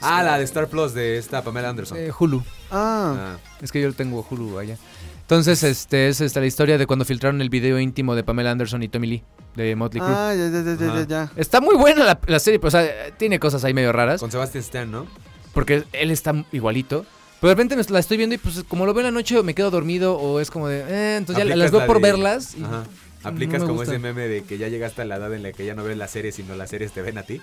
[0.00, 1.98] Ah, la de Star Plus de esta Pamela Anderson.
[1.98, 2.44] Eh, Hulu.
[2.70, 4.76] Ah, Ah, Es que yo tengo Hulu allá.
[5.22, 8.84] Entonces, este es esta, la historia de cuando filtraron el video íntimo de Pamela Anderson
[8.84, 9.22] y Tommy Lee
[9.56, 10.14] de Motley Crue.
[10.16, 11.32] ah, ya, ya, ya, ya, ya, ya.
[11.34, 12.86] Está muy buena la, la serie, pero, o sea,
[13.16, 14.20] tiene cosas ahí medio raras.
[14.20, 15.08] con Sebastian Stan, ¿no?
[15.52, 17.04] Porque él está igualito.
[17.40, 19.42] Pero de repente me- la estoy viendo y pues como lo veo en la noche
[19.42, 20.80] me quedo dormido o es como de...
[20.80, 22.54] Eh, entonces ya las veo la por de- verlas.
[22.56, 22.84] y- Ajá.
[23.22, 23.92] no Aplicas me como gusta.
[23.92, 25.96] ese meme de que ya llegaste a la edad en la que ya no ves
[25.96, 27.40] las series, sino las series te ven a ti.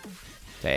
[0.61, 0.69] Sí.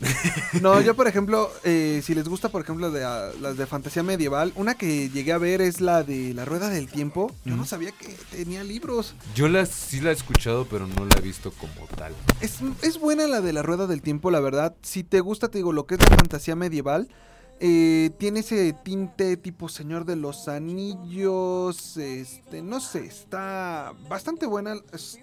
[0.62, 3.00] No, yo por ejemplo, eh, si les gusta por ejemplo de,
[3.40, 6.88] las de fantasía medieval, una que llegué a ver es la de La Rueda del
[6.88, 7.34] Tiempo.
[7.44, 9.14] Yo no sabía que tenía libros.
[9.34, 12.12] Yo la, sí la he escuchado, pero no la he visto como tal.
[12.40, 14.74] Es, es buena la de La Rueda del Tiempo, la verdad.
[14.82, 17.08] Si te gusta, te digo, lo que es la fantasía medieval,
[17.64, 24.74] eh, tiene ese tinte tipo Señor de los Anillos, este, no sé, está bastante buena.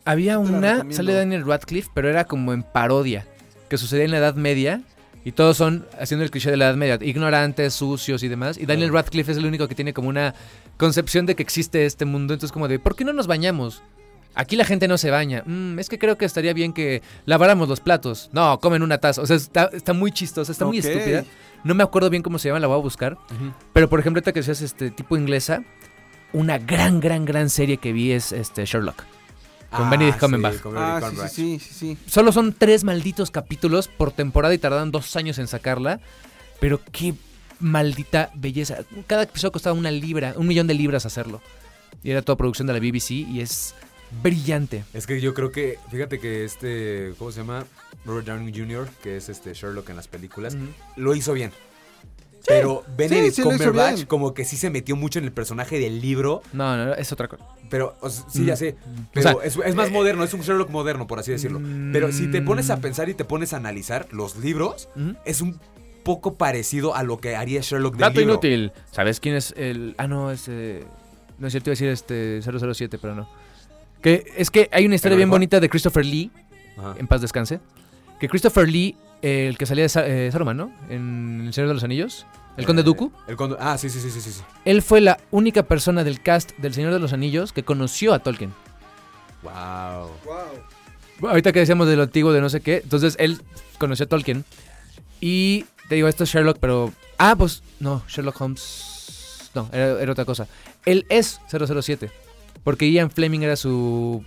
[0.06, 3.28] Había una, sale Daniel Radcliffe, pero era como en parodia,
[3.70, 4.82] que sucedía en la Edad Media.
[5.26, 8.58] Y todos son haciendo el cliché de la Edad Media, ignorantes, sucios y demás.
[8.58, 10.34] Y Daniel Radcliffe es el único que tiene como una
[10.78, 12.34] concepción de que existe este mundo.
[12.34, 13.84] Entonces como de, ¿por qué no nos bañamos?
[14.34, 15.44] Aquí la gente no se baña.
[15.46, 18.30] "Mm, es que creo que estaría bien que laváramos los platos.
[18.32, 19.22] No, comen una taza.
[19.22, 21.26] O sea, está, está muy chistosa, está muy estúpida.
[21.64, 23.18] No me acuerdo bien cómo se llama, la voy a buscar.
[23.74, 25.64] Pero por ejemplo, ahorita que seas este tipo inglesa,
[26.34, 29.04] una gran, gran, gran serie que vi es este Sherlock.
[29.72, 30.56] Con Ah, Benedict Cumberbatch.
[30.56, 31.32] Ah, sí, Cumberbatch.
[31.34, 31.98] sí, sí, sí, sí.
[32.10, 36.00] Solo son tres malditos capítulos por temporada y tardaron dos años en sacarla.
[36.60, 37.14] Pero qué
[37.60, 38.78] maldita belleza.
[39.06, 41.42] Cada episodio costaba una libra, un millón de libras hacerlo.
[42.04, 43.76] Y era toda producción de la BBC y es
[44.24, 44.84] brillante.
[44.94, 47.66] Es que yo creo que, fíjate que este, ¿cómo se llama?
[48.06, 50.58] Robert Downey Jr., que es este Sherlock en las películas,
[50.96, 51.52] lo hizo bien.
[52.48, 56.02] Pero Benedict sí, hizo Cumberbatch como que sí se metió mucho en el personaje del
[56.02, 57.46] libro, No, no, es otra cosa.
[57.70, 58.58] pero o sea, sí, ya Mm.
[58.58, 61.62] sé, O pero sea, es, es más moderno, es un Sherlock moderno, por así decirlo.
[61.92, 62.82] Pero si te pones a Mm.
[62.82, 64.88] pensar y te pones a analizar los libros,
[65.26, 65.60] es un
[66.04, 68.34] poco parecido a lo que haría Sherlock del Dato libro.
[68.36, 68.72] inútil.
[68.92, 69.94] ¿Sabes quién es el...?
[69.98, 70.48] Ah, no, es...
[70.48, 70.86] eh,
[71.38, 73.30] No es cierto, iba a decir este 007, pero no.
[74.02, 76.32] Que es que hay una historia ¿Pero bien bonita de Christopher Lee,
[76.78, 76.96] Ajá.
[76.98, 77.60] en paz descanse.
[78.20, 80.72] Que Christopher Lee, eh, el que salía de Sa- eh, Saruman, ¿no?
[80.90, 82.26] En El Señor de los Anillos.
[82.58, 83.12] El Conde Eh, Dooku.
[83.28, 84.42] El conde, ah, sí, sí, sí, sí, sí.
[84.66, 88.20] Él fue la única persona del cast del Señor de los Anillos que conoció a
[88.20, 88.54] Tolkien.
[89.44, 90.10] Wow.
[91.30, 92.78] Ahorita que decíamos de lo antiguo, de no sé qué.
[92.84, 93.42] Entonces él
[93.78, 94.44] conoció a Tolkien.
[95.22, 96.92] Y te digo, esto es Sherlock, pero.
[97.18, 97.64] Ah, pues.
[97.80, 99.50] No, Sherlock Holmes.
[99.56, 100.48] No, era, era otra cosa.
[100.86, 102.12] Él es 007.
[102.64, 104.24] Porque Ian Fleming era su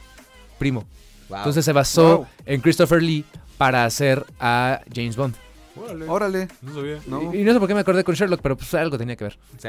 [0.59, 0.85] primo.
[1.29, 1.39] Wow.
[1.39, 2.27] Entonces se basó Wow.
[2.47, 3.25] en Christopher Lee
[3.59, 5.35] para hacer a James Bond.
[5.77, 7.01] Órale, Órale, no sabía.
[7.07, 7.33] no.
[7.35, 9.25] Y, y no sé por qué me acordé con Sherlock, pero pues algo tenía que
[9.25, 9.39] ver.
[9.59, 9.69] Sí.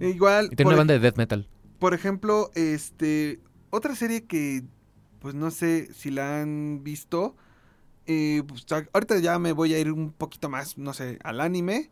[0.06, 1.48] Igual, Y tiene una banda de death metal.
[1.78, 3.40] por ejemplo, este,
[3.70, 4.62] otra serie que,
[5.18, 7.34] pues no sé si la han visto.
[8.06, 11.90] eh, pues, ahorita ya me voy a ir un poquito más, no sé, al anime.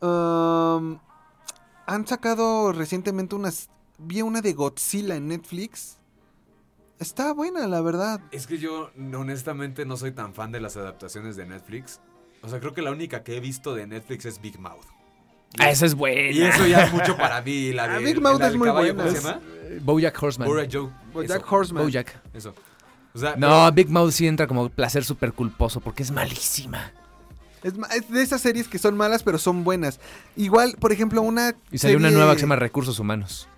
[0.00, 0.98] Um,
[1.86, 3.68] han sacado recientemente unas.
[4.04, 5.98] Vi una de Godzilla en Netflix.
[6.98, 8.20] Está buena, la verdad.
[8.30, 12.00] Es que yo honestamente no soy tan fan de las adaptaciones de Netflix.
[12.42, 14.84] O sea, creo que la única que he visto de Netflix es Big Mouth.
[15.58, 16.30] Ah, esa es buena.
[16.30, 17.72] Y eso ya es mucho para mí.
[17.72, 19.10] La Ah, de, Big Mouth la es muy caballo, buena.
[19.10, 19.40] ¿Cómo se llama?
[19.64, 20.48] Eh, Bojack Horseman.
[20.48, 20.90] Bojack Joe.
[21.12, 21.82] Bojack Eso, Horseman.
[21.84, 22.20] Bojack.
[22.34, 22.54] Eso.
[23.14, 26.92] O sea, No, Big Mouth sí entra como placer súper culposo porque es malísima.
[27.62, 27.74] Es,
[28.08, 30.00] de esas series que son malas, pero son buenas.
[30.36, 31.54] Igual, por ejemplo, una.
[31.70, 33.48] Y salió una nueva que se llama Recursos Humanos.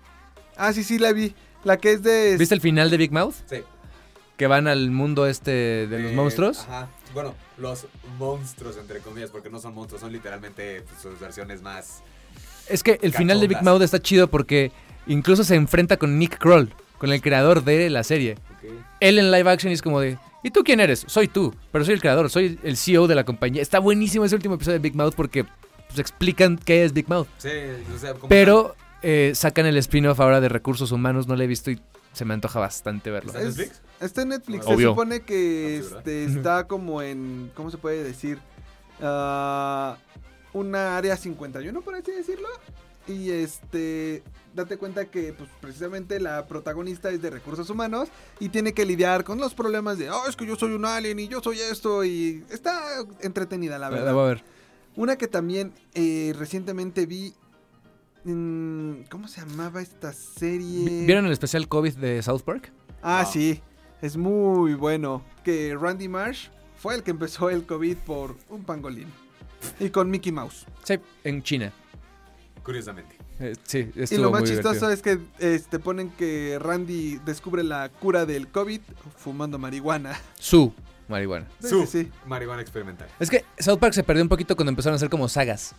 [0.57, 1.33] Ah, sí, sí, la vi.
[1.63, 2.37] La que es de.
[2.37, 3.33] ¿Viste el final de Big Mouth?
[3.49, 3.57] Sí.
[4.37, 5.51] Que van al mundo este
[5.87, 6.59] de los Eh, monstruos.
[6.61, 6.87] Ajá.
[7.13, 7.87] Bueno, los
[8.19, 12.01] monstruos, entre comillas, porque no son monstruos, son literalmente pues, sus versiones más.
[12.67, 13.61] Es que el final de Big.
[13.63, 14.71] Mouth está chido porque
[15.07, 18.37] incluso se enfrenta con Nick Kroll, con el creador de la serie.
[18.99, 21.05] Él en live action es como de, ¿y tú quién eres?
[21.07, 23.61] Soy tú, pero soy el creador, soy el CEO de la compañía.
[23.61, 25.43] Está buenísimo ese último episodio de Big Mouth porque
[25.87, 27.27] pues, explican qué es Big Mouth.
[27.37, 27.49] Sí,
[27.95, 28.75] o sea, como Pero
[29.07, 31.79] eh, sacan el spin-off ahora de recursos humanos, no lo he visto y
[32.13, 33.29] se me antoja bastante verlo.
[33.31, 33.81] ¿Está en Es- Netflix?
[33.99, 34.65] Está en Netflix.
[34.65, 34.77] Obvio.
[34.77, 37.51] Se supone que Ah, este, está como en.
[37.53, 38.39] ¿Cómo se puede decir?
[39.01, 39.97] Ah,
[40.53, 42.47] una área 51, por así decirlo.
[43.07, 44.23] Y este.
[44.55, 48.07] Date cuenta que, pues, precisamente la protagonista es de recursos humanos
[48.39, 51.19] y tiene que lidiar con los problemas de, oh, es que yo soy un alien
[51.19, 52.03] y yo soy esto.
[52.05, 52.81] Y está
[53.21, 54.05] entretenida, la La, verdad.
[54.07, 54.43] la voy a ver.
[54.95, 57.33] Una que también eh, recientemente vi.
[58.25, 61.05] ¿Cómo se llamaba esta serie?
[61.05, 62.71] ¿Vieron el especial COVID de South Park?
[63.03, 63.61] Ah, sí.
[64.01, 65.23] Es muy bueno.
[65.43, 66.47] Que Randy Marsh
[66.81, 69.07] fue el que empezó el COVID por un pangolín.
[69.79, 70.65] Y con Mickey Mouse.
[70.83, 71.71] Sí, en China.
[72.63, 73.15] Curiosamente.
[73.39, 74.91] Eh, sí, Y lo más muy chistoso divertido.
[74.91, 75.01] es
[75.39, 78.81] que este, ponen que Randy descubre la cura del COVID
[79.17, 80.19] fumando marihuana.
[80.39, 80.73] Su
[81.07, 81.45] marihuana.
[81.61, 82.11] Sí, Su sí, sí.
[82.25, 83.07] marihuana experimental.
[83.19, 85.75] Es que South Park se perdió un poquito cuando empezaron a hacer como sagas.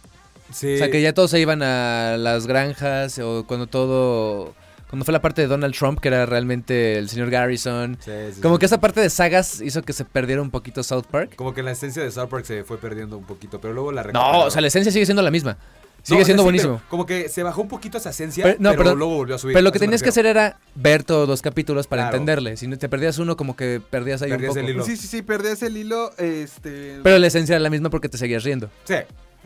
[0.52, 0.74] Sí.
[0.74, 4.54] O sea, que ya todos se iban a las granjas o cuando todo...
[4.88, 7.98] Cuando fue la parte de Donald Trump, que era realmente el señor Garrison.
[8.00, 8.60] Sí, sí, Como sí.
[8.60, 11.34] que esa parte de sagas hizo que se perdiera un poquito South Park.
[11.34, 14.04] Como que la esencia de South Park se fue perdiendo un poquito, pero luego la
[14.04, 15.54] No, o sea, la esencia sigue siendo la misma.
[15.54, 15.58] No,
[16.04, 16.80] Sigue o sea, siendo sí, buenísimo.
[16.88, 19.38] Como que se bajó un poquito esa esencia, Pero- pero, no, pero- luego volvió a
[19.40, 19.54] subir.
[19.54, 22.18] Pero lo que tenías que hacer era ver todos los capítulos para Claro.
[22.18, 22.56] entenderle.
[22.56, 24.72] Si no te perdías uno, como que perdías ahí Perdías un el poco.
[24.76, 24.84] hilo.
[24.84, 26.12] Sí, sí, sí, perdías el hilo.
[26.16, 27.00] Este.
[27.02, 28.70] Pero la esencia era la misma porque te seguías riendo.
[28.84, 28.94] Sí.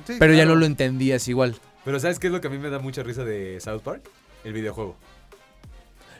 [0.06, 1.56] Sí, Pero ya no lo entendías igual.
[1.84, 4.02] Pero ¿sabes qué es lo que a mí me da mucha risa de South Park?
[4.44, 4.96] El videojuego.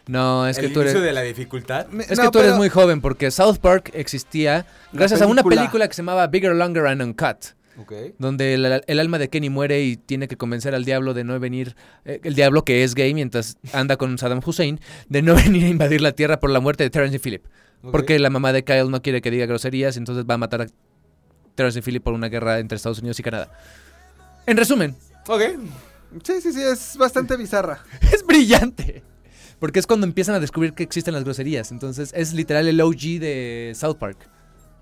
[0.06, 1.00] No, es el que tú eres...
[1.00, 1.86] de la dificultad.
[2.08, 5.86] Es no, que tú eres muy joven porque South Park existía gracias a una película.
[5.86, 7.36] que se llamaba Bigger, Longer and Uncut.
[7.78, 7.92] Ok.
[8.18, 11.38] Donde el, el alma de Kenny muere y tiene que convencer al diablo de no
[11.38, 15.64] venir, eh, el diablo que es gay mientras anda con Saddam Hussein, de no venir
[15.64, 17.46] a invadir la tierra por la muerte de Terrence y Phillip.
[17.82, 17.92] ok.
[17.92, 20.66] Porque la mamá de Kyle no quiere que diga groserías, entonces va a matar a
[21.54, 23.50] Terrence y Phillip por una guerra entre Estados Unidos y Canadá.
[24.46, 24.96] En resumen,
[25.28, 25.42] Ok.
[26.24, 27.84] Sí, sí, sí, es bastante bizarra.
[28.12, 29.04] es brillante.
[29.60, 31.70] Porque es cuando empiezan a descubrir que existen las groserías.
[31.70, 34.18] Entonces es literal el OG de South Park.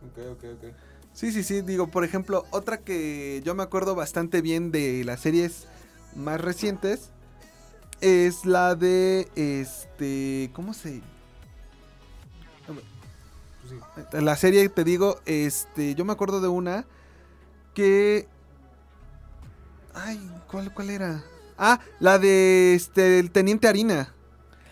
[0.06, 0.74] Ok, ok, ok.
[1.12, 1.60] Sí, sí, sí.
[1.62, 5.66] Digo, por ejemplo, otra que yo me acuerdo bastante bien de las series
[6.14, 7.10] más recientes
[8.00, 10.50] es la de este.
[10.54, 11.02] ¿Cómo se.?
[14.12, 15.94] La serie, te digo, este.
[15.94, 16.84] Yo me acuerdo de una
[17.74, 18.26] que.
[19.94, 20.20] Ay,
[20.50, 21.24] ¿cuál, cuál era?
[21.56, 24.14] Ah, la de este, el Teniente Harina.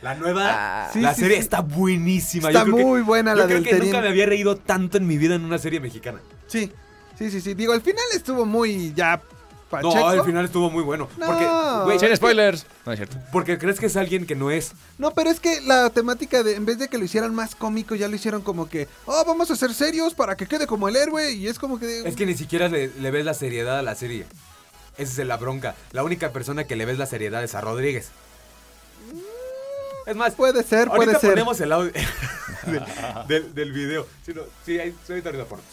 [0.03, 1.43] La nueva, Ah, sí, la sí, serie sí.
[1.43, 2.49] está buenísima.
[2.49, 4.57] Está yo creo que- muy buena yo la creo del que nunca me había reído
[4.57, 6.21] tanto en mi vida en una serie mexicana.
[6.47, 6.71] Sí,
[7.19, 7.55] sí, sí, sí.
[7.55, 9.21] Digo, al final estuvo muy ya.
[9.71, 9.95] Pacheco.
[9.95, 11.09] No, al final estuvo muy bueno.
[11.19, 11.27] No.
[11.27, 11.47] Porque,
[11.85, 12.67] güey, Sin spoilers.
[12.85, 13.17] No es cierto.
[13.33, 14.73] porque crees que es alguien que no es.
[14.99, 17.95] No, pero es que la temática de, en vez de que lo hicieran más cómico,
[17.97, 20.95] ya lo hicieron como que, oh, vamos a ser serios para que quede como el
[20.97, 21.33] héroe.
[21.33, 22.07] Y es como que.
[22.07, 24.27] Es que ni siquiera le, le ves la seriedad a la serie.
[24.99, 25.75] Esa es la bronca.
[25.93, 28.11] La única persona que le ves la seriedad es a Rodríguez.
[30.07, 31.31] Es más, Puede ser, ahorita puede ser.
[31.31, 31.91] ponemos el audio
[32.67, 32.85] del,
[33.27, 34.07] del, del video.
[34.25, 35.71] Sí, no, sí, ahí, sí, ahorita ahorita ponemos.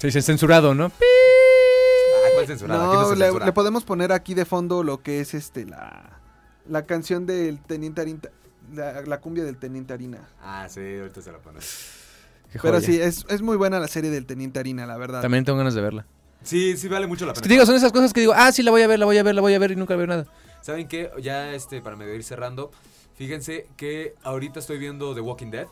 [0.00, 0.86] Sí, sí, censurado, ¿no?
[0.86, 2.84] Ah, ¿cuál censurada?
[2.84, 3.46] Aquí no No, se le, censura.
[3.46, 6.20] le podemos poner aquí de fondo lo que es este la,
[6.68, 8.20] la canción del Teniente Harina.
[8.72, 10.28] La, la cumbia del Teniente Harina.
[10.42, 11.66] Ah, sí, ahorita se la ponemos.
[12.52, 12.86] Qué Pero joya.
[12.86, 15.22] sí, es, es muy buena la serie del Teniente Harina, la verdad.
[15.22, 16.06] También tengo ganas de verla.
[16.42, 17.42] Sí, sí vale mucho la Es pena.
[17.42, 19.04] que te digo, son esas cosas que digo, ah, sí, la voy a ver, la
[19.06, 20.26] voy a ver, la voy a ver y nunca veo nada.
[20.62, 21.10] ¿Saben qué?
[21.20, 22.70] Ya este, para medio ir cerrando,
[23.14, 25.66] fíjense que ahorita estoy viendo The Walking Dead.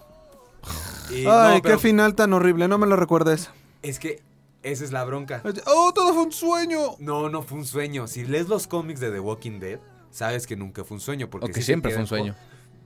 [1.10, 3.50] Y Ay, no, pero qué final tan horrible, no me lo recuerdes.
[3.82, 4.22] Es que
[4.62, 5.42] esa es la bronca.
[5.66, 6.96] Oh, todo fue un sueño.
[6.98, 8.06] No, no fue un sueño.
[8.06, 9.78] Si lees los cómics de The Walking Dead,
[10.10, 11.30] sabes que nunca fue un sueño.
[11.30, 12.34] Porque O que sí te siempre fue un sueño.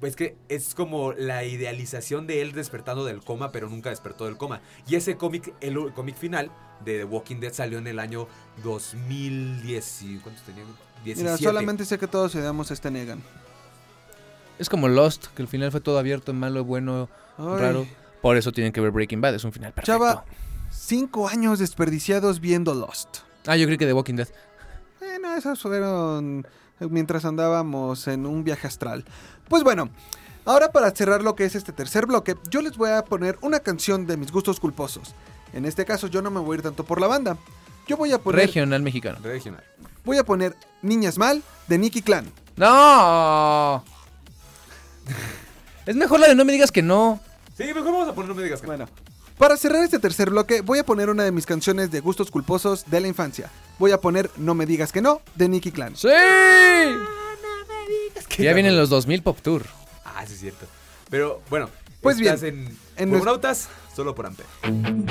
[0.01, 4.37] Pues que es como la idealización de él despertando del coma, pero nunca despertó del
[4.37, 4.61] coma.
[4.89, 6.51] Y ese cómic, el, cómic final
[6.85, 8.27] de The Walking Dead salió en el año
[8.65, 10.03] 2010.
[10.03, 10.67] y- ¿Cuántos tenían?
[11.05, 11.23] 17.
[11.23, 13.23] Mira, solamente sé que todos odiamos a este Negan.
[14.59, 17.09] Es como Lost, que el final fue todo abierto, malo, bueno,
[17.39, 17.61] Ay.
[17.61, 17.87] raro.
[18.21, 19.99] Por eso tienen que ver Breaking Bad, es un final perfecto.
[19.99, 20.25] Chava,
[20.73, 23.19] cinco años desperdiciados viendo Lost.
[23.47, 24.29] Ah, yo creí que The Walking Dead.
[25.01, 26.47] Bueno, esos fueron
[26.81, 29.05] mientras andábamos en un viaje astral.
[29.49, 29.91] Pues bueno,
[30.45, 33.61] ahora para cerrar lo que es este tercer bloque, yo les voy a poner una
[33.61, 35.15] canción de mis gustos culposos.
[35.53, 37.37] En este caso yo no me voy a ir tanto por la banda.
[37.87, 38.47] Yo voy a poner...
[38.47, 39.19] Regional mexicano.
[39.23, 39.63] Regional.
[40.05, 42.27] Voy a poner Niñas Mal de Nicky Clan.
[42.57, 43.85] ¡No!
[45.87, 47.21] es mejor la de no me digas que no.
[47.57, 48.89] Sí, mejor vamos a poner No me digas que Bueno,
[49.43, 52.85] para cerrar este tercer bloque, voy a poner una de mis canciones de gustos culposos
[52.89, 53.51] de la infancia.
[53.81, 55.97] Voy a poner No me digas que no de Nicky Clan.
[55.97, 56.07] ¡Sí!
[58.39, 59.65] Ya vienen los 2000 Pop Tour.
[60.05, 60.67] Ah, sí es cierto.
[61.11, 61.71] Pero bueno,
[62.01, 64.47] Pues bien, estás en, en Cosmonautas, solo por Amper.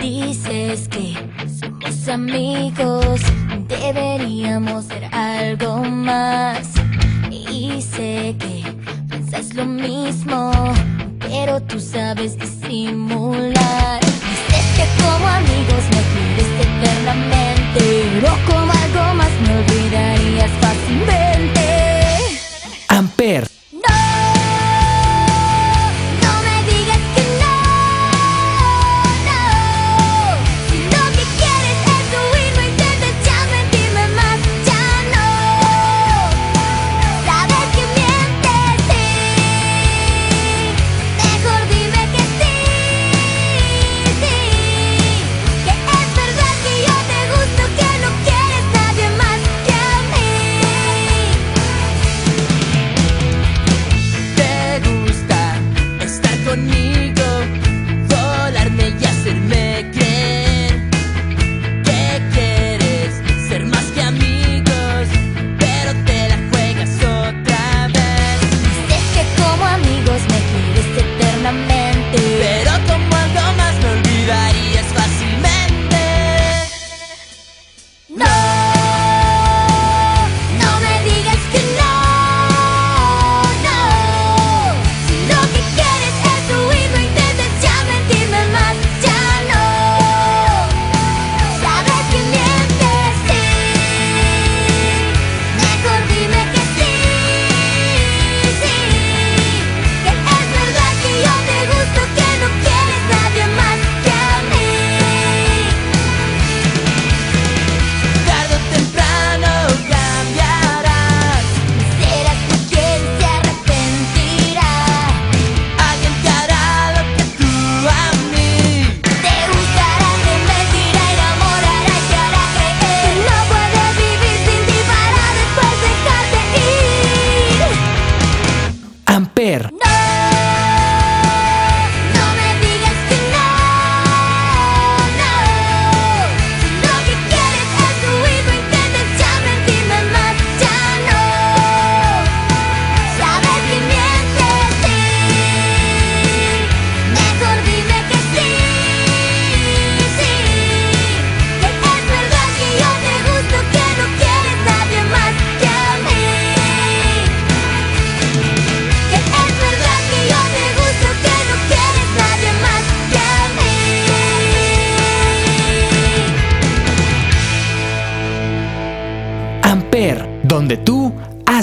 [0.02, 1.14] Dices que
[1.60, 3.20] somos amigos,
[3.68, 6.70] deberíamos ser algo más.
[7.30, 8.64] Y sé que
[9.10, 10.54] piensas lo mismo,
[11.22, 14.00] pero tú sabes disimular.
[14.02, 17.80] Dices que como amigos me quieres eternamente,
[18.20, 21.62] pero como algo más me olvidarías fácilmente.
[22.88, 23.61] Amper.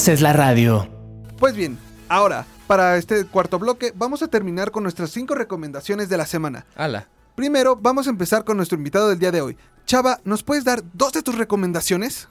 [0.08, 0.88] Haces la radio.
[1.38, 1.76] Pues bien,
[2.08, 6.64] ahora, para este cuarto bloque, vamos a terminar con nuestras cinco recomendaciones de la semana.
[6.76, 7.08] Ala.
[7.34, 9.58] Primero, vamos a empezar con nuestro invitado del día de hoy.
[9.84, 12.26] Chava, ¿nos puedes dar dos de tus recomendaciones?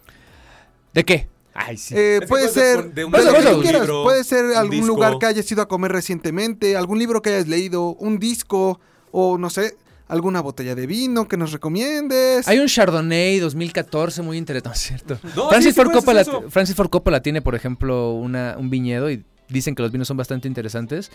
[0.92, 1.30] ¿De qué?
[1.54, 1.94] Ay, sí.
[1.96, 3.82] Eh, Es puede ser, de un de lo que libro, tú un quieras.
[3.82, 4.88] libro, puede ser algún disco.
[4.88, 8.80] lugar que hayas ido a comer recientemente, algún libro que hayas leído, un disco
[9.12, 9.78] o no sé,
[10.08, 12.48] alguna botella de vino que nos recomiendes.
[12.48, 15.20] Hay un Chardonnay 2014 muy interesante, ¿no es cierto?
[15.36, 16.50] No, Francis, sí, sí Ford Coppola, hacer eso.
[16.50, 20.18] Francis Ford Coppola tiene, por ejemplo, una, un viñedo y dicen que los vinos son
[20.18, 21.12] bastante interesantes.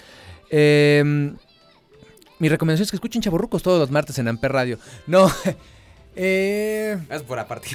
[0.51, 1.33] Eh,
[2.39, 4.79] mi recomendación es que escuchen Chaborrucos todos los martes en Amper Radio.
[5.07, 5.31] No,
[6.17, 7.69] eh, Es por aparte.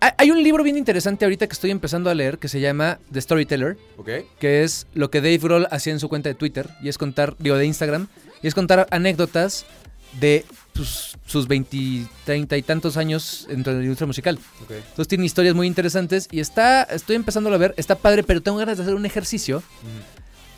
[0.00, 2.98] hay- hay un libro bien interesante ahorita que estoy empezando a leer que se llama
[3.12, 3.78] The Storyteller.
[3.96, 4.08] Ok.
[4.38, 6.68] Que es lo que Dave Grohl hacía en su cuenta de Twitter.
[6.82, 8.08] Y es contar, digo, de Instagram.
[8.42, 9.64] Y es contar anécdotas
[10.20, 14.38] de pues, sus 20, 30 y tantos años dentro de la industria musical.
[14.68, 16.28] Entonces tiene historias muy interesantes.
[16.30, 19.62] Y está, estoy empezando a ver, está padre, pero tengo ganas de hacer un ejercicio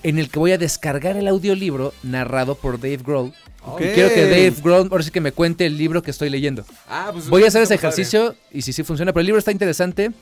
[0.03, 3.33] en el que voy a descargar el audiolibro narrado por Dave Grohl.
[3.65, 3.81] Ok.
[3.81, 6.65] Y quiero que Dave Grohl ahora sí que me cuente el libro que estoy leyendo.
[6.89, 7.89] Ah, pues, voy a hacer ese padre.
[7.89, 9.13] ejercicio y si sí funciona.
[9.13, 10.13] Pero el libro está interesante.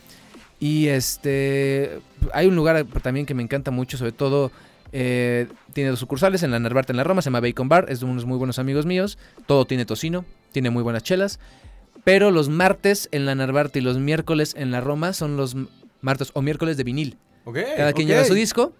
[0.60, 2.00] Y este
[2.32, 4.50] hay un lugar también que me encanta mucho, sobre todo
[4.92, 8.00] Eh, tiene dos sucursales, en la Narvarte en la Roma, se llama Bacon Bar, es
[8.00, 9.18] de unos muy buenos amigos míos.
[9.46, 11.38] Todo tiene tocino, tiene muy buenas chelas.
[12.04, 15.56] Pero los martes en la Narvarte y los miércoles en la Roma son los
[16.00, 17.18] martes o miércoles de vinil.
[17.44, 17.58] Ok.
[17.76, 18.10] Cada quien ok.
[18.12, 18.72] lleva su disco,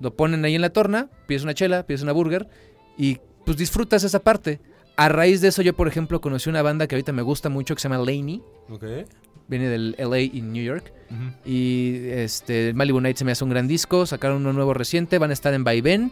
[0.00, 2.48] lo ponen ahí en la torna, pides una chela, pides una burger
[2.96, 4.60] y pues disfrutas esa parte.
[4.96, 7.74] A raíz de eso yo, por ejemplo, conocí una banda que ahorita me gusta mucho
[7.74, 8.42] que se llama Laney.
[8.70, 8.84] Ok.
[9.48, 10.92] Viene del LA y New York.
[11.44, 14.06] Y este, Malibu Night se me hace un gran disco.
[14.06, 15.18] Sacaron uno nuevo reciente.
[15.18, 16.10] Van a estar en Vaivén.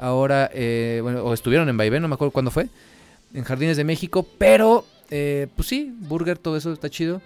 [0.00, 2.68] Ahora, eh, bueno, o estuvieron en Vaivén, no me acuerdo cuándo fue.
[3.34, 4.26] En Jardines de México.
[4.38, 7.20] Pero, eh, pues sí, Burger, todo eso está chido.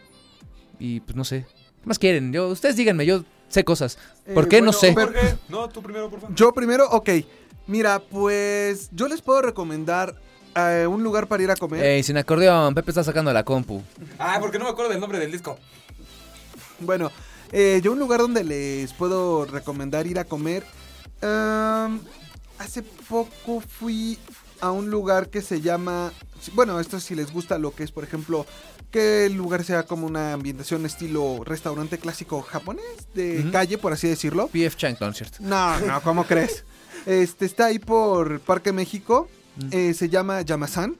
[0.78, 1.44] Y pues no sé.
[1.82, 2.32] ¿Qué más quieren?
[2.32, 3.98] Yo, ustedes díganme, yo sé cosas.
[4.34, 4.62] ¿Por Eh, qué?
[4.62, 4.94] no sé.
[4.94, 5.12] pero-
[5.50, 6.34] No, tú primero, por favor.
[6.34, 7.10] Yo primero, ok.
[7.66, 10.16] Mira, pues yo les puedo recomendar
[10.54, 11.84] eh, un lugar para ir a comer.
[11.84, 13.82] Ey, sin acordeón, Pepe está sacando la compu.
[14.18, 15.58] Ah, porque no me acuerdo del nombre del disco.
[16.80, 17.10] Bueno,
[17.52, 20.64] eh, yo un lugar donde les puedo recomendar ir a comer.
[22.58, 24.18] Hace poco fui
[24.60, 26.12] a un lugar que se llama...
[26.54, 28.46] Bueno, esto si les gusta lo que es, por ejemplo,
[28.92, 34.06] que el lugar sea como una ambientación estilo restaurante clásico japonés, de calle, por así
[34.06, 34.48] decirlo.
[34.48, 35.38] PF Chang Concert.
[35.40, 36.64] No, no, ¿cómo crees?
[37.06, 39.28] Este está ahí por Parque México.
[39.70, 40.96] Eh, se llama Yamasan.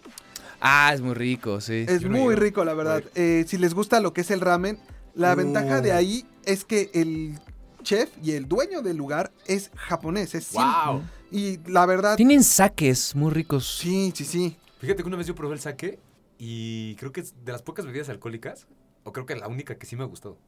[0.60, 1.84] Ah, es muy rico, sí.
[1.88, 3.02] Es muy rico, la verdad.
[3.14, 4.78] Eh, si les gusta lo que es el ramen,
[5.14, 5.36] la Uh.
[5.36, 7.38] ventaja de ahí es que el
[7.82, 10.34] chef y el dueño del lugar es japonés.
[10.34, 11.02] Es Wow.
[11.32, 12.16] Y la verdad.
[12.16, 13.78] Tienen saques muy ricos.
[13.80, 14.56] Sí, sí, sí.
[14.80, 15.98] Fíjate que una vez yo probé el sake
[16.38, 18.66] y creo que es de las pocas bebidas alcohólicas,
[19.04, 20.38] o creo que la única que sí me ha gustado.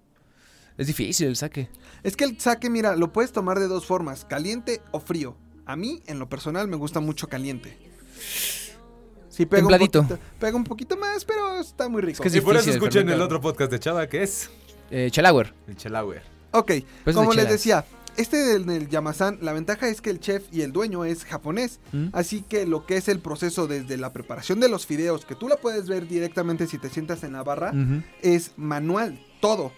[0.76, 1.68] Es difícil el saque.
[2.02, 5.36] Es que el sake, mira, lo puedes tomar de dos formas: caliente o frío.
[5.66, 7.78] A mí, en lo personal, me gusta mucho caliente.
[9.28, 10.06] Sí, pega un, poquito,
[10.38, 12.22] pega un poquito más, pero está muy rico.
[12.22, 14.48] que es y por eso escuchen el otro podcast de Chava que es
[14.90, 15.52] Eh, Chalauer.
[15.66, 16.22] el Chelauer.
[16.52, 16.70] Ok,
[17.02, 17.84] Pues como de les decía,
[18.16, 21.80] este del, del Yamasan, la ventaja es que el chef y el dueño es japonés.
[21.90, 22.10] ¿Mm?
[22.12, 25.48] Así que lo que es el proceso desde la preparación de los fideos, que tú
[25.48, 27.72] la puedes ver directamente si te sientas en la barra,
[28.22, 29.72] es manual, todo.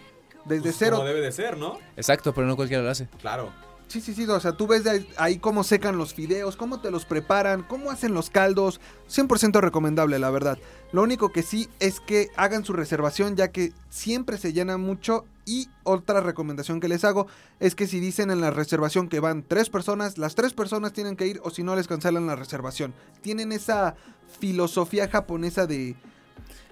[0.44, 0.97] Desde Pues cero.
[0.97, 1.78] Como debe de ser, ¿no?
[1.97, 3.09] Exacto, pero no cualquiera lo hace.
[3.23, 3.51] Claro.
[3.88, 6.80] Sí, sí, sí, o sea, tú ves de ahí, ahí cómo secan los fideos, cómo
[6.80, 8.80] te los preparan, cómo hacen los caldos.
[9.08, 10.58] 100% recomendable, la verdad.
[10.92, 15.24] Lo único que sí es que hagan su reservación ya que siempre se llena mucho.
[15.48, 17.28] Y otra recomendación que les hago
[17.60, 21.14] es que si dicen en la reservación que van tres personas, las tres personas tienen
[21.14, 22.92] que ir o si no les cancelan la reservación.
[23.22, 23.94] Tienen esa
[24.40, 25.94] filosofía japonesa de...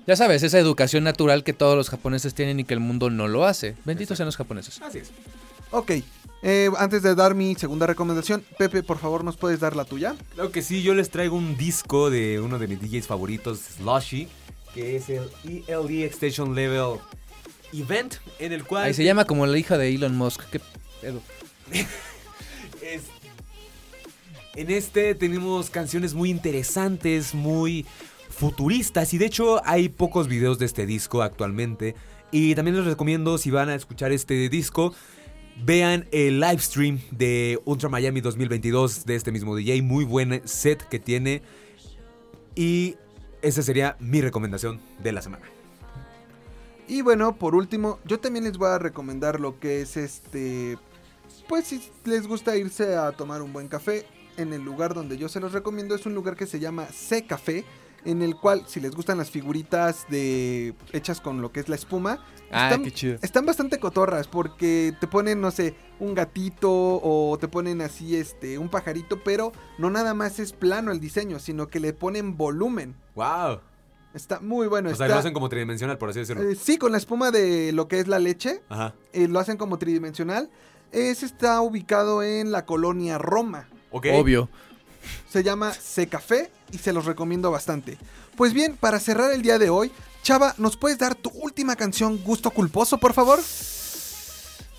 [0.08, 3.28] Ya sabes, esa educación natural que todos los japoneses tienen y que el mundo no
[3.28, 3.76] lo hace.
[3.84, 4.82] Benditos sean los japoneses.
[4.82, 5.12] Así es.
[5.70, 5.92] Ok,
[6.44, 10.14] eh, antes de dar mi segunda recomendación, Pepe, por favor, ¿nos puedes dar la tuya?
[10.34, 14.28] Claro que sí, yo les traigo un disco de uno de mis DJs favoritos, Slushy,
[14.74, 15.28] que es el
[15.66, 16.98] ELD Extension Level
[17.72, 18.84] Event, en el cual...
[18.84, 20.42] Ahí se llama como la hija de Elon Musk.
[20.50, 20.60] ¿Qué
[21.00, 21.20] pedo?
[22.82, 23.02] Es-
[24.54, 27.86] En este tenemos canciones muy interesantes, muy
[28.28, 31.94] futuristas y de hecho hay pocos videos de este disco actualmente.
[32.30, 34.92] Y también les recomiendo si van a escuchar este disco,
[35.62, 40.82] vean el live stream de Ultra Miami 2022 de este mismo DJ, muy buen set
[40.88, 41.42] que tiene.
[42.54, 42.96] Y
[43.42, 45.44] esa sería mi recomendación de la semana.
[46.86, 50.78] Y bueno, por último, yo también les voy a recomendar lo que es este.
[51.48, 54.06] Pues si les gusta irse a tomar un buen café,
[54.36, 57.26] en el lugar donde yo se los recomiendo es un lugar que se llama C
[57.26, 57.64] Café,
[58.04, 61.74] en el cual si les gustan las figuritas de hechas con lo que es la
[61.76, 63.18] espuma, Ah, están, qué chido.
[63.22, 68.58] están bastante cotorras porque te ponen, no sé, un gatito o te ponen así este
[68.58, 72.94] un pajarito, pero no nada más es plano el diseño, sino que le ponen volumen.
[73.14, 73.60] ¡Wow!
[74.12, 74.90] Está muy bueno.
[74.90, 76.48] O sea, está- lo hacen como tridimensional, por así decirlo.
[76.48, 78.62] eh, sí, con la espuma de lo que es la leche.
[78.68, 78.94] Ajá.
[79.12, 80.50] eh, lo hacen como tridimensional.
[80.92, 83.68] Ese está ubicado en la colonia Roma.
[83.90, 84.06] Ok.
[84.12, 84.48] Obvio.
[85.30, 87.98] Se llama C Café y se los recomiendo bastante.
[88.36, 92.18] Pues bien, para cerrar el día de hoy, Chava, ¿nos puedes dar tu última canción
[92.22, 93.40] Gusto Culposo, por favor?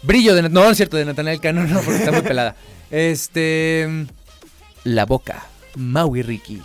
[0.03, 0.43] Brillo de...
[0.43, 2.55] No, no es cierto, de Natanael Cano, no, porque está muy pelada.
[2.91, 4.07] Este...
[4.83, 5.47] La Boca.
[5.75, 6.61] Maui Ricky.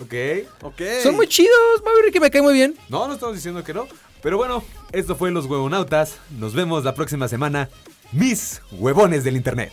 [0.00, 0.14] Ok.
[0.62, 0.80] Ok.
[1.02, 2.76] Son muy chidos, Maui Ricky me cae muy bien.
[2.88, 3.86] No, no estamos diciendo que no.
[4.22, 6.16] Pero bueno, esto fue Los Huevonautas.
[6.38, 7.68] Nos vemos la próxima semana.
[8.12, 9.72] Mis huevones del internet.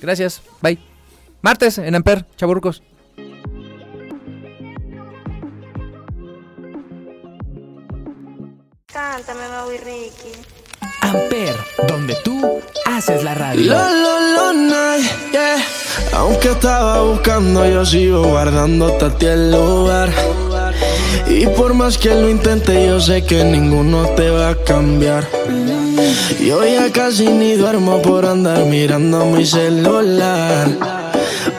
[0.00, 0.89] Gracias, bye.
[1.42, 2.82] Martes en Amper, chaburcos.
[8.92, 10.32] Cántame, Maui Ricky.
[11.00, 11.56] Amper,
[11.88, 13.72] donde tú haces la radio.
[13.72, 15.56] Lo, lo, lo, night, yeah.
[16.12, 20.10] Aunque estaba buscando, yo sigo guardándote a ti el lugar.
[21.26, 25.26] Y por más que lo intente, yo sé que ninguno te va a cambiar.
[26.38, 30.99] Yo ya casi ni duermo por andar mirando mi celular.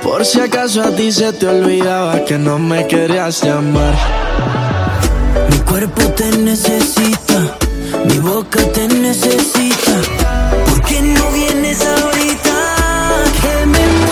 [0.03, 3.93] Por si acaso a ti se te olvidaba que no me querías llamar.
[5.49, 7.57] Mi cuerpo te necesita,
[8.05, 9.93] mi boca te necesita.
[10.67, 12.53] ¿Por qué no vienes ahorita?
[13.41, 14.10] Que me